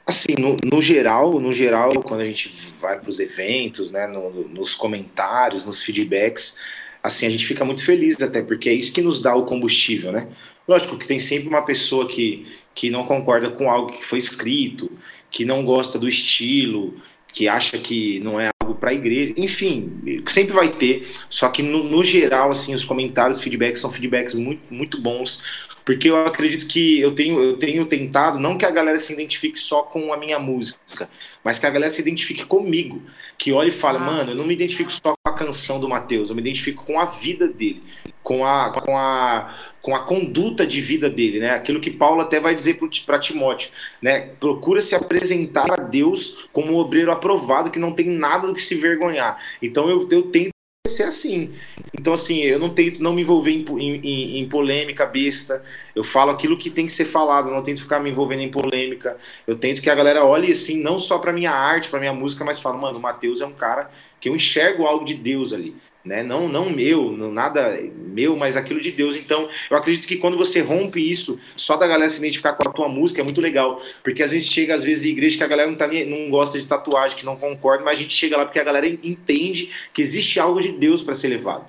Assim, 0.04 0.34
no, 0.38 0.56
no 0.64 0.80
geral, 0.80 1.38
no 1.38 1.52
geral, 1.52 1.92
quando 2.02 2.20
a 2.20 2.24
gente 2.24 2.72
vai 2.80 2.98
para 2.98 3.10
os 3.10 3.20
eventos, 3.20 3.92
né, 3.92 4.06
no, 4.06 4.30
nos 4.48 4.74
comentários, 4.74 5.64
nos 5.64 5.82
feedbacks, 5.82 6.58
assim, 7.06 7.26
a 7.26 7.30
gente 7.30 7.46
fica 7.46 7.64
muito 7.64 7.84
feliz 7.84 8.20
até, 8.20 8.42
porque 8.42 8.68
é 8.68 8.72
isso 8.72 8.92
que 8.92 9.00
nos 9.00 9.22
dá 9.22 9.34
o 9.34 9.46
combustível, 9.46 10.12
né? 10.12 10.28
Lógico 10.66 10.98
que 10.98 11.06
tem 11.06 11.20
sempre 11.20 11.48
uma 11.48 11.62
pessoa 11.62 12.08
que, 12.08 12.46
que 12.74 12.90
não 12.90 13.04
concorda 13.04 13.48
com 13.50 13.70
algo 13.70 13.92
que 13.92 14.04
foi 14.04 14.18
escrito, 14.18 14.90
que 15.30 15.44
não 15.44 15.64
gosta 15.64 15.98
do 15.98 16.08
estilo, 16.08 16.94
que 17.32 17.46
acha 17.46 17.78
que 17.78 18.18
não 18.20 18.40
é 18.40 18.50
algo 18.60 18.74
para 18.74 18.90
a 18.90 18.94
igreja, 18.94 19.34
enfim, 19.36 20.22
sempre 20.26 20.52
vai 20.52 20.68
ter, 20.68 21.06
só 21.28 21.48
que 21.48 21.62
no, 21.62 21.84
no 21.84 22.02
geral, 22.02 22.50
assim, 22.50 22.74
os 22.74 22.84
comentários, 22.84 23.40
feedbacks 23.40 23.80
são 23.80 23.92
feedbacks 23.92 24.34
muito, 24.34 24.62
muito 24.70 25.00
bons, 25.00 25.68
porque 25.86 26.10
eu 26.10 26.26
acredito 26.26 26.66
que 26.66 27.00
eu 27.00 27.14
tenho, 27.14 27.40
eu 27.40 27.56
tenho 27.58 27.86
tentado, 27.86 28.40
não 28.40 28.58
que 28.58 28.66
a 28.66 28.70
galera 28.72 28.98
se 28.98 29.12
identifique 29.12 29.56
só 29.56 29.84
com 29.84 30.12
a 30.12 30.16
minha 30.16 30.36
música, 30.36 31.08
mas 31.44 31.60
que 31.60 31.66
a 31.66 31.70
galera 31.70 31.92
se 31.92 32.02
identifique 32.02 32.44
comigo. 32.44 33.00
Que 33.38 33.52
olhe 33.52 33.68
e 33.68 33.72
fale, 33.72 33.98
ah. 33.98 34.00
mano, 34.00 34.32
eu 34.32 34.34
não 34.34 34.44
me 34.44 34.52
identifico 34.52 34.92
só 34.92 35.14
com 35.22 35.30
a 35.30 35.32
canção 35.32 35.78
do 35.78 35.88
Mateus, 35.88 36.28
eu 36.28 36.34
me 36.34 36.40
identifico 36.40 36.84
com 36.84 36.98
a 36.98 37.04
vida 37.04 37.46
dele, 37.46 37.84
com 38.20 38.44
a, 38.44 38.72
com 38.72 38.98
a, 38.98 39.56
com 39.80 39.94
a 39.94 40.00
conduta 40.00 40.66
de 40.66 40.80
vida 40.80 41.08
dele, 41.08 41.38
né? 41.38 41.50
Aquilo 41.50 41.80
que 41.80 41.92
Paulo 41.92 42.20
até 42.20 42.40
vai 42.40 42.56
dizer 42.56 42.80
para 43.06 43.20
Timóteo, 43.20 43.70
né? 44.02 44.30
Procura 44.40 44.80
se 44.80 44.96
apresentar 44.96 45.70
a 45.70 45.76
Deus 45.76 46.48
como 46.52 46.72
um 46.72 46.76
obreiro 46.78 47.12
aprovado 47.12 47.70
que 47.70 47.78
não 47.78 47.92
tem 47.92 48.08
nada 48.08 48.48
do 48.48 48.54
que 48.54 48.62
se 48.62 48.74
vergonhar. 48.74 49.40
Então 49.62 49.88
eu, 49.88 50.08
eu 50.10 50.22
tento 50.22 50.55
ser 50.88 51.04
assim. 51.04 51.54
Então, 51.98 52.14
assim, 52.14 52.40
eu 52.40 52.58
não 52.58 52.70
tento 52.70 53.02
não 53.02 53.12
me 53.12 53.22
envolver 53.22 53.50
em, 53.50 53.64
em, 53.78 54.38
em, 54.38 54.48
polêmica 54.48 55.06
besta. 55.06 55.64
Eu 55.94 56.04
falo 56.04 56.30
aquilo 56.30 56.56
que 56.56 56.70
tem 56.70 56.86
que 56.86 56.92
ser 56.92 57.04
falado, 57.04 57.50
não 57.50 57.62
tento 57.62 57.82
ficar 57.82 58.00
me 58.00 58.10
envolvendo 58.10 58.42
em 58.42 58.50
polêmica. 58.50 59.16
Eu 59.46 59.56
tento 59.56 59.82
que 59.82 59.90
a 59.90 59.94
galera 59.94 60.24
olhe, 60.24 60.52
assim, 60.52 60.82
não 60.82 60.98
só 60.98 61.18
pra 61.18 61.32
minha 61.32 61.52
arte, 61.52 61.88
pra 61.88 62.00
minha 62.00 62.12
música, 62.12 62.44
mas 62.44 62.60
fala, 62.60 62.76
mano, 62.76 62.98
o 62.98 63.02
Matheus 63.02 63.40
é 63.40 63.46
um 63.46 63.52
cara 63.52 63.90
que 64.20 64.28
eu 64.28 64.36
enxergo 64.36 64.84
algo 64.84 65.04
de 65.04 65.14
Deus 65.14 65.52
ali 65.52 65.74
né? 66.06 66.22
Não, 66.22 66.48
não 66.48 66.70
meu, 66.70 67.10
não, 67.12 67.32
nada 67.32 67.78
meu, 67.94 68.36
mas 68.36 68.56
aquilo 68.56 68.80
de 68.80 68.92
Deus. 68.92 69.16
Então, 69.16 69.48
eu 69.68 69.76
acredito 69.76 70.06
que 70.06 70.16
quando 70.16 70.38
você 70.38 70.60
rompe 70.60 71.00
isso, 71.00 71.38
só 71.56 71.76
da 71.76 71.86
galera 71.86 72.08
se 72.08 72.18
identificar 72.18 72.52
com 72.52 72.68
a 72.68 72.72
tua 72.72 72.88
música 72.88 73.20
é 73.20 73.24
muito 73.24 73.40
legal, 73.40 73.82
porque 74.02 74.22
a 74.22 74.26
gente 74.28 74.44
chega 74.44 74.74
às 74.74 74.84
vezes 74.84 75.04
em 75.04 75.10
igreja 75.10 75.36
que 75.36 75.44
a 75.44 75.48
galera 75.48 75.68
não, 75.68 75.76
tá, 75.76 75.88
não 75.88 76.30
gosta 76.30 76.58
de 76.58 76.66
tatuagem, 76.66 77.18
que 77.18 77.26
não 77.26 77.36
concorda, 77.36 77.84
mas 77.84 77.98
a 77.98 78.02
gente 78.02 78.14
chega 78.14 78.36
lá 78.36 78.44
porque 78.44 78.60
a 78.60 78.64
galera 78.64 78.86
entende 78.86 79.72
que 79.92 80.00
existe 80.00 80.38
algo 80.38 80.60
de 80.60 80.72
Deus 80.72 81.02
para 81.02 81.14
ser 81.14 81.28
levado. 81.28 81.66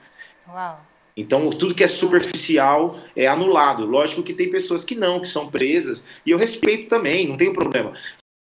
Uau. 0.47 0.86
Então, 1.15 1.50
tudo 1.50 1.73
que 1.73 1.84
é 1.84 1.88
superficial 1.88 3.00
é 3.15 3.26
anulado. 3.26 3.88
Lógico 3.88 4.21
que 4.21 4.36
tem 4.36 4.52
pessoas 4.52 4.86
que 4.86 4.93
não, 4.93 5.19
que 5.19 5.28
são 5.28 5.50
presas, 5.50 6.08
e 6.23 6.30
eu 6.30 6.38
respeito 6.38 6.88
também, 6.88 7.28
não 7.28 7.36
tenho 7.36 7.54
problema 7.54 7.93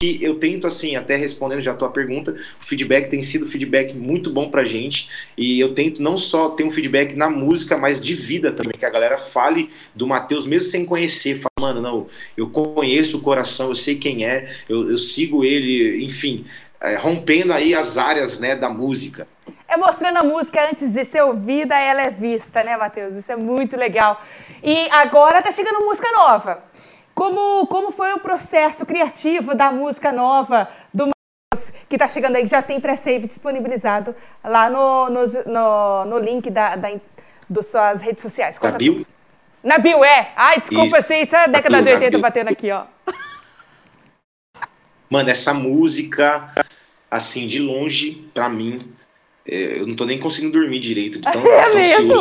que 0.02 0.22
eu 0.22 0.38
tento, 0.38 0.68
assim, 0.68 0.98
até 0.98 1.16
respondendo 1.16 1.62
já 1.62 1.72
a 1.72 1.76
tua 1.76 1.90
pergunta, 1.90 2.36
o 2.62 2.66
feedback 2.66 3.10
tem 3.10 3.24
sido 3.24 3.48
feedback 3.48 3.94
muito 3.94 4.30
bom 4.30 4.50
pra 4.50 4.66
gente, 4.66 5.10
e 5.38 5.58
eu 5.58 5.74
tento 5.74 6.02
não 6.02 6.18
só 6.18 6.50
ter 6.50 6.66
um 6.66 6.72
feedback 6.72 7.16
na 7.16 7.30
música, 7.30 7.78
mas 7.78 8.04
de 8.04 8.14
vida 8.14 8.52
também, 8.52 8.74
que 8.78 8.86
a 8.86 8.90
galera 8.90 9.18
fale 9.18 9.70
do 9.96 10.06
Matheus, 10.06 10.46
mesmo 10.46 10.68
sem 10.68 10.84
conhecer, 10.86 11.36
fala, 11.36 11.74
mano, 11.74 11.82
não, 11.82 12.08
eu 12.36 12.50
conheço 12.50 13.20
o 13.20 13.22
coração, 13.22 13.70
eu 13.70 13.76
sei 13.76 13.96
quem 13.96 14.26
é, 14.26 14.54
eu, 14.68 14.92
eu 14.92 14.98
sigo 14.98 15.46
ele, 15.46 16.04
enfim, 16.04 16.46
é, 16.82 16.96
rompendo 16.96 17.54
aí 17.54 17.74
as 17.74 17.98
áreas, 17.98 18.42
né, 18.42 18.54
da 18.54 18.68
música. 18.68 19.26
É 19.66 19.78
mostrando 19.78 20.18
a 20.18 20.24
música 20.24 20.70
antes 20.70 20.92
de 20.92 21.06
ser 21.06 21.24
ouvida, 21.24 21.74
ela 21.74 22.02
é 22.02 22.10
vista, 22.10 22.62
né, 22.66 22.76
Matheus? 22.76 23.16
Isso 23.16 23.32
é 23.32 23.36
muito 23.38 23.78
legal. 23.78 24.22
E 24.62 24.90
agora 24.92 25.42
tá 25.42 25.54
chegando 25.54 25.86
música 25.86 26.12
nova. 26.12 26.64
Como, 27.16 27.66
como 27.68 27.94
foi 27.94 28.12
o 28.14 28.20
processo 28.20 28.86
criativo 28.86 29.56
da 29.56 29.72
música 29.72 30.12
nova 30.12 30.68
do 30.94 31.08
Matheus, 31.08 31.72
que 31.88 31.96
está 31.96 32.10
chegando 32.10 32.36
aí, 32.36 32.44
que 32.44 32.50
já 32.50 32.62
tem 32.62 32.78
pré-save 32.78 33.26
disponibilizado 33.26 34.14
lá 34.44 34.70
no, 34.70 35.10
no, 35.10 35.24
no, 35.46 36.06
no 36.06 36.20
link 36.20 36.50
da, 36.50 36.76
da, 36.76 36.90
das 37.50 37.68
suas 37.68 38.02
redes 38.02 38.22
sociais. 38.22 38.60
Na 38.62 38.72
bio? 38.72 39.08
Na 39.64 39.78
bio, 39.78 40.04
é. 40.04 40.34
Ai, 40.36 40.60
desculpa, 40.60 41.00
Isso. 41.00 41.14
isso 41.14 41.36
é 41.38 41.46
a 41.46 41.48
década 41.48 41.82
de 41.82 41.90
80 41.90 42.18
batendo 42.20 42.50
aqui, 42.50 42.70
ó. 42.70 42.84
Mano, 45.10 45.30
essa 45.30 45.54
música, 45.54 46.54
assim, 47.10 47.48
de 47.48 47.60
longe, 47.60 48.30
pra 48.34 48.50
mim, 48.50 48.94
é, 49.48 49.80
eu 49.80 49.88
não 49.88 49.96
tô 49.96 50.04
nem 50.04 50.20
conseguindo 50.20 50.60
dormir 50.60 50.82
direito, 50.82 51.20
de 51.20 51.32
tão, 51.32 51.42
é 51.48 51.64
tão 51.64 51.76
mesmo? 51.76 52.16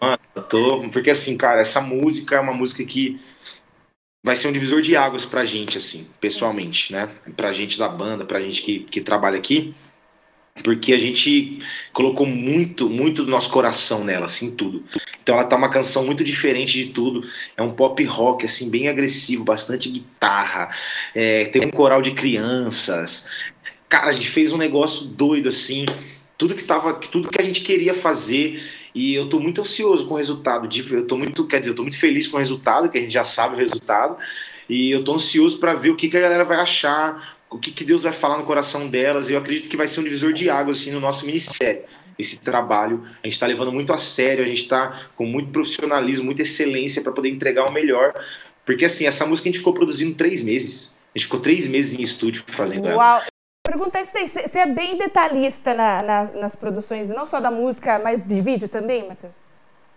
Mano, 0.00 0.18
eu 0.34 0.42
tô... 0.44 0.90
Porque 0.90 1.10
assim, 1.10 1.36
cara, 1.36 1.60
essa 1.60 1.82
música 1.82 2.36
é 2.36 2.40
uma 2.40 2.54
música 2.54 2.82
que 2.84 3.20
vai 4.22 4.36
ser 4.36 4.48
um 4.48 4.52
divisor 4.52 4.82
de 4.82 4.96
águas 4.96 5.24
pra 5.24 5.44
gente, 5.44 5.78
assim, 5.78 6.08
pessoalmente, 6.20 6.92
né? 6.92 7.08
Pra 7.36 7.52
gente 7.52 7.78
da 7.78 7.88
banda, 7.88 8.24
pra 8.24 8.40
gente 8.40 8.62
que, 8.62 8.80
que 8.80 9.00
trabalha 9.00 9.38
aqui, 9.38 9.74
porque 10.62 10.92
a 10.92 10.98
gente 10.98 11.60
colocou 11.92 12.26
muito, 12.26 12.90
muito 12.90 13.24
do 13.24 13.30
nosso 13.30 13.50
coração 13.50 14.04
nela, 14.04 14.26
assim, 14.26 14.54
tudo. 14.54 14.84
Então 15.22 15.34
ela 15.34 15.44
tá 15.44 15.56
uma 15.56 15.70
canção 15.70 16.04
muito 16.04 16.22
diferente 16.22 16.84
de 16.84 16.92
tudo, 16.92 17.26
é 17.56 17.62
um 17.62 17.72
pop 17.72 18.02
rock, 18.04 18.44
assim, 18.44 18.70
bem 18.70 18.88
agressivo, 18.88 19.44
bastante 19.44 19.88
guitarra, 19.88 20.70
é, 21.14 21.46
tem 21.46 21.66
um 21.66 21.70
coral 21.70 22.02
de 22.02 22.10
crianças. 22.12 23.28
Cara, 23.88 24.10
a 24.10 24.12
gente 24.12 24.28
fez 24.28 24.52
um 24.52 24.58
negócio 24.58 25.06
doido, 25.06 25.48
assim, 25.48 25.86
tudo 26.36 26.54
que 26.54 26.64
tava, 26.64 26.94
tudo 26.94 27.30
que 27.30 27.40
a 27.40 27.44
gente 27.44 27.62
queria 27.62 27.94
fazer 27.94 28.62
e 28.94 29.14
eu 29.14 29.24
estou 29.24 29.40
muito 29.40 29.60
ansioso 29.60 30.06
com 30.06 30.14
o 30.14 30.16
resultado. 30.16 30.68
Eu 30.90 31.02
estou 31.02 31.16
muito, 31.16 31.46
quer 31.46 31.60
dizer, 31.60 31.72
eu 31.72 31.76
tô 31.76 31.82
muito 31.82 31.98
feliz 31.98 32.26
com 32.26 32.36
o 32.36 32.40
resultado, 32.40 32.88
que 32.88 32.98
a 32.98 33.00
gente 33.00 33.12
já 33.12 33.24
sabe 33.24 33.54
o 33.54 33.58
resultado. 33.58 34.16
E 34.68 34.90
eu 34.90 35.00
estou 35.00 35.14
ansioso 35.14 35.58
para 35.58 35.74
ver 35.74 35.90
o 35.90 35.96
que, 35.96 36.08
que 36.08 36.16
a 36.16 36.20
galera 36.20 36.44
vai 36.44 36.58
achar, 36.58 37.38
o 37.48 37.58
que, 37.58 37.70
que 37.70 37.84
Deus 37.84 38.02
vai 38.02 38.12
falar 38.12 38.38
no 38.38 38.44
coração 38.44 38.88
delas. 38.88 39.28
E 39.28 39.32
eu 39.32 39.38
acredito 39.38 39.68
que 39.68 39.76
vai 39.76 39.88
ser 39.88 40.00
um 40.00 40.04
divisor 40.04 40.32
de 40.32 40.50
águas 40.50 40.80
assim, 40.80 40.90
no 40.90 41.00
nosso 41.00 41.24
ministério. 41.24 41.82
Esse 42.18 42.40
trabalho, 42.40 43.04
a 43.22 43.26
gente 43.26 43.34
está 43.34 43.46
levando 43.46 43.72
muito 43.72 43.92
a 43.92 43.98
sério, 43.98 44.44
a 44.44 44.46
gente 44.46 44.62
está 44.62 45.08
com 45.14 45.24
muito 45.24 45.50
profissionalismo, 45.50 46.24
muita 46.24 46.42
excelência 46.42 47.02
para 47.02 47.12
poder 47.12 47.30
entregar 47.30 47.64
o 47.64 47.72
melhor. 47.72 48.12
Porque 48.66 48.84
assim, 48.84 49.06
essa 49.06 49.24
música 49.24 49.48
a 49.48 49.52
gente 49.52 49.58
ficou 49.58 49.72
produzindo 49.72 50.14
três 50.14 50.44
meses. 50.44 51.00
A 51.14 51.18
gente 51.18 51.26
ficou 51.26 51.40
três 51.40 51.66
meses 51.68 51.98
em 51.98 52.02
estúdio 52.02 52.44
fazendo 52.46 52.84
Uau. 52.84 52.92
ela 52.92 53.24
perguntar 53.70 54.04
se 54.04 54.26
você 54.26 54.58
é 54.58 54.66
bem 54.66 54.98
detalhista 54.98 55.72
na, 55.72 56.02
na, 56.02 56.24
nas 56.24 56.56
produções, 56.56 57.08
não 57.10 57.26
só 57.26 57.40
da 57.40 57.50
música, 57.50 58.00
mas 58.02 58.22
de 58.22 58.40
vídeo 58.40 58.68
também, 58.68 59.06
Matheus? 59.06 59.44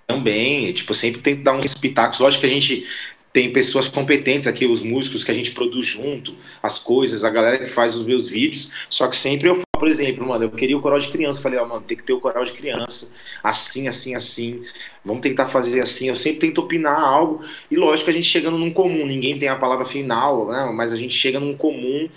Também, 0.05 0.71
tipo, 0.73 0.93
sempre 0.93 1.21
tento 1.21 1.41
dar 1.41 1.53
uns 1.53 1.73
pitacos. 1.73 2.19
Lógico 2.19 2.41
que 2.41 2.47
a 2.47 2.49
gente 2.49 2.87
tem 3.33 3.51
pessoas 3.51 3.87
competentes 3.87 4.47
aqui, 4.47 4.67
os 4.67 4.83
músicos 4.83 5.23
que 5.23 5.31
a 5.31 5.33
gente 5.33 5.51
produz 5.51 5.87
junto, 5.87 6.35
as 6.61 6.77
coisas, 6.77 7.23
a 7.23 7.29
galera 7.31 7.57
que 7.57 7.67
faz 7.67 7.95
os 7.95 8.05
meus 8.05 8.27
vídeos. 8.27 8.71
Só 8.87 9.07
que 9.07 9.15
sempre 9.15 9.49
eu 9.49 9.55
falo, 9.55 9.65
por 9.71 9.87
exemplo, 9.87 10.27
mano, 10.27 10.43
eu 10.43 10.51
queria 10.51 10.77
o 10.77 10.81
coral 10.81 10.99
de 10.99 11.07
criança. 11.07 11.41
Falei, 11.41 11.57
ó, 11.57 11.63
oh, 11.63 11.67
mano, 11.67 11.81
tem 11.81 11.97
que 11.97 12.03
ter 12.03 12.13
o 12.13 12.19
coral 12.19 12.45
de 12.45 12.51
criança, 12.51 13.15
assim, 13.41 13.87
assim, 13.87 14.13
assim. 14.13 14.63
Vamos 15.03 15.23
tentar 15.23 15.47
fazer 15.47 15.81
assim. 15.81 16.09
Eu 16.09 16.15
sempre 16.15 16.41
tento 16.41 16.59
opinar 16.59 16.99
algo. 16.99 17.43
E 17.71 17.75
lógico, 17.75 18.09
a 18.11 18.13
gente 18.13 18.27
chegando 18.27 18.57
num 18.57 18.71
comum, 18.71 19.05
ninguém 19.05 19.37
tem 19.39 19.49
a 19.49 19.55
palavra 19.55 19.83
final, 19.83 20.47
né? 20.47 20.71
Mas 20.71 20.93
a 20.93 20.95
gente 20.95 21.15
chega 21.15 21.39
num 21.39 21.57
comum 21.57 22.07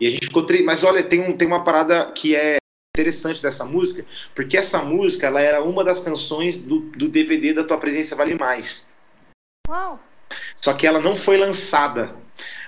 e 0.00 0.06
a 0.06 0.10
gente 0.10 0.26
ficou. 0.26 0.46
Mas 0.64 0.84
olha, 0.84 1.02
tem, 1.02 1.20
um, 1.20 1.36
tem 1.36 1.46
uma 1.46 1.64
parada 1.64 2.10
que 2.12 2.34
é 2.34 2.56
interessante 2.96 3.42
dessa 3.42 3.64
música, 3.64 4.06
porque 4.34 4.56
essa 4.56 4.78
música 4.82 5.26
ela 5.26 5.40
era 5.40 5.62
uma 5.62 5.84
das 5.84 6.00
canções 6.00 6.64
do, 6.64 6.80
do 6.80 7.08
DVD 7.08 7.52
da 7.52 7.64
Tua 7.64 7.78
Presença 7.78 8.16
Vale 8.16 8.34
Mais. 8.34 8.90
Uau! 9.68 10.00
Só 10.60 10.72
que 10.72 10.86
ela 10.86 11.00
não 11.00 11.14
foi 11.14 11.36
lançada. 11.36 12.16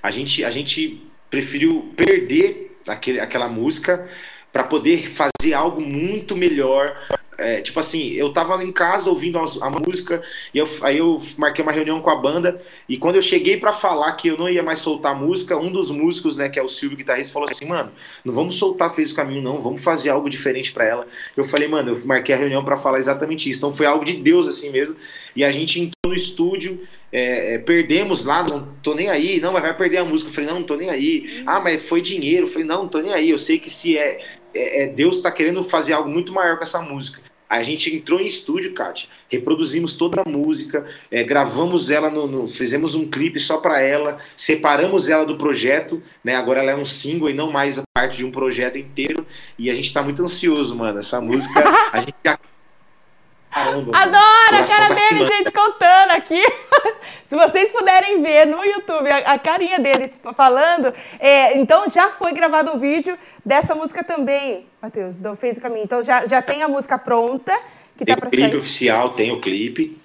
A 0.02 0.10
gente, 0.10 0.44
a 0.44 0.50
gente 0.50 1.06
preferiu 1.30 1.92
perder 1.96 2.78
aquele, 2.86 3.20
aquela 3.20 3.48
música 3.48 4.08
para 4.52 4.64
poder 4.64 5.08
fazer 5.08 5.54
algo 5.54 5.80
muito 5.80 6.36
melhor, 6.36 6.96
é, 7.38 7.60
tipo 7.60 7.78
assim, 7.78 8.10
eu 8.14 8.32
tava 8.32 8.62
em 8.64 8.72
casa 8.72 9.08
ouvindo 9.08 9.38
a, 9.38 9.70
música, 9.70 10.20
e 10.52 10.58
eu, 10.58 10.68
aí 10.82 10.98
eu 10.98 11.22
marquei 11.36 11.62
uma 11.62 11.70
reunião 11.70 12.00
com 12.00 12.10
a 12.10 12.16
banda, 12.16 12.60
e 12.88 12.96
quando 12.96 13.14
eu 13.14 13.22
cheguei 13.22 13.56
para 13.56 13.72
falar 13.72 14.12
que 14.14 14.26
eu 14.26 14.36
não 14.36 14.50
ia 14.50 14.62
mais 14.62 14.80
soltar 14.80 15.12
a 15.12 15.14
música, 15.14 15.56
um 15.56 15.70
dos 15.70 15.88
músicos, 15.90 16.36
né, 16.36 16.48
que 16.48 16.58
é 16.58 16.62
o 16.62 16.68
Silvio 16.68 16.98
Guitarrista, 16.98 17.32
falou 17.32 17.48
assim, 17.48 17.66
mano, 17.66 17.92
não 18.24 18.34
vamos 18.34 18.56
soltar 18.56 18.92
Fez 18.98 19.12
o 19.12 19.14
Caminho, 19.14 19.40
não, 19.40 19.60
vamos 19.60 19.82
fazer 19.82 20.10
algo 20.10 20.28
diferente 20.28 20.72
para 20.72 20.84
ela. 20.84 21.06
Eu 21.36 21.44
falei, 21.44 21.68
mano, 21.68 21.92
eu 21.92 22.06
marquei 22.06 22.34
a 22.34 22.38
reunião 22.38 22.64
para 22.64 22.76
falar 22.76 22.98
exatamente 22.98 23.48
isso. 23.48 23.60
Então 23.60 23.72
foi 23.72 23.86
algo 23.86 24.04
de 24.04 24.14
Deus, 24.14 24.48
assim 24.48 24.70
mesmo, 24.70 24.96
e 25.36 25.44
a 25.44 25.52
gente 25.52 25.78
entrou 25.78 26.08
no 26.08 26.14
estúdio, 26.14 26.80
é, 27.12 27.54
é, 27.54 27.58
perdemos 27.58 28.24
lá, 28.24 28.42
não 28.42 28.68
tô 28.82 28.94
nem 28.94 29.08
aí, 29.08 29.40
não, 29.40 29.52
mas 29.52 29.62
vai 29.62 29.76
perder 29.76 29.98
a 29.98 30.04
música. 30.04 30.30
Eu 30.30 30.34
falei, 30.34 30.50
não, 30.50 30.58
não 30.60 30.66
tô 30.66 30.74
nem 30.74 30.90
aí. 30.90 31.42
Ah, 31.46 31.60
mas 31.60 31.82
foi 31.82 32.00
dinheiro. 32.02 32.46
Eu 32.46 32.50
falei, 32.50 32.66
não, 32.66 32.82
não 32.82 32.88
tô 32.88 33.00
nem 33.00 33.12
aí. 33.12 33.30
Eu 33.30 33.38
sei 33.38 33.58
que 33.58 33.70
se 33.70 33.96
é, 33.96 34.20
é, 34.54 34.84
é 34.84 34.86
Deus 34.88 35.16
está 35.16 35.30
querendo 35.30 35.62
fazer 35.62 35.92
algo 35.92 36.10
muito 36.10 36.32
maior 36.32 36.56
com 36.56 36.64
essa 36.64 36.80
música. 36.80 37.27
A 37.48 37.62
gente 37.62 37.94
entrou 37.94 38.20
em 38.20 38.26
estúdio, 38.26 38.74
Kátia, 38.74 39.08
reproduzimos 39.28 39.96
toda 39.96 40.20
a 40.20 40.28
música, 40.28 40.86
é, 41.10 41.24
gravamos 41.24 41.90
ela, 41.90 42.10
no, 42.10 42.26
no, 42.26 42.48
fizemos 42.48 42.94
um 42.94 43.08
clipe 43.08 43.40
só 43.40 43.58
para 43.58 43.80
ela, 43.80 44.18
separamos 44.36 45.08
ela 45.08 45.24
do 45.24 45.36
projeto, 45.36 46.02
né? 46.22 46.34
Agora 46.34 46.60
ela 46.60 46.72
é 46.72 46.76
um 46.76 46.86
single 46.86 47.30
e 47.30 47.34
não 47.34 47.50
mais 47.50 47.80
parte 47.94 48.18
de 48.18 48.24
um 48.24 48.30
projeto 48.30 48.76
inteiro. 48.76 49.26
E 49.58 49.70
a 49.70 49.74
gente 49.74 49.86
está 49.86 50.02
muito 50.02 50.22
ansioso, 50.22 50.76
mano. 50.76 50.98
Essa 50.98 51.20
música, 51.20 51.64
a 51.92 52.00
gente 52.00 52.14
já 52.24 52.38
Caramba, 53.50 53.96
Adoro 53.96 54.62
a 54.62 54.66
cara 54.66 54.88
tá 54.88 54.94
dele, 54.94 55.24
gente, 55.24 55.50
contando 55.50 56.10
aqui. 56.10 56.42
Se 57.26 57.34
vocês 57.34 57.70
puderem 57.70 58.22
ver 58.22 58.46
no 58.46 58.64
YouTube 58.64 59.10
a, 59.10 59.32
a 59.32 59.38
carinha 59.38 59.78
deles 59.78 60.18
falando, 60.36 60.92
é, 61.18 61.58
então 61.58 61.88
já 61.88 62.10
foi 62.10 62.32
gravado 62.32 62.72
um 62.72 62.78
vídeo 62.78 63.16
dessa 63.44 63.74
música 63.74 64.04
também, 64.04 64.66
Matheus, 64.80 65.20
do 65.20 65.34
Fez 65.34 65.58
o 65.58 65.60
Caminho. 65.60 65.84
Então 65.84 66.02
já, 66.02 66.26
já 66.26 66.42
tem 66.42 66.62
a 66.62 66.68
música 66.68 66.98
pronta, 66.98 67.52
que 67.96 68.04
tem 68.04 68.14
tá 68.14 68.20
para 68.20 68.30
sair. 68.30 68.38
Tem 68.38 68.46
o 68.46 68.50
clipe 68.50 68.64
oficial, 68.64 69.10
tem 69.10 69.32
o 69.32 69.40
clipe. 69.40 69.98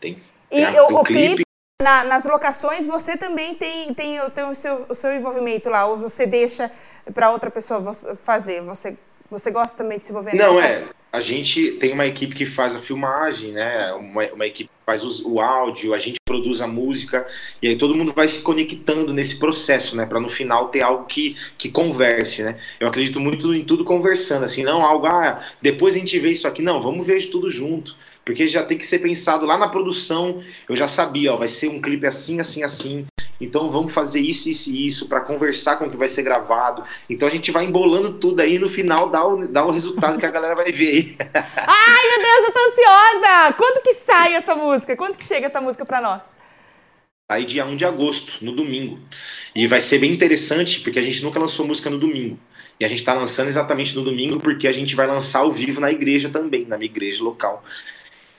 Tem, 0.00 0.16
e 0.50 0.66
tem 0.66 0.80
o, 0.80 0.86
o, 0.86 1.04
clipe, 1.04 1.36
clipe 1.36 1.42
na, 1.82 2.04
nas 2.04 2.24
locações, 2.24 2.86
você 2.86 3.16
também 3.16 3.54
tem, 3.54 3.92
tem, 3.94 4.20
tem 4.30 4.44
o, 4.44 4.54
seu, 4.54 4.86
o 4.88 4.94
seu 4.94 5.12
envolvimento 5.12 5.68
lá, 5.68 5.86
ou 5.86 5.96
você 5.96 6.26
deixa 6.26 6.70
para 7.12 7.30
outra 7.30 7.50
pessoa 7.50 7.92
fazer? 8.24 8.62
Você, 8.62 8.96
você 9.30 9.50
gosta 9.50 9.76
também 9.76 9.98
de 9.98 10.06
se 10.06 10.12
envolver 10.12 10.34
Não, 10.34 10.60
é 10.60 10.84
a 11.10 11.20
gente 11.20 11.72
tem 11.72 11.92
uma 11.92 12.06
equipe 12.06 12.34
que 12.34 12.44
faz 12.44 12.74
a 12.74 12.78
filmagem, 12.78 13.52
né? 13.52 13.92
Uma, 13.94 14.24
uma 14.26 14.46
equipe 14.46 14.68
que 14.68 14.84
faz 14.84 15.02
o 15.24 15.40
áudio, 15.40 15.94
a 15.94 15.98
gente 15.98 16.18
produz 16.24 16.60
a 16.60 16.66
música, 16.66 17.26
e 17.62 17.68
aí 17.68 17.76
todo 17.76 17.94
mundo 17.94 18.12
vai 18.12 18.28
se 18.28 18.42
conectando 18.42 19.12
nesse 19.12 19.38
processo, 19.38 19.96
né? 19.96 20.04
Para 20.04 20.20
no 20.20 20.28
final 20.28 20.68
ter 20.68 20.82
algo 20.82 21.06
que, 21.06 21.36
que 21.56 21.70
converse, 21.70 22.42
né? 22.42 22.58
Eu 22.78 22.88
acredito 22.88 23.18
muito 23.18 23.54
em 23.54 23.64
tudo 23.64 23.84
conversando, 23.84 24.44
assim, 24.44 24.62
não 24.62 24.84
algo, 24.84 25.06
ah, 25.06 25.42
depois 25.62 25.94
a 25.94 25.98
gente 25.98 26.18
vê 26.18 26.30
isso 26.30 26.46
aqui, 26.46 26.60
não, 26.60 26.80
vamos 26.80 27.06
ver 27.06 27.18
tudo 27.30 27.48
junto. 27.48 27.96
Porque 28.28 28.46
já 28.46 28.62
tem 28.62 28.76
que 28.76 28.86
ser 28.86 28.98
pensado 28.98 29.46
lá 29.46 29.56
na 29.56 29.68
produção. 29.68 30.42
Eu 30.68 30.76
já 30.76 30.86
sabia, 30.86 31.32
ó, 31.32 31.38
vai 31.38 31.48
ser 31.48 31.68
um 31.68 31.80
clipe 31.80 32.06
assim, 32.06 32.40
assim, 32.40 32.62
assim. 32.62 33.06
Então 33.40 33.70
vamos 33.70 33.92
fazer 33.92 34.20
isso, 34.20 34.48
isso 34.48 34.70
e 34.70 34.86
isso 34.86 35.08
para 35.08 35.20
conversar 35.20 35.76
com 35.76 35.86
o 35.86 35.90
que 35.90 35.96
vai 35.96 36.08
ser 36.08 36.22
gravado. 36.22 36.82
Então 37.08 37.28
a 37.28 37.30
gente 37.30 37.50
vai 37.50 37.64
embolando 37.64 38.14
tudo 38.14 38.40
aí 38.40 38.58
no 38.58 38.68
final 38.68 39.08
dá 39.08 39.24
o, 39.24 39.46
dá 39.46 39.64
o 39.64 39.70
resultado 39.70 40.18
que 40.18 40.26
a 40.26 40.30
galera 40.30 40.54
vai 40.54 40.72
ver 40.72 40.88
aí. 40.88 41.16
Ai, 41.34 42.08
meu 42.08 42.18
Deus, 42.18 42.44
eu 42.44 42.52
tô 42.52 42.58
ansiosa! 42.58 43.52
Quando 43.56 43.82
que 43.82 43.94
sai 43.94 44.34
essa 44.34 44.54
música? 44.54 44.96
Quando 44.96 45.16
que 45.16 45.24
chega 45.24 45.46
essa 45.46 45.60
música 45.60 45.84
para 45.84 46.00
nós? 46.00 46.22
Sai 47.30 47.44
dia 47.44 47.66
1 47.66 47.76
de 47.76 47.84
agosto, 47.84 48.44
no 48.44 48.52
domingo. 48.52 48.98
E 49.54 49.66
vai 49.66 49.80
ser 49.82 49.98
bem 49.98 50.12
interessante, 50.12 50.80
porque 50.80 50.98
a 50.98 51.02
gente 51.02 51.22
nunca 51.22 51.38
lançou 51.38 51.66
música 51.66 51.90
no 51.90 51.98
domingo. 51.98 52.38
E 52.80 52.84
a 52.84 52.88
gente 52.88 53.00
está 53.00 53.12
lançando 53.12 53.48
exatamente 53.48 53.94
no 53.94 54.02
domingo, 54.02 54.38
porque 54.38 54.66
a 54.66 54.72
gente 54.72 54.94
vai 54.94 55.06
lançar 55.06 55.40
ao 55.40 55.52
vivo 55.52 55.80
na 55.80 55.90
igreja 55.90 56.30
também, 56.30 56.64
na 56.64 56.78
minha 56.78 56.90
igreja 56.90 57.22
local. 57.22 57.62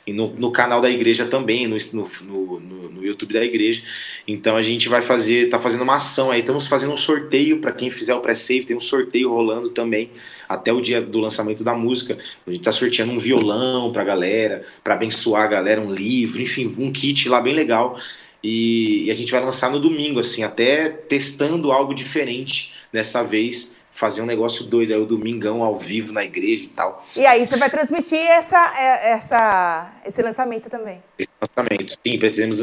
E 0.10 0.14
no, 0.14 0.34
no 0.34 0.52
canal 0.52 0.82
da 0.82 0.90
igreja 0.90 1.26
também, 1.26 1.68
no, 1.68 1.78
no, 1.94 2.60
no, 2.60 2.90
no 2.90 3.06
YouTube 3.06 3.34
da 3.34 3.44
igreja. 3.44 3.84
Então 4.28 4.56
a 4.56 4.62
gente 4.62 4.90
vai 4.90 5.02
fazer, 5.02 5.50
tá 5.50 5.60
fazendo 5.60 5.84
uma 5.84 5.96
ação 5.96 6.32
aí. 6.32 6.40
Estamos 6.40 6.68
fazendo 6.68 6.94
um 6.94 6.98
sorteio 6.98 7.60
para 7.60 7.72
quem 7.72 7.90
fizer 7.90 8.14
o 8.14 8.20
pré-save, 8.20 8.66
tem 8.66 8.76
um 8.76 8.82
sorteio 8.82 9.30
rolando 9.30 9.70
também 9.70 10.10
até 10.48 10.74
o 10.74 10.82
dia 10.82 11.00
do 11.00 11.20
lançamento 11.20 11.64
da 11.64 11.76
música. 11.76 12.18
A 12.46 12.50
gente 12.50 12.62
está 12.62 12.72
sorteando 12.72 13.12
um 13.12 13.20
violão 13.20 13.92
para 13.92 14.02
a 14.02 14.06
galera, 14.06 14.66
para 14.84 14.96
abençoar 14.96 15.44
a 15.44 15.48
galera, 15.48 15.80
um 15.80 15.94
livro, 15.94 16.42
enfim, 16.42 16.74
um 16.78 16.92
kit 16.92 17.30
lá 17.30 17.40
bem 17.40 17.54
legal. 17.54 18.00
E, 18.44 19.06
e, 19.06 19.12
a 19.12 19.14
gente 19.14 19.32
vai 19.32 19.42
lançar 19.42 19.70
no 19.70 19.80
domingo, 19.80 20.20
assim, 20.20 20.44
até 20.44 20.90
testando 20.90 21.72
algo 21.72 21.94
diferente 21.94 22.74
dessa 22.92 23.22
vez. 23.22 23.79
Fazer 24.00 24.22
um 24.22 24.26
negócio 24.26 24.64
doido, 24.64 24.94
aí 24.94 25.00
o 25.00 25.06
domingão 25.06 25.62
ao 25.62 25.78
vivo 25.78 26.14
na 26.14 26.24
igreja 26.24 26.64
e 26.64 26.70
tal. 26.70 27.06
E 27.18 27.26
aí 27.26 27.46
você 27.46 27.58
vai 27.58 27.70
transmitir 27.70 28.18
essa, 28.18 28.74
é, 28.78 29.12
essa, 29.12 29.92
esse 30.06 30.22
lançamento 30.22 30.70
também? 30.70 31.04
Esse 31.18 31.30
lançamento, 31.42 31.98
sim, 32.08 32.18
pretendemos 32.18 32.62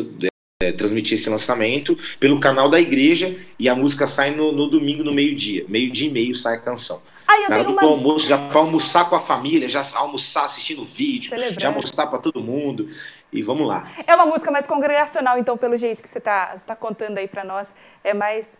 é, 0.62 0.72
transmitir 0.72 1.18
esse 1.18 1.28
lançamento 1.28 1.98
pelo 2.18 2.40
canal 2.40 2.70
da 2.70 2.80
igreja 2.80 3.36
e 3.58 3.68
a 3.68 3.74
música 3.74 4.06
sai 4.06 4.30
no, 4.30 4.50
no 4.50 4.66
domingo 4.70 5.04
no 5.04 5.12
meio-dia. 5.12 5.66
Meio-dia 5.68 6.08
e 6.08 6.10
meio 6.10 6.34
sai 6.34 6.54
a 6.54 6.60
canção. 6.60 7.02
Ah, 7.28 7.38
eu 7.42 7.50
Na 7.50 7.56
hora 7.56 7.64
do 7.64 7.72
uma... 7.72 7.82
almoço, 7.82 8.28
já 8.28 8.38
para 8.38 8.58
almoçar 8.58 9.10
com 9.10 9.16
a 9.16 9.20
família, 9.20 9.68
já 9.68 9.84
almoçar 9.96 10.46
assistindo 10.46 10.84
vídeo, 10.84 11.28
Celebrando. 11.28 11.60
já 11.60 11.70
mostrar 11.70 12.06
para 12.06 12.18
todo 12.18 12.40
mundo. 12.40 12.88
E 13.30 13.42
vamos 13.42 13.68
lá. 13.68 13.90
É 14.06 14.14
uma 14.14 14.24
música 14.24 14.50
mais 14.50 14.66
congregacional, 14.66 15.36
então, 15.36 15.58
pelo 15.58 15.76
jeito 15.76 16.02
que 16.02 16.08
você 16.08 16.18
está 16.18 16.56
tá 16.66 16.74
contando 16.74 17.18
aí 17.18 17.28
para 17.28 17.44
nós. 17.44 17.74
É 18.02 18.14
mais. 18.14 18.56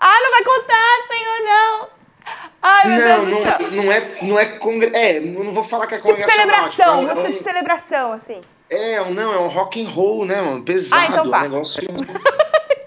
Ah, 0.00 0.20
não 0.22 0.30
vai 0.30 0.44
contar, 0.44 1.08
Senhor, 1.08 1.44
não! 1.44 1.88
Ai, 2.62 2.88
meu 2.88 2.98
não, 2.98 3.06
Deus 3.06 3.28
não, 3.28 3.38
do 3.38 3.44
céu. 3.44 3.70
não 3.72 3.92
é, 3.92 4.22
não 4.22 4.38
é 4.38 4.44
congre... 4.58 4.90
É, 4.94 5.20
não 5.20 5.52
vou 5.52 5.64
falar 5.64 5.86
que 5.86 5.94
é 5.94 5.98
congregacional. 5.98 6.46
Tipo 6.46 6.76
celebração, 6.76 6.98
tipo, 7.00 7.10
é 7.10 7.14
música 7.14 7.28
um... 7.28 7.32
de 7.32 7.38
celebração, 7.38 8.12
assim. 8.12 8.42
É, 8.70 9.10
não, 9.10 9.32
é 9.32 9.38
um 9.38 9.48
rock 9.48 9.84
and 9.84 9.88
roll, 9.88 10.24
né, 10.24 10.40
mano? 10.40 10.62
Pesado, 10.62 11.02
ah, 11.02 11.06
então 11.06 11.24
um 11.24 11.40
negócio. 11.40 11.80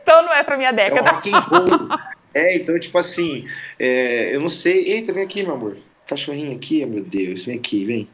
então 0.01 0.23
não 0.23 0.33
é 0.33 0.43
pra 0.43 0.57
minha 0.57 0.71
década. 0.71 0.99
É 0.99 1.11
um 1.11 1.15
rock 1.15 1.33
and 1.33 1.39
roll. 1.39 1.99
é, 2.33 2.55
então, 2.55 2.79
tipo 2.79 2.97
assim, 2.97 3.47
é, 3.79 4.35
eu 4.35 4.39
não 4.39 4.49
sei. 4.49 4.85
Eita, 4.85 5.11
vem 5.11 5.23
aqui, 5.23 5.43
meu 5.43 5.55
amor. 5.55 5.77
Cachorrinho 6.05 6.55
aqui, 6.55 6.85
meu 6.85 7.03
Deus, 7.03 7.45
vem 7.45 7.57
aqui, 7.57 7.83
vem. 7.83 8.09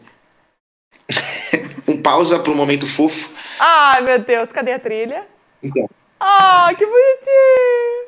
um 1.87 2.01
pausa 2.01 2.41
um 2.49 2.55
momento 2.55 2.87
fofo. 2.87 3.33
Ai, 3.59 4.01
meu 4.01 4.19
Deus, 4.19 4.51
cadê 4.51 4.73
a 4.73 4.79
trilha? 4.79 5.25
Então. 5.61 5.89
Ah, 6.19 6.71
que 6.77 6.85
bonitinho! 6.85 8.06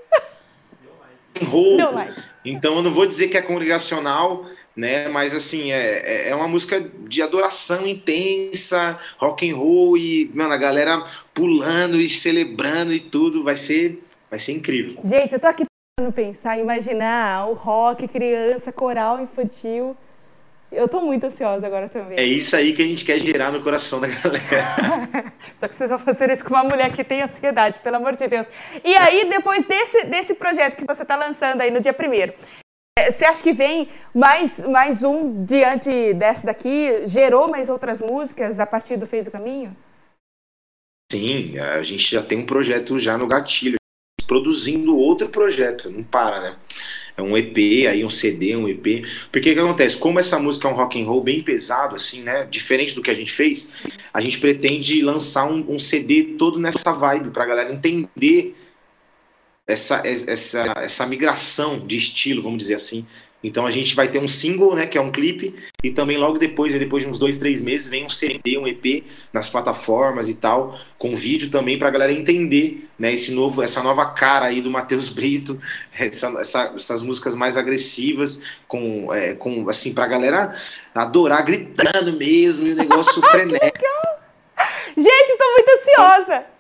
Like. 1.94 2.22
Então 2.44 2.76
eu 2.78 2.84
não 2.84 2.92
vou 2.92 3.06
dizer 3.06 3.28
que 3.28 3.38
é 3.38 3.42
congregacional, 3.42 4.46
né? 4.76 5.08
Mas 5.08 5.36
assim, 5.36 5.72
é, 5.72 6.28
é, 6.28 6.30
é 6.30 6.36
uma 6.36 6.48
música 6.48 6.80
de 6.80 7.22
adoração 7.22 7.88
intensa, 7.88 8.98
rock 9.18 9.50
and 9.50 9.56
roll 9.56 9.98
e, 9.98 10.32
mano, 10.34 10.54
a 10.54 10.58
galera 10.58 11.04
pulando 11.34 12.00
e 12.00 12.08
celebrando 12.08 12.94
e 12.94 13.00
tudo, 13.00 13.44
vai 13.44 13.56
ser, 13.56 14.04
vai 14.30 14.40
ser 14.40 14.54
incrível. 14.54 14.98
Gente, 15.04 15.34
eu 15.34 15.40
tô 15.40 15.48
aqui 15.48 15.66
tentando 15.98 16.14
pensar, 16.14 16.58
imaginar 16.58 17.50
o 17.50 17.54
rock, 17.54 18.08
criança, 18.08 18.72
coral 18.72 19.22
infantil. 19.22 19.96
Eu 20.72 20.88
tô 20.88 21.02
muito 21.02 21.26
ansiosa 21.26 21.66
agora 21.66 21.90
também. 21.90 22.18
É 22.18 22.24
isso 22.24 22.56
aí 22.56 22.74
que 22.74 22.82
a 22.82 22.86
gente 22.86 23.04
quer 23.04 23.20
gerar 23.20 23.52
no 23.52 23.62
coração 23.64 24.00
da 24.00 24.08
galera. 24.08 25.34
Só 25.60 25.68
que 25.68 25.76
vocês 25.76 25.90
vão 25.90 25.98
fazer 25.98 26.30
isso 26.30 26.44
com 26.44 26.54
uma 26.54 26.64
mulher 26.64 26.92
que 26.92 27.04
tem 27.04 27.24
ansiedade, 27.24 27.80
pelo 27.80 27.96
amor 27.96 28.16
de 28.16 28.28
Deus. 28.28 28.46
E 28.84 28.96
aí, 28.96 29.28
depois 29.30 29.66
desse, 29.66 30.06
desse 30.06 30.36
projeto 30.36 30.76
que 30.76 30.86
você 30.86 31.04
tá 31.04 31.16
lançando 31.16 31.62
aí 31.62 31.72
no 31.72 31.80
dia 31.80 31.94
primeiro, 31.94 32.34
é, 32.98 33.12
você 33.12 33.26
acha 33.26 33.42
que 33.42 33.52
vem 33.52 33.88
mais, 34.14 34.60
mais 34.66 35.04
um 35.04 35.44
diante 35.44 36.14
dessa 36.14 36.46
daqui? 36.46 37.08
Gerou 37.08 37.50
mais 37.50 37.68
outras 37.68 38.00
músicas 38.00 38.60
a 38.60 38.66
partir 38.66 38.96
do 38.98 39.08
Fez 39.08 39.26
o 39.26 39.32
Caminho? 39.32 39.76
Sim, 41.12 41.58
a 41.58 41.82
gente 41.82 42.12
já 42.12 42.22
tem 42.22 42.38
um 42.38 42.46
projeto 42.46 43.00
já 43.00 43.18
no 43.18 43.26
gatilho, 43.26 43.78
produzindo 44.28 44.96
outro 44.96 45.28
projeto, 45.30 45.90
não 45.90 46.04
para, 46.04 46.40
né? 46.42 46.58
É 47.20 47.22
um 47.22 47.38
EP, 47.38 47.88
aí 47.88 48.04
um 48.04 48.10
CD, 48.10 48.56
um 48.56 48.68
EP. 48.68 49.06
Porque 49.32 49.52
o 49.52 49.54
que 49.54 49.60
acontece? 49.60 49.98
Como 49.98 50.20
essa 50.20 50.40
música 50.40 50.68
é 50.68 50.72
um 50.72 50.76
rock 50.76 51.02
and 51.02 51.06
roll 51.06 51.22
bem 51.22 51.42
pesado, 51.42 51.96
assim, 51.96 52.22
né? 52.22 52.48
Diferente 52.50 52.96
do 52.96 53.02
que 53.02 53.12
a 53.12 53.14
gente 53.14 53.32
fez, 53.32 53.72
a 54.14 54.22
gente 54.22 54.40
pretende 54.40 55.02
lançar 55.02 55.46
um, 55.46 55.66
um 55.68 55.78
CD 55.78 56.36
todo 56.38 56.60
nessa 56.60 56.94
vibe 56.94 57.30
pra 57.30 57.46
galera 57.46 57.74
entender 57.74 58.56
essa, 59.68 60.02
essa, 60.06 60.74
essa 60.78 61.06
migração 61.06 61.86
de 61.86 61.98
estilo, 61.98 62.42
vamos 62.42 62.58
dizer 62.58 62.76
assim, 62.76 63.06
então 63.44 63.66
a 63.66 63.72
gente 63.72 63.96
vai 63.96 64.08
ter 64.10 64.20
um 64.20 64.28
single, 64.28 64.76
né, 64.76 64.86
que 64.86 64.98
é 64.98 65.02
um 65.02 65.12
clipe, 65.12 65.54
e 65.84 65.92
também 65.92 66.18
logo 66.18 66.38
depois, 66.38 66.74
depois 66.74 67.04
de 67.04 67.10
uns 67.10 67.18
dois, 67.18 67.40
três 67.40 67.64
meses, 67.64 67.90
vem 67.90 68.06
um 68.06 68.10
CD, 68.10 68.58
um 68.58 68.68
EP 68.68 69.06
nas 69.32 69.50
plataformas 69.50 70.28
e 70.28 70.34
tal, 70.34 70.78
com 70.98 71.16
vídeo 71.16 71.50
também 71.50 71.80
para 71.80 71.88
a 71.88 71.92
galera 71.92 72.12
entender, 72.12 72.88
né, 72.98 73.14
esse 73.14 73.32
novo, 73.32 73.64
essa 73.64 73.82
nova 73.82 74.06
cara 74.08 74.48
aí 74.48 74.62
do 74.62 74.70
Matheus 74.70 75.08
Brito, 75.10 75.60
essa, 75.98 76.28
essa, 76.40 76.74
essas 76.76 77.02
músicas 77.02 77.34
mais 77.34 77.56
agressivas, 77.56 78.44
com, 78.68 79.14
é, 79.14 79.34
com 79.34 79.70
assim, 79.70 79.94
para 79.94 80.04
a 80.04 80.10
galera 80.10 80.56
adorar, 80.94 81.44
gritando 81.44 82.14
mesmo, 82.14 82.68
e 82.68 82.74
o 82.74 82.76
negócio 82.76 83.22
frenético. 83.32 83.86
Gente, 84.98 85.32
estou 85.32 85.52
muito 85.54 85.70
ansiosa. 85.70 86.59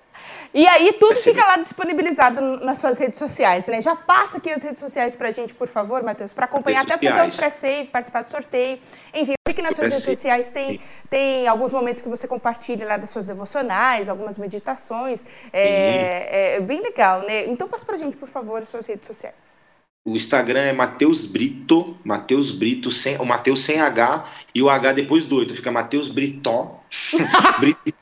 E 0.53 0.67
aí 0.67 0.93
tudo 0.93 1.15
fica 1.17 1.45
lá 1.45 1.57
disponibilizado 1.57 2.41
nas 2.63 2.79
suas 2.79 2.97
redes 2.97 3.19
sociais, 3.19 3.65
né? 3.67 3.81
Já 3.81 3.95
passa 3.95 4.37
aqui 4.37 4.49
as 4.49 4.63
redes 4.63 4.79
sociais 4.79 5.15
pra 5.15 5.29
gente, 5.31 5.53
por 5.53 5.67
favor, 5.67 6.01
Matheus, 6.01 6.33
para 6.33 6.45
acompanhar, 6.45 6.81
até 6.81 6.97
fazer 6.97 7.29
o 7.29 7.37
pré-save, 7.37 7.87
participar 7.89 8.23
do 8.23 8.31
sorteio. 8.31 8.79
Enfim, 9.13 9.33
que 9.53 9.61
nas 9.61 9.75
suas 9.75 9.91
redes 9.91 10.05
sociais 10.05 10.51
tem, 10.51 10.79
tem 11.09 11.47
alguns 11.47 11.71
momentos 11.71 12.01
que 12.01 12.09
você 12.09 12.27
compartilha 12.27 12.85
lá 12.85 12.97
das 12.97 13.09
suas 13.09 13.27
devocionais, 13.27 14.09
algumas 14.09 14.37
meditações. 14.37 15.23
É, 15.53 16.55
é 16.55 16.59
bem 16.59 16.81
legal, 16.81 17.21
né? 17.21 17.45
Então 17.45 17.67
passa 17.67 17.85
pra 17.85 17.97
gente, 17.97 18.17
por 18.17 18.27
favor, 18.27 18.61
as 18.61 18.69
suas 18.69 18.87
redes 18.87 19.05
sociais. 19.05 19.59
O 20.07 20.15
Instagram 20.15 20.61
é 20.61 20.73
Mateus 20.73 21.27
Brito, 21.27 21.95
Mateus 22.03 22.51
Brito, 22.51 22.89
sem, 22.89 23.17
o 23.17 23.25
Mateus 23.25 23.63
sem 23.63 23.79
H 23.79 24.25
e 24.55 24.63
o 24.63 24.69
H 24.69 24.93
depois 24.93 25.27
do 25.27 25.35
8, 25.35 25.53
fica 25.53 25.71
Mateus 25.71 26.09
Britó. 26.09 26.79
Brito 27.59 27.93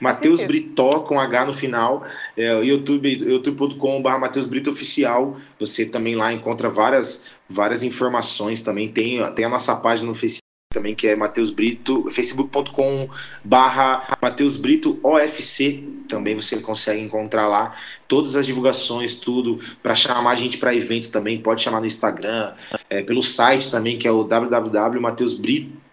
Matheus 0.00 0.44
Britó 0.46 1.00
com 1.00 1.18
H 1.20 1.46
no 1.46 1.52
final, 1.52 2.04
é, 2.36 2.52
YouTube, 2.62 3.08
youtube.com.br 3.08 4.18
Matheus 4.18 4.46
Brito 4.46 4.70
Oficial. 4.70 5.36
Você 5.58 5.86
também 5.86 6.14
lá 6.14 6.32
encontra 6.32 6.68
várias, 6.68 7.28
várias 7.48 7.82
informações 7.82 8.62
também. 8.62 8.88
Tem, 8.88 9.24
tem 9.32 9.44
a 9.44 9.48
nossa 9.48 9.74
página 9.76 10.08
no 10.08 10.14
Facebook 10.14 10.46
também, 10.76 10.94
que 10.94 11.06
é 11.06 11.16
Matheus 11.16 11.50
Brito, 11.50 12.10
facebook.com 12.10 13.08
barra 13.42 14.06
Matheus 14.20 14.58
Brito 14.58 15.00
OFC, 15.02 15.82
também 16.06 16.34
você 16.34 16.58
consegue 16.60 17.00
encontrar 17.00 17.46
lá 17.46 17.74
todas 18.06 18.36
as 18.36 18.44
divulgações, 18.44 19.14
tudo, 19.14 19.58
para 19.82 19.94
chamar 19.94 20.30
a 20.30 20.34
gente 20.34 20.58
para 20.58 20.74
evento 20.74 21.10
também, 21.10 21.40
pode 21.40 21.62
chamar 21.62 21.80
no 21.80 21.86
Instagram, 21.86 22.52
é, 22.90 23.02
pelo 23.02 23.22
site 23.22 23.70
também, 23.70 23.98
que 23.98 24.06
é 24.06 24.12
o 24.12 24.24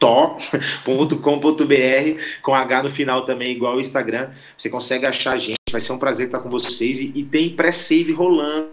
www.mateusbrito.com.br, 0.04 2.22
com 2.42 2.54
H 2.54 2.84
no 2.84 2.92
final 2.92 3.26
também, 3.26 3.52
igual 3.52 3.78
o 3.78 3.82
Instagram, 3.82 4.30
você 4.58 4.70
consegue 4.70 5.06
achar 5.06 5.34
a 5.34 5.38
gente, 5.38 5.56
vai 5.72 5.80
ser 5.80 5.94
um 5.94 5.98
prazer 5.98 6.26
estar 6.26 6.40
com 6.40 6.50
vocês, 6.50 7.00
e, 7.00 7.14
e 7.16 7.24
tem 7.24 7.56
pré-save 7.56 8.12
rolando, 8.12 8.68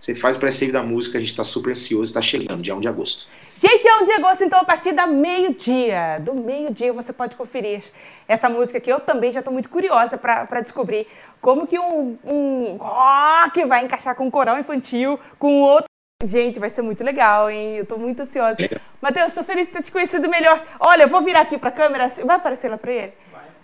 você 0.00 0.14
faz 0.14 0.36
pré-save 0.36 0.70
da 0.70 0.82
música, 0.82 1.18
a 1.18 1.20
gente 1.20 1.30
está 1.30 1.42
super 1.42 1.70
ansioso, 1.70 2.04
está 2.04 2.22
chegando, 2.22 2.62
dia 2.62 2.76
1 2.76 2.80
de 2.80 2.88
agosto. 2.88 3.26
Gente, 3.54 3.88
é 3.88 3.96
um 3.96 4.04
dia 4.04 4.14
de 4.14 4.22
agosto, 4.22 4.44
então 4.44 4.60
a 4.60 4.64
partir 4.64 4.92
da 4.92 5.04
meio-dia, 5.04 6.20
do 6.20 6.32
meio-dia 6.32 6.92
você 6.92 7.12
pode 7.12 7.34
conferir 7.34 7.80
essa 8.28 8.48
música 8.48 8.78
que 8.78 8.92
eu 8.92 9.00
também 9.00 9.32
já 9.32 9.40
estou 9.40 9.52
muito 9.52 9.68
curiosa 9.68 10.16
para 10.16 10.60
descobrir 10.60 11.08
como 11.40 11.66
que 11.66 11.76
um, 11.76 12.16
um 12.24 12.76
rock 12.76 13.64
vai 13.64 13.84
encaixar 13.84 14.14
com 14.14 14.26
um 14.26 14.30
coral 14.30 14.60
infantil, 14.60 15.18
com 15.40 15.60
outro. 15.62 15.87
Gente, 16.24 16.58
vai 16.58 16.68
ser 16.68 16.82
muito 16.82 17.04
legal, 17.04 17.48
hein? 17.48 17.76
Eu 17.76 17.84
estou 17.84 17.96
muito 17.96 18.20
ansiosa. 18.20 18.58
Matheus, 19.00 19.28
estou 19.28 19.44
feliz 19.44 19.68
de 19.68 19.74
ter 19.74 19.84
te 19.84 19.92
conhecido 19.92 20.28
melhor. 20.28 20.60
Olha, 20.80 21.04
eu 21.04 21.08
vou 21.08 21.22
virar 21.22 21.42
aqui 21.42 21.56
para 21.56 21.68
a 21.68 21.72
câmera. 21.72 22.08
Vai 22.08 22.34
aparecer 22.34 22.68
lá 22.68 22.76
para 22.76 22.90
ele? 22.90 23.12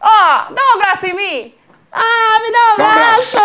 Ó, 0.01 0.07
oh, 0.07 0.55
dá 0.55 0.63
um 0.63 0.75
abraço 0.77 1.05
em 1.05 1.15
mim. 1.15 1.55
Ah, 1.91 2.39
me 2.41 2.53
dá 2.53 2.59
um 2.69 2.87
abraço! 2.87 3.39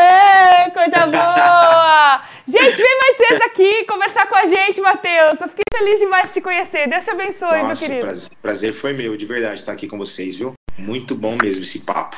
É, 0.00 0.70
coisa 0.70 1.06
boa! 1.06 2.22
Gente, 2.48 2.76
vem 2.76 2.98
mais 2.98 3.16
vezes 3.16 3.46
aqui 3.46 3.84
conversar 3.84 4.28
com 4.28 4.34
a 4.34 4.46
gente, 4.46 4.80
Matheus. 4.80 5.40
Eu 5.40 5.48
fiquei 5.48 5.64
feliz 5.72 6.00
demais 6.00 6.26
de 6.26 6.34
te 6.34 6.40
conhecer. 6.40 6.88
Deus 6.88 7.04
te 7.04 7.10
abençoe, 7.10 7.62
Nossa, 7.62 7.66
meu 7.66 7.76
querido. 7.76 8.06
Prazer, 8.06 8.30
prazer 8.42 8.72
foi 8.72 8.92
meu, 8.92 9.16
de 9.16 9.26
verdade, 9.26 9.60
estar 9.60 9.72
aqui 9.72 9.86
com 9.86 9.98
vocês, 9.98 10.36
viu? 10.36 10.52
Muito 10.76 11.14
bom 11.14 11.36
mesmo 11.40 11.62
esse 11.62 11.80
papo. 11.80 12.16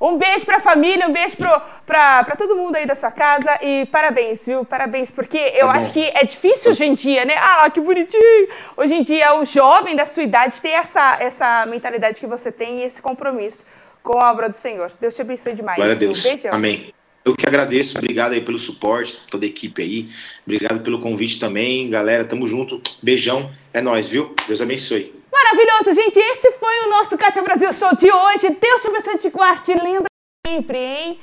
Um 0.00 0.16
beijo 0.16 0.44
pra 0.44 0.60
família, 0.60 1.08
um 1.08 1.12
beijo 1.12 1.36
pra 1.84 2.36
todo 2.36 2.54
mundo 2.54 2.76
aí 2.76 2.86
da 2.86 2.94
sua 2.94 3.10
casa 3.10 3.58
e 3.60 3.84
parabéns, 3.86 4.46
viu? 4.46 4.64
Parabéns, 4.64 5.10
porque 5.10 5.36
eu 5.36 5.66
tá 5.66 5.72
acho 5.72 5.92
que 5.92 6.04
é 6.04 6.22
difícil 6.24 6.70
hoje 6.70 6.84
em 6.84 6.94
dia, 6.94 7.24
né? 7.24 7.34
Ah, 7.36 7.68
que 7.68 7.80
bonitinho! 7.80 8.48
Hoje 8.76 8.94
em 8.94 9.02
dia, 9.02 9.34
o 9.34 9.44
jovem 9.44 9.96
da 9.96 10.06
sua 10.06 10.22
idade 10.22 10.60
ter 10.60 10.70
essa, 10.70 11.16
essa 11.20 11.66
mentalidade 11.66 12.20
que 12.20 12.26
você 12.26 12.52
tem 12.52 12.78
e 12.78 12.82
esse 12.84 13.02
compromisso 13.02 13.66
com 14.02 14.20
a 14.20 14.30
obra 14.30 14.48
do 14.48 14.54
Senhor. 14.54 14.88
Deus 15.00 15.16
te 15.16 15.22
abençoe 15.22 15.54
demais. 15.54 15.76
Glória 15.76 15.96
a 15.96 15.98
Deus. 15.98 16.24
Um 16.24 16.28
beijão. 16.28 16.52
Amém. 16.54 16.94
Eu 17.24 17.36
que 17.36 17.46
agradeço, 17.46 17.98
obrigado 17.98 18.32
aí 18.32 18.40
pelo 18.40 18.58
suporte, 18.58 19.20
toda 19.28 19.44
a 19.44 19.48
equipe 19.48 19.82
aí. 19.82 20.08
Obrigado 20.46 20.80
pelo 20.80 21.00
convite 21.00 21.40
também, 21.40 21.90
galera. 21.90 22.24
Tamo 22.24 22.46
junto. 22.46 22.80
Beijão. 23.02 23.50
É 23.74 23.80
nós, 23.80 24.08
viu? 24.08 24.34
Deus 24.46 24.62
abençoe. 24.62 25.17
Maravilhoso, 25.32 25.92
gente. 25.94 26.18
Esse 26.18 26.52
foi 26.52 26.86
o 26.86 26.90
nosso 26.90 27.16
Cátia 27.16 27.42
Brasil 27.42 27.72
Show 27.72 27.94
de 27.96 28.10
hoje. 28.10 28.50
Deus 28.50 28.82
te 28.82 28.88
abençoe 28.88 29.18
de 29.18 29.30
guarde. 29.30 29.74
Lembra 29.74 30.08
sempre, 30.46 30.78
hein? 30.78 31.20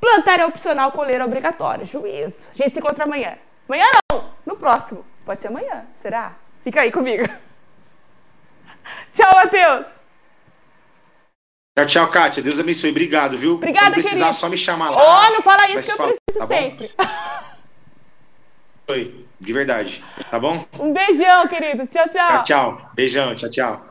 Plantar 0.00 0.40
é 0.40 0.46
opcional, 0.46 0.92
colher 0.92 1.20
é 1.20 1.24
obrigatório. 1.24 1.84
Juízo. 1.84 2.46
A 2.54 2.56
gente 2.56 2.74
se 2.74 2.80
encontra 2.80 3.04
amanhã. 3.04 3.36
Amanhã 3.68 3.86
não, 4.10 4.30
no 4.46 4.56
próximo. 4.56 5.04
Pode 5.24 5.42
ser 5.42 5.48
amanhã, 5.48 5.84
será? 6.02 6.36
Fica 6.62 6.80
aí 6.80 6.90
comigo. 6.90 7.24
Tchau, 9.12 9.34
Matheus. 9.34 9.86
Tchau, 11.78 11.86
tchau, 11.86 12.10
Kátia. 12.10 12.42
Deus 12.42 12.58
abençoe. 12.58 12.90
Obrigado, 12.90 13.38
viu? 13.38 13.54
Obrigada, 13.54 13.86
Quando 13.86 13.94
precisar, 13.94 14.16
querido. 14.16 14.34
só 14.34 14.48
me 14.48 14.58
chamar 14.58 14.90
lá. 14.90 14.96
Oh, 14.98 15.32
não 15.32 15.42
fala 15.42 15.68
isso 15.68 15.82
que 15.82 15.92
eu 15.92 15.96
fala, 15.96 16.12
preciso 16.26 16.46
tá 16.46 16.54
sempre. 16.54 16.92
Oi, 18.88 19.26
de 19.40 19.52
verdade. 19.52 20.04
Tá 20.30 20.38
bom? 20.38 20.64
Um 20.78 20.92
beijão, 20.92 21.46
querido. 21.48 21.86
Tchau, 21.86 22.08
tchau. 22.08 22.28
Tchau, 22.28 22.44
tchau. 22.44 22.90
Beijão, 22.94 23.34
tchau, 23.34 23.50
tchau. 23.50 23.89